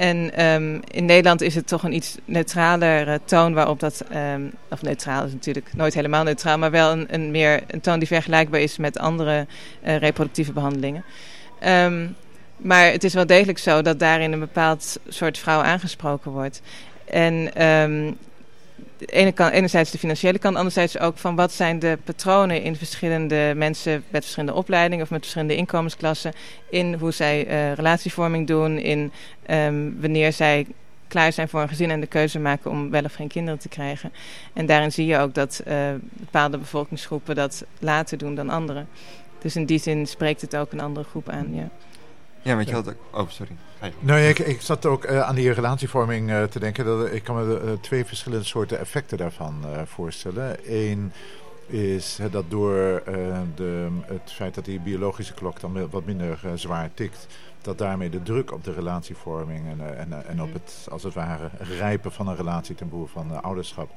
En 0.00 0.34
ehm, 0.34 0.78
in 0.90 1.04
Nederland 1.04 1.40
is 1.40 1.54
het 1.54 1.66
toch 1.66 1.82
een 1.82 1.94
iets 1.94 2.16
neutralere 2.24 3.20
toon 3.24 3.54
waarop 3.54 3.80
dat, 3.80 4.04
ehm, 4.10 4.42
of 4.70 4.82
neutraal 4.82 5.24
is 5.24 5.32
natuurlijk 5.32 5.70
nooit 5.74 5.94
helemaal 5.94 6.24
neutraal, 6.24 6.58
maar 6.58 6.70
wel 6.70 6.92
een, 6.92 7.06
een, 7.10 7.30
meer, 7.30 7.62
een 7.66 7.80
toon 7.80 7.98
die 7.98 8.08
vergelijkbaar 8.08 8.60
is 8.60 8.76
met 8.76 8.98
andere 8.98 9.46
eh, 9.80 9.96
reproductieve 9.96 10.52
behandelingen. 10.52 11.04
Ehm, 11.58 12.06
maar 12.56 12.90
het 12.92 13.04
is 13.04 13.14
wel 13.14 13.26
degelijk 13.26 13.58
zo 13.58 13.82
dat 13.82 13.98
daarin 13.98 14.32
een 14.32 14.38
bepaald 14.38 14.98
soort 15.08 15.38
vrouw 15.38 15.60
aangesproken 15.60 16.30
wordt. 16.30 16.62
En 17.04 17.52
ene 19.06 19.32
kant, 19.32 19.52
enerzijds 19.52 19.90
de 19.90 19.98
financiële 19.98 20.38
kant, 20.38 20.56
anderzijds 20.56 20.98
ook 20.98 21.18
van 21.18 21.34
wat 21.34 21.52
zijn 21.52 21.78
de 21.78 21.98
patronen 22.04 22.62
in 22.62 22.76
verschillende 22.76 23.52
mensen 23.56 24.04
met 24.08 24.22
verschillende 24.22 24.54
opleidingen 24.54 25.04
of 25.04 25.10
met 25.10 25.20
verschillende 25.20 25.56
inkomensklassen 25.56 26.32
in 26.70 26.94
hoe 26.94 27.12
zij 27.12 27.46
eh, 27.46 27.72
relatievorming 27.72 28.46
doen, 28.46 28.78
in 28.78 29.12
ehm, 29.46 29.90
wanneer 30.00 30.32
zij 30.32 30.66
klaar 31.08 31.32
zijn 31.32 31.48
voor 31.48 31.60
een 31.60 31.68
gezin 31.68 31.90
en 31.90 32.00
de 32.00 32.06
keuze 32.06 32.38
maken 32.38 32.70
om 32.70 32.90
wel 32.90 33.04
of 33.04 33.14
geen 33.14 33.28
kinderen 33.28 33.60
te 33.60 33.68
krijgen. 33.68 34.12
En 34.52 34.66
daarin 34.66 34.92
zie 34.92 35.06
je 35.06 35.18
ook 35.18 35.34
dat 35.34 35.62
eh, 35.64 35.76
bepaalde 36.00 36.58
bevolkingsgroepen 36.58 37.34
dat 37.34 37.64
later 37.78 38.18
doen 38.18 38.34
dan 38.34 38.50
anderen. 38.50 38.88
Dus 39.38 39.56
in 39.56 39.64
die 39.64 39.78
zin 39.78 40.06
spreekt 40.06 40.40
het 40.40 40.56
ook 40.56 40.72
een 40.72 40.80
andere 40.80 41.06
groep 41.06 41.28
aan, 41.28 41.54
ja. 41.54 41.68
Ja, 42.42 42.54
want 42.54 42.68
je 42.68 42.74
Ja. 42.74 42.82
had 42.82 42.88
ook... 42.88 43.20
Oh, 43.20 43.28
sorry. 43.28 43.52
Nou, 43.98 44.20
ik, 44.20 44.38
ik 44.38 44.60
zat 44.60 44.86
ook 44.86 45.04
eh, 45.04 45.20
aan 45.20 45.34
die 45.34 45.52
relatievorming 45.52 46.30
eh, 46.30 46.42
te 46.42 46.58
denken. 46.58 46.84
Dat, 46.84 47.12
ik 47.12 47.24
kan 47.24 47.36
me 47.46 47.60
eh, 47.60 47.72
twee 47.80 48.04
verschillende 48.04 48.44
soorten 48.44 48.78
effecten 48.78 49.18
daarvan 49.18 49.54
eh, 49.64 49.82
voorstellen. 49.84 50.56
Eén 50.66 51.12
is 51.66 52.18
dat 52.30 52.44
door 52.48 53.02
eh, 53.06 53.38
de, 53.54 53.88
het 54.06 54.32
feit 54.32 54.54
dat 54.54 54.64
die 54.64 54.80
biologische 54.80 55.34
klok 55.34 55.60
dan 55.60 55.90
wat 55.90 56.04
minder 56.04 56.38
eh, 56.44 56.50
zwaar 56.54 56.90
tikt... 56.94 57.26
dat 57.62 57.78
daarmee 57.78 58.10
de 58.10 58.22
druk 58.22 58.52
op 58.52 58.64
de 58.64 58.72
relatievorming 58.72 59.68
en, 59.68 59.80
eh, 59.80 60.00
en, 60.00 60.26
en 60.26 60.42
op 60.42 60.52
het, 60.52 60.86
als 60.90 61.02
het 61.02 61.14
ware, 61.14 61.50
rijpen 61.78 62.12
van 62.12 62.28
een 62.28 62.36
relatie 62.36 62.74
ten 62.74 62.88
behoeve 62.88 63.12
van 63.12 63.30
eh, 63.32 63.40
ouderschap... 63.42 63.90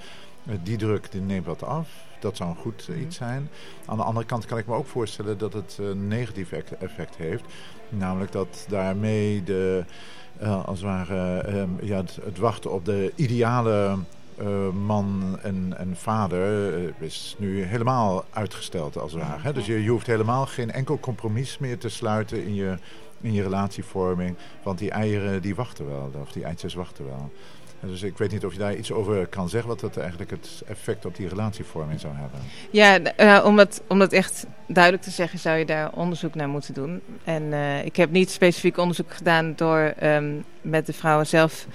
die 0.63 0.77
druk 0.77 1.11
die 1.11 1.21
neemt 1.21 1.45
wat 1.45 1.63
af. 1.63 1.87
Dat 2.23 2.37
zou 2.37 2.49
een 2.49 2.55
goed 2.55 2.87
eh, 2.89 3.01
iets 3.01 3.15
zijn. 3.15 3.49
Aan 3.85 3.97
de 3.97 4.03
andere 4.03 4.25
kant 4.25 4.45
kan 4.45 4.57
ik 4.57 4.67
me 4.67 4.73
ook 4.75 4.87
voorstellen 4.87 5.37
dat 5.37 5.53
het 5.53 5.77
een 5.79 6.07
negatief 6.07 6.51
ec- 6.51 6.71
effect 6.79 7.15
heeft. 7.15 7.43
Namelijk 7.89 8.31
dat 8.31 8.65
daarmee 8.69 9.43
de, 9.43 9.83
eh, 10.37 10.65
als 10.65 10.79
het 10.79 10.87
ware, 10.87 11.39
ehm, 11.39 11.69
ja, 11.81 11.97
het, 11.97 12.19
het 12.23 12.37
wachten 12.37 12.71
op 12.71 12.85
de 12.85 13.11
ideale 13.15 13.97
eh, 14.37 14.69
man 14.69 15.39
en, 15.41 15.73
en 15.77 15.95
vader 15.95 16.73
eh, 16.73 16.89
is 16.99 17.35
nu 17.39 17.63
helemaal 17.63 18.25
uitgesteld 18.29 18.97
als 18.97 19.11
het 19.11 19.21
ware. 19.21 19.41
Hè? 19.41 19.53
Dus 19.53 19.65
je, 19.65 19.83
je 19.83 19.89
hoeft 19.89 20.07
helemaal 20.07 20.45
geen 20.45 20.71
enkel 20.71 20.99
compromis 20.99 21.57
meer 21.57 21.77
te 21.77 21.89
sluiten 21.89 22.43
in 22.45 22.55
je, 22.55 22.77
in 23.21 23.33
je 23.33 23.41
relatievorming. 23.43 24.35
Want 24.63 24.79
die 24.79 24.91
eieren 24.91 25.41
die 25.41 25.55
wachten 25.55 25.87
wel, 25.87 26.11
of 26.21 26.31
die 26.31 26.43
eitjes 26.43 26.73
wachten 26.73 27.05
wel. 27.05 27.31
Dus 27.87 28.01
ik 28.03 28.17
weet 28.17 28.31
niet 28.31 28.45
of 28.45 28.53
je 28.53 28.59
daar 28.59 28.75
iets 28.75 28.91
over 28.91 29.27
kan 29.27 29.49
zeggen, 29.49 29.69
wat 29.69 29.79
dat 29.79 29.97
eigenlijk 29.97 30.31
het 30.31 30.63
effect 30.67 31.05
op 31.05 31.15
die 31.15 31.27
relatievorming 31.27 31.99
zou 31.99 32.13
hebben. 32.15 32.39
Ja, 32.71 32.99
eh, 32.99 33.45
om, 33.45 33.55
dat, 33.55 33.81
om 33.87 33.99
dat 33.99 34.11
echt 34.11 34.45
duidelijk 34.67 35.03
te 35.03 35.09
zeggen, 35.11 35.39
zou 35.39 35.57
je 35.57 35.65
daar 35.65 35.91
onderzoek 35.91 36.35
naar 36.35 36.49
moeten 36.49 36.73
doen. 36.73 37.01
En 37.23 37.53
eh, 37.53 37.85
ik 37.85 37.95
heb 37.95 38.11
niet 38.11 38.29
specifiek 38.31 38.77
onderzoek 38.77 39.13
gedaan 39.13 39.53
door 39.55 39.93
ehm, 39.97 40.33
met 40.61 40.85
de 40.85 40.93
vrouwen 40.93 41.27
zelf, 41.27 41.67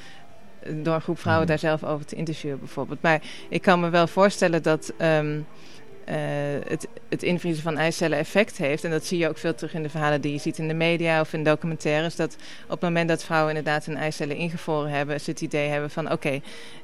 door 0.75 0.95
een 0.95 1.01
groep 1.01 1.19
vrouwen 1.19 1.47
Mhm. 1.47 1.57
daar 1.57 1.71
zelf 1.79 1.85
over 1.85 2.07
te 2.07 2.17
interviewen 2.17 2.59
bijvoorbeeld. 2.59 3.03
Maar 3.03 3.23
ik 3.49 3.63
kan 3.63 3.81
me 3.81 3.89
wel 3.89 4.07
voorstellen 4.07 4.63
dat 4.63 4.93
ehm, 4.97 5.41
eh, 6.09 6.17
het, 6.69 6.89
het 7.09 7.23
invriezen 7.23 7.63
van 7.63 7.77
eicellen 7.77 8.19
effect 8.19 8.57
heeft. 8.57 8.85
En 8.85 8.91
dat 8.91 9.05
zie 9.05 9.19
je 9.19 9.29
ook 9.29 9.39
veel 9.39 9.55
terug 9.55 9.75
in 9.75 9.83
de 9.83 9.89
verhalen 9.89 10.21
die 10.21 10.33
je 10.33 10.39
ziet 10.39 10.59
in 10.59 10.69
de 10.69 10.75
media 10.75 11.21
of 11.21 11.33
in 11.33 11.45
documentaires. 11.45 12.17
Dat 12.17 12.37
op 12.65 12.71
het 12.71 12.81
moment 12.81 13.09
dat 13.09 13.25
vrouwen 13.25 13.57
inderdaad 13.57 13.85
hun 13.85 13.97
eicellen 13.97 14.37
ingevroren 14.37 14.91
hebben, 14.91 15.21
ze 15.21 15.31
het 15.31 15.41
idee 15.41 15.69
hebben 15.69 15.91
van 15.91 16.13
oké, 16.13 16.41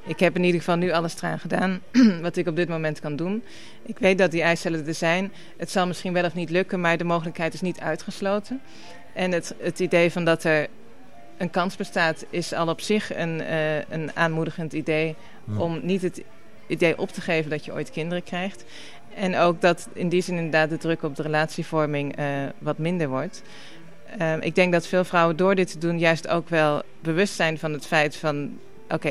ik 0.07 0.21
heb 0.21 0.37
in 0.37 0.45
ieder 0.45 0.61
geval 0.61 0.77
nu 0.77 0.91
alles 0.91 1.17
eraan 1.17 1.39
gedaan 1.39 1.81
wat 2.23 2.37
ik 2.37 2.47
op 2.47 2.57
dit 2.57 2.69
moment 2.69 3.01
kan 3.01 3.17
doen. 3.17 3.43
Ik 3.83 3.99
weet 3.99 4.19
dat 4.19 4.31
die 4.31 4.43
eicellen 4.43 4.87
er 4.87 4.95
zijn. 4.95 5.33
Het 5.57 5.71
zal 5.71 5.87
misschien 5.87 6.13
wel 6.13 6.25
of 6.25 6.35
niet 6.35 6.51
lukken, 6.51 6.81
maar 6.81 6.97
de 6.97 7.05
mogelijkheid 7.05 7.55
is 7.55 7.61
niet 7.61 7.81
uitgesloten. 7.81 8.61
En 9.13 9.33
het, 9.33 9.55
het 9.59 9.81
idee 9.81 10.13
van 10.13 10.25
dat 10.25 10.45
er 10.45 10.69
een 11.37 11.51
kans 11.51 11.77
bestaat, 11.77 12.25
is 12.31 12.53
al 12.53 12.69
op 12.69 12.81
zich 12.81 13.17
een, 13.17 13.41
eh, 13.41 13.77
een 13.77 14.11
aanmoedigend 14.15 14.73
idee 14.73 15.15
om 15.57 15.81
niet 15.83 16.03
het 16.03 16.23
idee 16.67 16.99
op 16.99 17.09
te 17.09 17.21
geven 17.21 17.51
dat 17.51 17.65
je 17.65 17.73
ooit 17.73 17.91
kinderen 17.91 18.23
krijgt. 18.25 18.65
En 19.15 19.37
ook 19.37 19.61
dat 19.61 19.89
in 19.93 20.09
die 20.09 20.23
zin 20.23 20.37
inderdaad 20.37 20.71
de 20.71 20.77
druk 20.77 21.03
op 21.03 21.17
de 21.17 21.23
relatievorming 21.23 22.17
eh, 22.17 22.27
wat 22.59 22.79
minder 22.79 23.09
wordt. 23.09 23.43
Ehm, 24.19 24.39
ik 24.41 24.55
denk 24.55 24.73
dat 24.73 24.87
veel 24.87 25.05
vrouwen 25.05 25.37
door 25.37 25.55
dit 25.55 25.71
te 25.71 25.79
doen 25.79 25.99
juist 25.99 26.29
ook 26.29 26.49
wel 26.49 26.83
bewust 27.01 27.35
zijn 27.35 27.59
van 27.59 27.73
het 27.73 27.87
feit 27.87 28.17
van... 28.17 28.59
oké, 28.89 29.09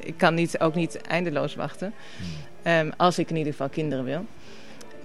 ik 0.00 0.14
kan 0.16 0.34
niet, 0.34 0.58
ook 0.58 0.74
niet 0.74 1.00
eindeloos 1.00 1.54
wachten. 1.54 1.94
Ehm, 2.62 2.90
als 2.96 3.18
ik 3.18 3.30
in 3.30 3.36
ieder 3.36 3.52
geval 3.52 3.68
kinderen 3.68 4.04
wil. 4.04 4.26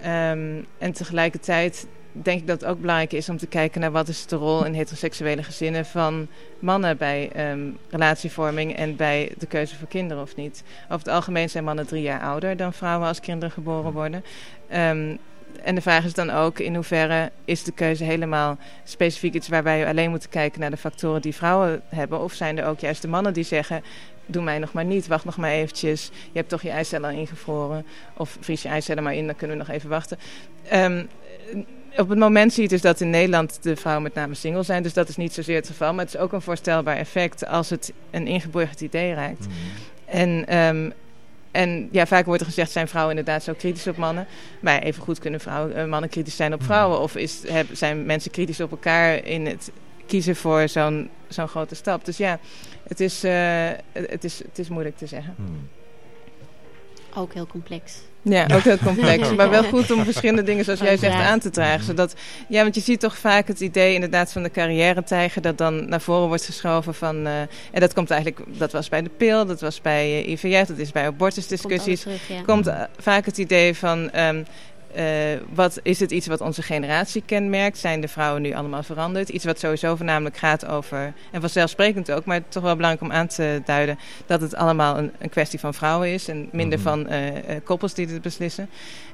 Ehm, 0.02 0.62
en 0.78 0.92
tegelijkertijd 0.94 1.88
denk 2.24 2.40
ik 2.40 2.48
dat 2.48 2.62
het 2.62 2.70
ook 2.70 2.80
belangrijk 2.80 3.14
is 3.14 3.30
om 3.30 3.38
te 3.38 3.48
kijken 3.48 3.82
naar 3.82 3.92
wat 3.92 4.08
is 4.08 4.26
de 4.26 4.36
rol 4.36 4.66
in 4.66 4.74
heteroseksuele 4.74 5.44
gezinnen 5.44 5.86
van 5.86 6.28
mannen 6.60 6.98
bij 6.98 7.30
ehm, 7.34 7.60
relatievorming 7.90 8.76
en 8.76 8.96
bij 8.96 9.32
de 9.38 9.46
keuze 9.46 9.76
voor 9.76 9.88
kinderen 9.88 10.24
of 10.24 10.36
niet. 10.36 10.64
Over 10.84 11.06
het 11.06 11.08
algemeen 11.08 11.50
zijn 11.50 11.64
mannen 11.64 11.88
drie 11.88 12.02
jaar 12.02 12.22
ouder 12.22 12.58
dan 12.58 12.74
vrouwen 12.74 13.08
als 13.08 13.20
kinderen 13.20 13.52
geboren 13.52 13.92
worden. 13.92 14.24
Ehm, 14.68 15.16
en 15.64 15.76
de 15.76 15.82
vraag 15.82 16.06
is 16.06 16.14
dan 16.14 16.30
ook 16.30 16.60
in 16.60 16.76
hoeverre 16.76 17.32
is 17.46 17.64
de 17.64 17.72
keuze 17.72 18.04
helemaal 18.04 18.58
specifiek 18.84 19.34
iets 19.34 19.48
waarbij 19.48 19.80
je 19.80 19.88
alleen 19.88 20.10
moet 20.10 20.30
kijken 20.30 20.60
naar 20.60 20.70
de 20.70 20.78
factoren 20.78 21.22
die 21.22 21.36
vrouwen 21.36 21.82
hebben. 21.88 22.20
Of 22.20 22.34
zijn 22.34 22.58
er 22.58 22.66
ook 22.66 22.80
juist 22.80 23.02
de 23.02 23.08
mannen 23.08 23.34
die 23.34 23.44
zeggen, 23.44 23.84
doe 24.26 24.44
mij 24.44 24.60
nog 24.60 24.74
maar 24.74 24.86
niet, 24.86 25.08
wacht 25.08 25.26
nog 25.26 25.38
maar 25.38 25.52
eventjes. 25.52 26.06
Je 26.06 26.38
hebt 26.38 26.50
toch 26.50 26.62
je 26.62 26.70
eicellen 26.70 27.10
al 27.10 27.18
ingevroren. 27.18 27.86
Of 28.18 28.38
vries 28.40 28.62
je 28.62 28.70
eicellen 28.70 29.04
maar 29.04 29.16
in, 29.16 29.26
dan 29.26 29.36
kunnen 29.36 29.58
we 29.58 29.64
nog 29.64 29.74
even 29.76 29.90
wachten. 29.90 30.18
Ehm, 30.70 31.04
op 31.98 32.10
het 32.10 32.20
moment 32.20 32.54
zie 32.54 32.64
je 32.64 32.70
dus 32.70 32.82
dat 32.82 33.02
in 33.02 33.10
Nederland 33.10 33.58
de 33.62 33.76
vrouwen 33.76 34.04
met 34.04 34.14
name 34.14 34.34
single 34.34 34.64
zijn. 34.64 34.84
Dus 34.84 34.94
dat 34.94 35.10
is 35.10 35.16
niet 35.16 35.34
zozeer 35.34 35.56
het 35.56 35.68
geval. 35.68 35.94
Maar 35.94 36.06
het 36.06 36.14
is 36.14 36.20
ook 36.20 36.34
een 36.34 36.42
voorstelbaar 36.42 36.98
effect 36.98 37.48
als 37.48 37.70
het 37.70 37.94
een 38.12 38.28
ingeburgerd 38.28 38.82
idee 38.82 39.14
raakt. 39.14 39.46
En, 40.06 40.46
ehm, 40.48 40.92
en 41.52 41.90
ja, 41.92 42.06
vaak 42.06 42.26
wordt 42.26 42.42
er 42.42 42.48
gezegd, 42.48 42.72
zijn 42.72 42.88
vrouwen 42.88 43.18
inderdaad 43.18 43.44
zo 43.44 43.54
kritisch 43.54 43.88
op 43.88 43.98
mannen? 43.98 44.28
Maar 44.60 44.82
even 44.82 45.04
goed 45.04 45.20
kunnen 45.20 45.40
vrouwen, 45.40 45.76
eh, 45.76 45.86
mannen 45.86 46.10
kritisch 46.10 46.36
zijn 46.36 46.54
op 46.54 46.64
vrouwen? 46.64 47.00
Of 47.00 47.16
is, 47.16 47.48
heb, 47.48 47.68
zijn 47.72 48.06
mensen 48.06 48.32
kritisch 48.32 48.62
op 48.62 48.72
elkaar 48.72 49.26
in 49.26 49.46
het 49.46 49.72
kiezen 50.06 50.36
voor 50.36 50.70
zo'n 50.70 51.10
zo'n 51.28 51.48
grote 51.48 51.76
stap? 51.76 52.06
Dus 52.06 52.18
ja, 52.18 52.40
het 52.88 53.00
is, 53.00 53.24
eh, 53.24 53.70
het, 53.92 54.24
is, 54.24 54.38
het 54.38 54.60
is 54.60 54.70
moeilijk 54.70 54.98
te 54.98 55.08
zeggen. 55.08 55.36
Ook 57.16 57.34
heel 57.34 57.48
complex. 57.48 58.02
Ja, 58.30 58.46
ook 58.54 58.62
heel 58.62 58.78
complex. 58.78 59.32
maar 59.36 59.50
wel 59.50 59.64
goed 59.64 59.92
om 59.92 60.04
verschillende 60.04 60.44
dingen, 60.44 60.64
zoals 60.64 60.80
jij 60.80 60.98
zegt, 60.98 61.16
aan 61.16 61.40
te 61.40 61.50
dragen. 61.50 61.86
Zodat, 61.86 62.16
ja, 62.48 62.62
want 62.62 62.76
je 62.76 62.82
ziet 62.82 63.00
toch 63.00 63.18
vaak 63.18 63.48
het 63.48 63.60
idee 63.60 63.94
inderdaad 63.94 64.32
van 64.32 64.44
de 64.44 64.52
carrière-tijger... 64.52 65.42
dat 65.42 65.58
dan 65.58 65.90
naar 65.90 66.02
voren 66.02 66.28
wordt 66.28 66.46
geschoven 66.46 66.94
van... 66.94 67.26
eh, 67.26 67.40
en 67.72 67.80
dat 67.80 67.94
komt 67.94 68.12
eigenlijk, 68.12 68.42
dat 68.58 68.72
was 68.72 68.90
bij 68.90 69.02
de 69.02 69.10
pil, 69.18 69.46
dat 69.46 69.62
was 69.62 69.82
bij 69.82 70.26
uh, 70.26 70.30
IVF... 70.30 70.68
dat 70.68 70.78
is 70.78 70.92
bij 70.92 71.06
abortusdiscussies. 71.06 72.04
Komt, 72.04 72.26
terug, 72.26 72.38
ja. 72.38 72.44
komt 72.46 72.68
uh, 72.68 72.82
vaak 73.00 73.26
het 73.26 73.38
idee 73.38 73.76
van... 73.76 74.10
Um, 74.16 74.46
uh, 74.96 75.04
wat, 75.54 75.80
is 75.84 76.00
het 76.00 76.12
iets 76.12 76.28
wat 76.28 76.42
onze 76.42 76.62
generatie 76.62 77.24
kenmerkt? 77.26 77.78
Zijn 77.78 78.02
de 78.02 78.08
vrouwen 78.08 78.42
nu 78.42 78.54
allemaal 78.54 78.84
veranderd? 78.84 79.30
Iets 79.30 79.46
wat 79.46 79.60
sowieso 79.60 79.96
voornamelijk 79.96 80.38
gaat 80.38 80.66
over, 80.66 81.14
en 81.32 81.42
vanzelfsprekend 81.42 82.12
ook, 82.12 82.26
maar 82.26 82.42
toch 82.48 82.64
wel 82.64 82.76
belangrijk 82.76 83.12
om 83.12 83.18
aan 83.18 83.28
te 83.28 83.62
duiden, 83.66 84.00
dat 84.26 84.42
het 84.42 84.56
allemaal 84.56 84.98
een, 84.98 85.12
een 85.20 85.30
kwestie 85.30 85.60
van 85.60 85.74
vrouwen 85.74 86.14
is 86.14 86.28
en 86.28 86.50
minder 86.52 86.80
mm 86.80 86.86
-hmm. 86.86 87.04
van 87.06 87.14
uh, 87.14 87.28
uh, 87.28 87.40
koppels 87.64 87.94
die 87.94 88.08
dit 88.08 88.22
beslissen. 88.22 88.70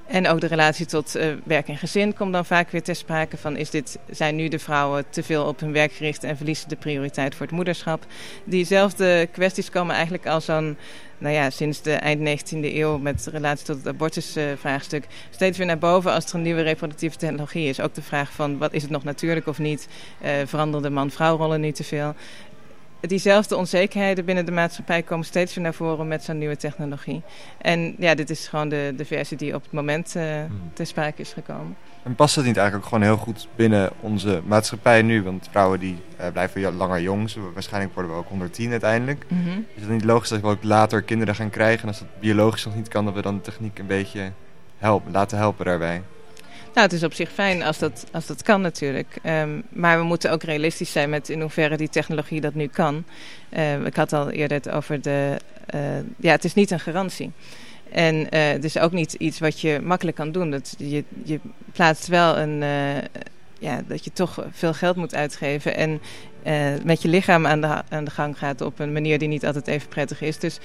En 0.07 0.27
ook 0.27 0.41
de 0.41 0.47
relatie 0.47 0.85
tot 0.85 1.15
uh, 1.15 1.25
werk 1.43 1.67
en 1.67 1.77
gezin 1.77 2.13
komt 2.13 2.33
dan 2.33 2.45
vaak 2.45 2.69
weer 2.69 2.83
ter 2.83 2.95
sprake 2.95 3.37
van 3.37 3.57
is 3.57 3.69
dit, 3.69 3.99
zijn 4.09 4.35
nu 4.35 4.47
de 4.47 4.59
vrouwen 4.59 5.03
te 5.09 5.23
veel 5.23 5.45
op 5.45 5.59
hun 5.59 5.71
werk 5.71 5.91
gericht 5.91 6.23
en 6.23 6.37
verliezen 6.37 6.69
de 6.69 6.75
prioriteit 6.75 7.35
voor 7.35 7.45
het 7.45 7.55
moederschap. 7.55 8.05
Diezelfde 8.43 9.27
kwesties 9.31 9.69
komen 9.69 9.93
eigenlijk 9.95 10.27
al 10.27 10.41
zo'n 10.41 10.77
nou 11.17 11.33
ja, 11.33 11.49
sinds 11.49 11.81
de 11.81 11.91
eind 11.91 12.43
19e 12.43 12.57
eeuw 12.59 12.97
met 12.97 13.27
relatie 13.31 13.65
tot 13.65 13.77
het 13.77 13.87
abortusvraagstuk 13.87 15.05
steeds 15.29 15.57
weer 15.57 15.67
naar 15.67 15.77
boven 15.77 16.11
als 16.11 16.25
er 16.25 16.35
een 16.35 16.41
nieuwe 16.41 16.61
reproductieve 16.61 17.17
technologie 17.17 17.69
is. 17.69 17.79
Ook 17.79 17.93
de 17.93 18.01
vraag 18.01 18.31
van 18.31 18.57
wat 18.57 18.73
is 18.73 18.81
het 18.81 18.91
nog 18.91 19.03
natuurlijk 19.03 19.47
of 19.47 19.59
niet? 19.59 19.87
Uh, 20.23 20.31
veranderen 20.45 20.81
de 20.81 20.89
man-vrouwrollen 20.89 21.61
nu 21.61 21.71
te 21.71 21.83
veel? 21.83 22.15
Diezelfde 22.99 23.55
onzekerheden 23.55 24.25
binnen 24.25 24.45
de 24.45 24.51
maatschappij 24.51 25.01
komen 25.01 25.25
steeds 25.25 25.53
weer 25.53 25.63
naar 25.63 25.73
voren 25.73 26.07
met 26.07 26.23
zo'n 26.23 26.37
nieuwe 26.37 26.57
technologie. 26.57 27.21
En 27.57 27.95
ja, 27.97 28.15
dit 28.15 28.29
is 28.29 28.47
gewoon 28.47 28.69
de, 28.69 28.93
de 28.97 29.05
versie 29.05 29.37
die 29.37 29.55
op 29.55 29.63
het 29.63 29.71
moment 29.71 30.13
uh, 30.17 30.23
ter 30.73 30.85
sprake 30.85 31.21
is 31.21 31.33
gekomen. 31.33 31.75
En 32.03 32.15
past 32.15 32.35
dat 32.35 32.45
niet 32.45 32.57
eigenlijk 32.57 32.85
ook 32.85 32.93
gewoon 32.93 33.13
heel 33.13 33.23
goed 33.23 33.47
binnen 33.55 33.91
onze 33.99 34.41
maatschappij 34.45 35.01
nu? 35.01 35.23
Want 35.23 35.47
vrouwen 35.51 35.79
die 35.79 35.97
uh, 36.19 36.27
blijven 36.27 36.75
langer 36.75 37.01
jong. 37.01 37.29
Zo, 37.29 37.51
waarschijnlijk 37.53 37.93
worden 37.93 38.11
we 38.11 38.17
ook 38.17 38.27
110 38.27 38.71
uiteindelijk. 38.71 39.25
Mm 39.27 39.43
-hmm. 39.43 39.65
Is 39.75 39.81
het 39.81 39.91
niet 39.91 40.03
logisch 40.03 40.29
dat 40.29 40.41
we 40.41 40.47
ook 40.47 40.63
later 40.63 41.01
kinderen 41.01 41.35
gaan 41.35 41.49
krijgen? 41.49 41.81
En 41.81 41.87
als 41.87 41.99
dat 41.99 42.19
biologisch 42.19 42.65
nog 42.65 42.75
niet 42.75 42.87
kan, 42.87 43.05
dat 43.05 43.13
we 43.13 43.21
dan 43.21 43.35
de 43.35 43.41
techniek 43.41 43.79
een 43.79 43.87
beetje 43.87 44.31
helpen, 44.77 45.11
laten 45.11 45.37
helpen 45.37 45.65
daarbij? 45.65 46.01
Nou, 46.73 46.85
het 46.85 46.91
is 46.93 47.03
op 47.03 47.13
zich 47.13 47.31
fijn 47.31 47.63
als 47.63 47.79
dat, 47.79 48.05
als 48.11 48.25
dat 48.25 48.43
kan 48.43 48.61
natuurlijk. 48.61 49.17
Um, 49.25 49.63
maar 49.69 49.97
we 49.97 50.03
moeten 50.03 50.31
ook 50.31 50.43
realistisch 50.43 50.91
zijn 50.91 51.09
met 51.09 51.29
in 51.29 51.41
hoeverre 51.41 51.77
die 51.77 51.89
technologie 51.89 52.41
dat 52.41 52.53
nu 52.53 52.67
kan. 52.67 53.03
Uh, 53.57 53.85
ik 53.85 53.95
had 53.95 54.13
al 54.13 54.29
eerder 54.29 54.57
het 54.57 54.69
over 54.69 55.01
de... 55.01 55.37
Uh, 55.75 55.81
ja, 56.17 56.31
het 56.31 56.43
is 56.43 56.53
niet 56.53 56.71
een 56.71 56.79
garantie. 56.79 57.31
En 57.93 58.15
uh, 58.15 58.27
het 58.31 58.63
is 58.63 58.77
ook 58.77 58.91
niet 58.91 59.13
iets 59.13 59.39
wat 59.39 59.59
je 59.59 59.79
makkelijk 59.83 60.17
kan 60.17 60.31
doen. 60.31 60.51
Dat 60.51 60.75
je, 60.77 61.03
je 61.23 61.39
plaatst 61.71 62.07
wel 62.07 62.37
een... 62.37 62.61
Uh, 62.61 62.97
ja, 63.59 63.81
dat 63.87 64.03
je 64.03 64.11
toch 64.13 64.45
veel 64.51 64.73
geld 64.73 64.95
moet 64.95 65.15
uitgeven. 65.15 65.75
En 65.75 66.01
uh, 66.47 66.83
met 66.83 67.01
je 67.01 67.07
lichaam 67.07 67.47
aan 67.47 67.61
de, 67.61 67.81
aan 67.89 68.03
de 68.03 68.11
gang 68.11 68.37
gaat 68.37 68.61
op 68.61 68.79
een 68.79 68.93
manier 68.93 69.19
die 69.19 69.27
niet 69.27 69.45
altijd 69.45 69.67
even 69.67 69.87
prettig 69.87 70.21
is. 70.21 70.39
Dus 70.39 70.59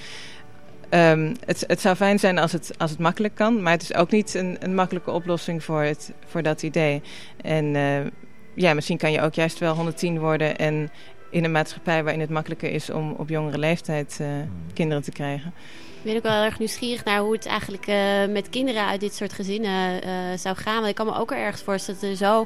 um, 0.89 1.35
het, 1.45 1.63
het 1.67 1.81
zou 1.81 1.95
fijn 1.95 2.19
zijn 2.19 2.37
als 2.37 2.51
het, 2.51 2.71
als 2.77 2.91
het 2.91 2.99
makkelijk 2.99 3.35
kan. 3.35 3.61
Maar 3.61 3.73
het 3.73 3.81
is 3.81 3.93
ook 3.93 4.11
niet 4.11 4.33
een, 4.33 4.57
een 4.59 4.75
makkelijke 4.75 5.11
oplossing 5.11 5.63
voor, 5.63 5.81
het, 5.81 6.11
voor 6.25 6.43
dat 6.43 6.63
idee. 6.63 7.01
En 7.41 7.65
ja, 8.53 8.73
misschien 8.73 8.97
kan 8.97 9.11
je 9.11 9.21
ook 9.21 9.33
juist 9.33 9.59
wel 9.59 9.75
110 9.75 10.19
worden 10.19 10.57
en 10.57 10.89
in 11.31 11.43
een 11.43 11.51
maatschappij 11.51 12.03
waarin 12.03 12.21
het 12.21 12.29
makkelijker 12.29 12.71
is 12.71 12.89
om 12.89 13.11
op 13.11 13.29
jongere 13.29 13.57
leeftijd 13.57 14.19
kinderen 14.73 15.03
te 15.03 15.11
krijgen. 15.11 15.53
Ik 15.99 16.05
ben 16.05 16.15
ook 16.15 16.23
wel 16.23 16.43
erg 16.43 16.59
nieuwsgierig 16.59 17.03
naar 17.03 17.19
hoe 17.19 17.33
het 17.33 17.45
eigenlijk 17.45 17.87
uh, 17.87 18.25
met 18.25 18.49
kinderen 18.49 18.85
uit 18.85 18.99
dit 18.99 19.15
soort 19.15 19.33
gezinnen 19.33 20.07
uh, 20.07 20.37
zou 20.37 20.55
gaan. 20.55 20.75
Want 20.75 20.87
ik 20.87 20.95
kan 20.95 21.05
me 21.05 21.15
ook 21.15 21.31
ergens 21.31 21.61
voorstellen 21.61 22.01
dat 22.01 22.09
er 22.09 22.15
zo 22.15 22.45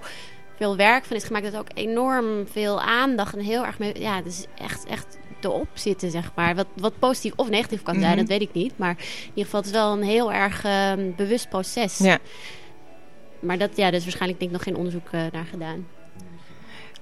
veel 0.58 0.76
werk 0.76 1.06
van 1.06 1.16
is 1.16 1.24
gemaakt. 1.24 1.51
Dat 1.51 1.58
ook 1.58 1.70
enorm 1.74 2.47
veel 2.47 2.82
aandacht 2.82 3.36
en 3.36 3.43
heel 3.43 3.66
erg... 3.66 3.80
Mee, 3.80 3.99
ja, 3.99 4.22
dus 4.22 4.45
echt, 4.58 4.86
echt 4.86 5.18
erop 5.41 5.68
zitten, 5.74 6.12
zeg 6.12 6.32
maar. 6.36 6.56
Wat, 6.56 6.68
wat 6.76 6.99
positief 6.99 7.34
of 7.36 7.49
negatief 7.49 7.82
kan 7.84 7.93
zijn, 7.93 8.06
mm 8.06 8.10
-hmm. 8.10 8.26
dat 8.26 8.38
weet 8.38 8.49
ik 8.49 8.54
niet. 8.54 8.78
Maar 8.78 8.95
in 8.99 9.28
ieder 9.28 9.43
geval, 9.43 9.60
het 9.60 9.70
is 9.70 9.76
wel 9.76 9.91
een 9.91 10.04
heel 10.04 10.34
erg 10.34 10.66
uh, 10.66 10.91
bewust 11.16 11.49
proces. 11.49 11.97
Ja. 11.97 12.18
Maar 13.39 13.58
dat, 13.58 13.78
ja, 13.78 13.88
er 13.88 13.93
is 13.93 14.04
waarschijnlijk 14.04 14.39
denk 14.39 14.51
ik 14.51 14.58
nog 14.58 14.68
geen 14.68 14.78
onderzoek 14.78 15.12
naar 15.12 15.45
gedaan. 15.45 15.88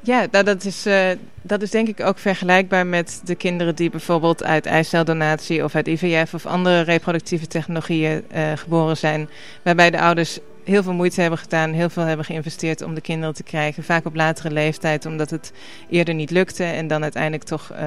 Ja, 0.03 0.27
nou, 0.31 0.43
dat, 0.43 0.63
is, 0.63 0.87
uh, 0.87 1.09
dat 1.41 1.61
is 1.61 1.71
denk 1.71 1.87
ik 1.87 1.99
ook 1.99 2.17
vergelijkbaar 2.17 2.87
met 2.87 3.21
de 3.23 3.35
kinderen 3.35 3.75
die 3.75 3.89
bijvoorbeeld 3.89 4.43
uit 4.43 4.65
eiceldonatie 4.65 5.63
of 5.63 5.75
uit 5.75 5.87
IVF 5.87 6.33
of 6.33 6.45
andere 6.45 6.81
reproductieve 6.81 7.47
technologieën 7.47 8.23
uh, 8.35 8.51
geboren 8.55 8.97
zijn. 8.97 9.29
Waarbij 9.63 9.91
de 9.91 9.99
ouders 9.99 10.39
heel 10.63 10.83
veel 10.83 10.93
moeite 10.93 11.21
hebben 11.21 11.39
gedaan, 11.39 11.73
heel 11.73 11.89
veel 11.89 12.03
hebben 12.03 12.25
geïnvesteerd 12.25 12.81
om 12.81 12.93
de 12.93 13.01
kinderen 13.01 13.35
te 13.35 13.43
krijgen. 13.43 13.83
Vaak 13.83 14.05
op 14.05 14.15
latere 14.15 14.51
leeftijd, 14.51 15.05
omdat 15.05 15.29
het 15.29 15.51
eerder 15.89 16.13
niet 16.13 16.31
lukte 16.31 16.63
en 16.63 16.87
dan 16.87 17.01
uiteindelijk 17.03 17.43
toch 17.43 17.71
uh, 17.71 17.79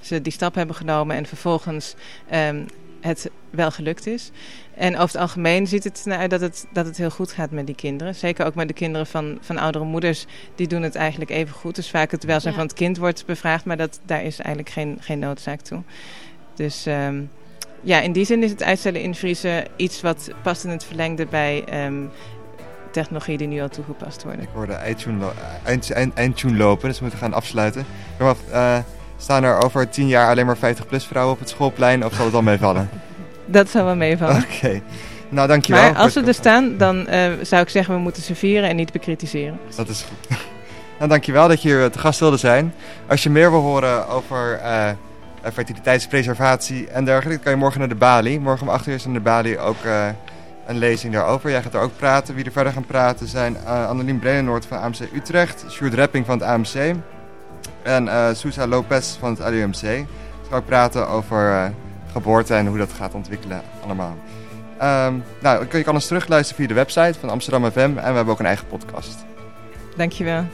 ze 0.00 0.22
die 0.22 0.32
stap 0.32 0.54
hebben 0.54 0.76
genomen 0.76 1.16
en 1.16 1.26
vervolgens 1.26 1.94
um, 2.34 2.66
het 3.04 3.30
wel 3.50 3.70
gelukt 3.70 4.06
is. 4.06 4.30
En 4.74 4.94
over 4.94 5.06
het 5.06 5.16
algemeen 5.16 5.66
ziet 5.66 5.84
het 5.84 6.02
naar 6.04 6.18
uit 6.18 6.30
dat 6.30 6.40
het, 6.40 6.66
dat 6.72 6.86
het 6.86 6.96
heel 6.96 7.10
goed 7.10 7.32
gaat 7.32 7.50
met 7.50 7.66
die 7.66 7.74
kinderen. 7.74 8.14
Zeker 8.14 8.46
ook 8.46 8.54
met 8.54 8.68
de 8.68 8.74
kinderen 8.74 9.06
van, 9.06 9.38
van 9.40 9.58
oudere 9.58 9.84
moeders. 9.84 10.26
Die 10.54 10.66
doen 10.66 10.82
het 10.82 10.94
eigenlijk 10.94 11.30
even 11.30 11.54
goed. 11.54 11.74
Dus 11.74 11.90
vaak 11.90 12.10
het 12.10 12.24
welzijn 12.24 12.52
ja. 12.52 12.58
van 12.58 12.68
het 12.68 12.76
kind 12.76 12.96
wordt 12.98 13.26
bevraagd. 13.26 13.64
Maar 13.64 13.76
dat, 13.76 14.00
daar 14.04 14.22
is 14.22 14.38
eigenlijk 14.38 14.68
geen, 14.68 14.96
geen 15.00 15.18
noodzaak 15.18 15.60
toe. 15.60 15.82
Dus 16.54 16.86
um, 16.86 17.30
ja, 17.80 18.00
in 18.00 18.12
die 18.12 18.24
zin 18.24 18.42
is 18.42 18.50
het 18.50 18.62
uitstellen 18.62 19.00
invriezen 19.00 19.64
iets 19.76 20.00
wat 20.00 20.30
past 20.42 20.64
in 20.64 20.70
het 20.70 20.84
verlengde 20.84 21.26
bij 21.26 21.84
um, 21.86 22.10
technologie 22.92 23.38
die 23.38 23.48
nu 23.48 23.60
al 23.60 23.68
toegepast 23.68 24.22
worden. 24.22 24.42
Ik 24.42 24.48
hoorde 24.52 24.72
eindtune, 24.72 25.32
eind, 25.64 25.90
eind, 25.90 26.14
eindtune 26.14 26.56
lopen, 26.56 26.88
dus 26.88 26.98
we 26.98 27.04
moeten 27.04 27.20
gaan 27.20 27.34
afsluiten. 27.34 27.84
Maar, 28.18 28.36
uh, 28.50 28.78
staan 29.16 29.44
er 29.44 29.64
over 29.64 29.88
tien 29.88 30.06
jaar 30.06 30.28
alleen 30.30 30.46
maar 30.46 30.56
50-plus 30.56 31.04
vrouwen 31.04 31.34
op 31.34 31.40
het 31.40 31.48
schoolplein 31.48 32.04
of 32.04 32.14
zal 32.14 32.24
het 32.24 32.32
dan 32.32 32.44
meevallen? 32.44 32.88
Dat 33.46 33.68
zou 33.68 33.84
wel 33.84 33.96
meevallen. 33.96 34.36
Oké. 34.36 34.54
Okay. 34.56 34.82
Nou, 35.28 35.48
dankjewel. 35.48 35.82
Maar 35.82 35.94
als 35.94 36.12
ze 36.12 36.20
er 36.20 36.34
staan, 36.34 36.76
dan 36.76 37.06
uh, 37.10 37.32
zou 37.42 37.62
ik 37.62 37.68
zeggen 37.68 37.94
we 37.94 38.00
moeten 38.00 38.22
ze 38.22 38.34
vieren 38.34 38.68
en 38.68 38.76
niet 38.76 38.92
bekritiseren. 38.92 39.58
Dat 39.76 39.88
is 39.88 40.02
goed. 40.08 40.38
nou, 40.98 41.10
dankjewel 41.10 41.48
dat 41.48 41.62
je 41.62 41.68
hier 41.68 41.90
te 41.90 41.98
gast 41.98 42.20
wilde 42.20 42.36
zijn. 42.36 42.74
Als 43.06 43.22
je 43.22 43.30
meer 43.30 43.50
wil 43.50 43.60
horen 43.60 44.08
over 44.08 44.60
uh, 44.62 44.90
fertiliteitspreservatie 45.52 46.88
en 46.88 47.04
dergelijke, 47.04 47.42
kan 47.42 47.52
je 47.52 47.58
morgen 47.58 47.78
naar 47.78 47.88
de 47.88 47.94
Bali. 47.94 48.40
Morgen 48.40 48.66
om 48.66 48.72
8 48.72 48.86
uur 48.86 48.94
is 48.94 49.04
in 49.04 49.12
de 49.12 49.20
Bali 49.20 49.58
ook 49.58 49.84
uh, 49.84 50.06
een 50.66 50.78
lezing 50.78 51.12
daarover. 51.12 51.50
Jij 51.50 51.62
gaat 51.62 51.74
er 51.74 51.80
ook 51.80 51.96
praten. 51.96 52.34
Wie 52.34 52.44
er 52.44 52.52
verder 52.52 52.72
gaan 52.72 52.86
praten 52.86 53.28
zijn 53.28 53.56
uh, 53.64 53.88
Annelien 53.88 54.18
Brennenoord 54.18 54.66
van 54.66 54.80
AMC 54.80 54.98
Utrecht, 55.14 55.64
Sjoerd 55.68 55.94
Repping 55.94 56.26
van 56.26 56.38
het 56.38 56.48
AMC 56.48 56.94
en 57.84 58.06
uh, 58.06 58.28
Sousa 58.32 58.66
Lopez 58.66 59.16
van 59.16 59.30
het 59.30 59.40
gaan 59.40 60.06
ook 60.50 60.66
praten 60.66 61.08
over 61.08 61.72
geboorte 62.12 62.54
en 62.54 62.66
hoe 62.66 62.78
dat 62.78 62.92
gaat 62.92 63.14
ontwikkelen 63.14 63.62
allemaal. 63.82 64.16
Um, 64.82 65.24
nou, 65.40 65.66
je 65.70 65.82
kan 65.82 65.94
ons 65.94 66.06
terugluisteren 66.06 66.56
via 66.56 66.68
de 66.68 66.74
website 66.74 67.18
van 67.20 67.30
Amsterdam 67.30 67.70
FM 67.70 67.78
en 67.78 67.94
we 67.94 68.00
hebben 68.00 68.32
ook 68.32 68.38
een 68.38 68.46
eigen 68.46 68.66
podcast. 68.66 69.24
Dankjewel. 69.96 70.44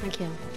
Dankjewel. 0.00 0.47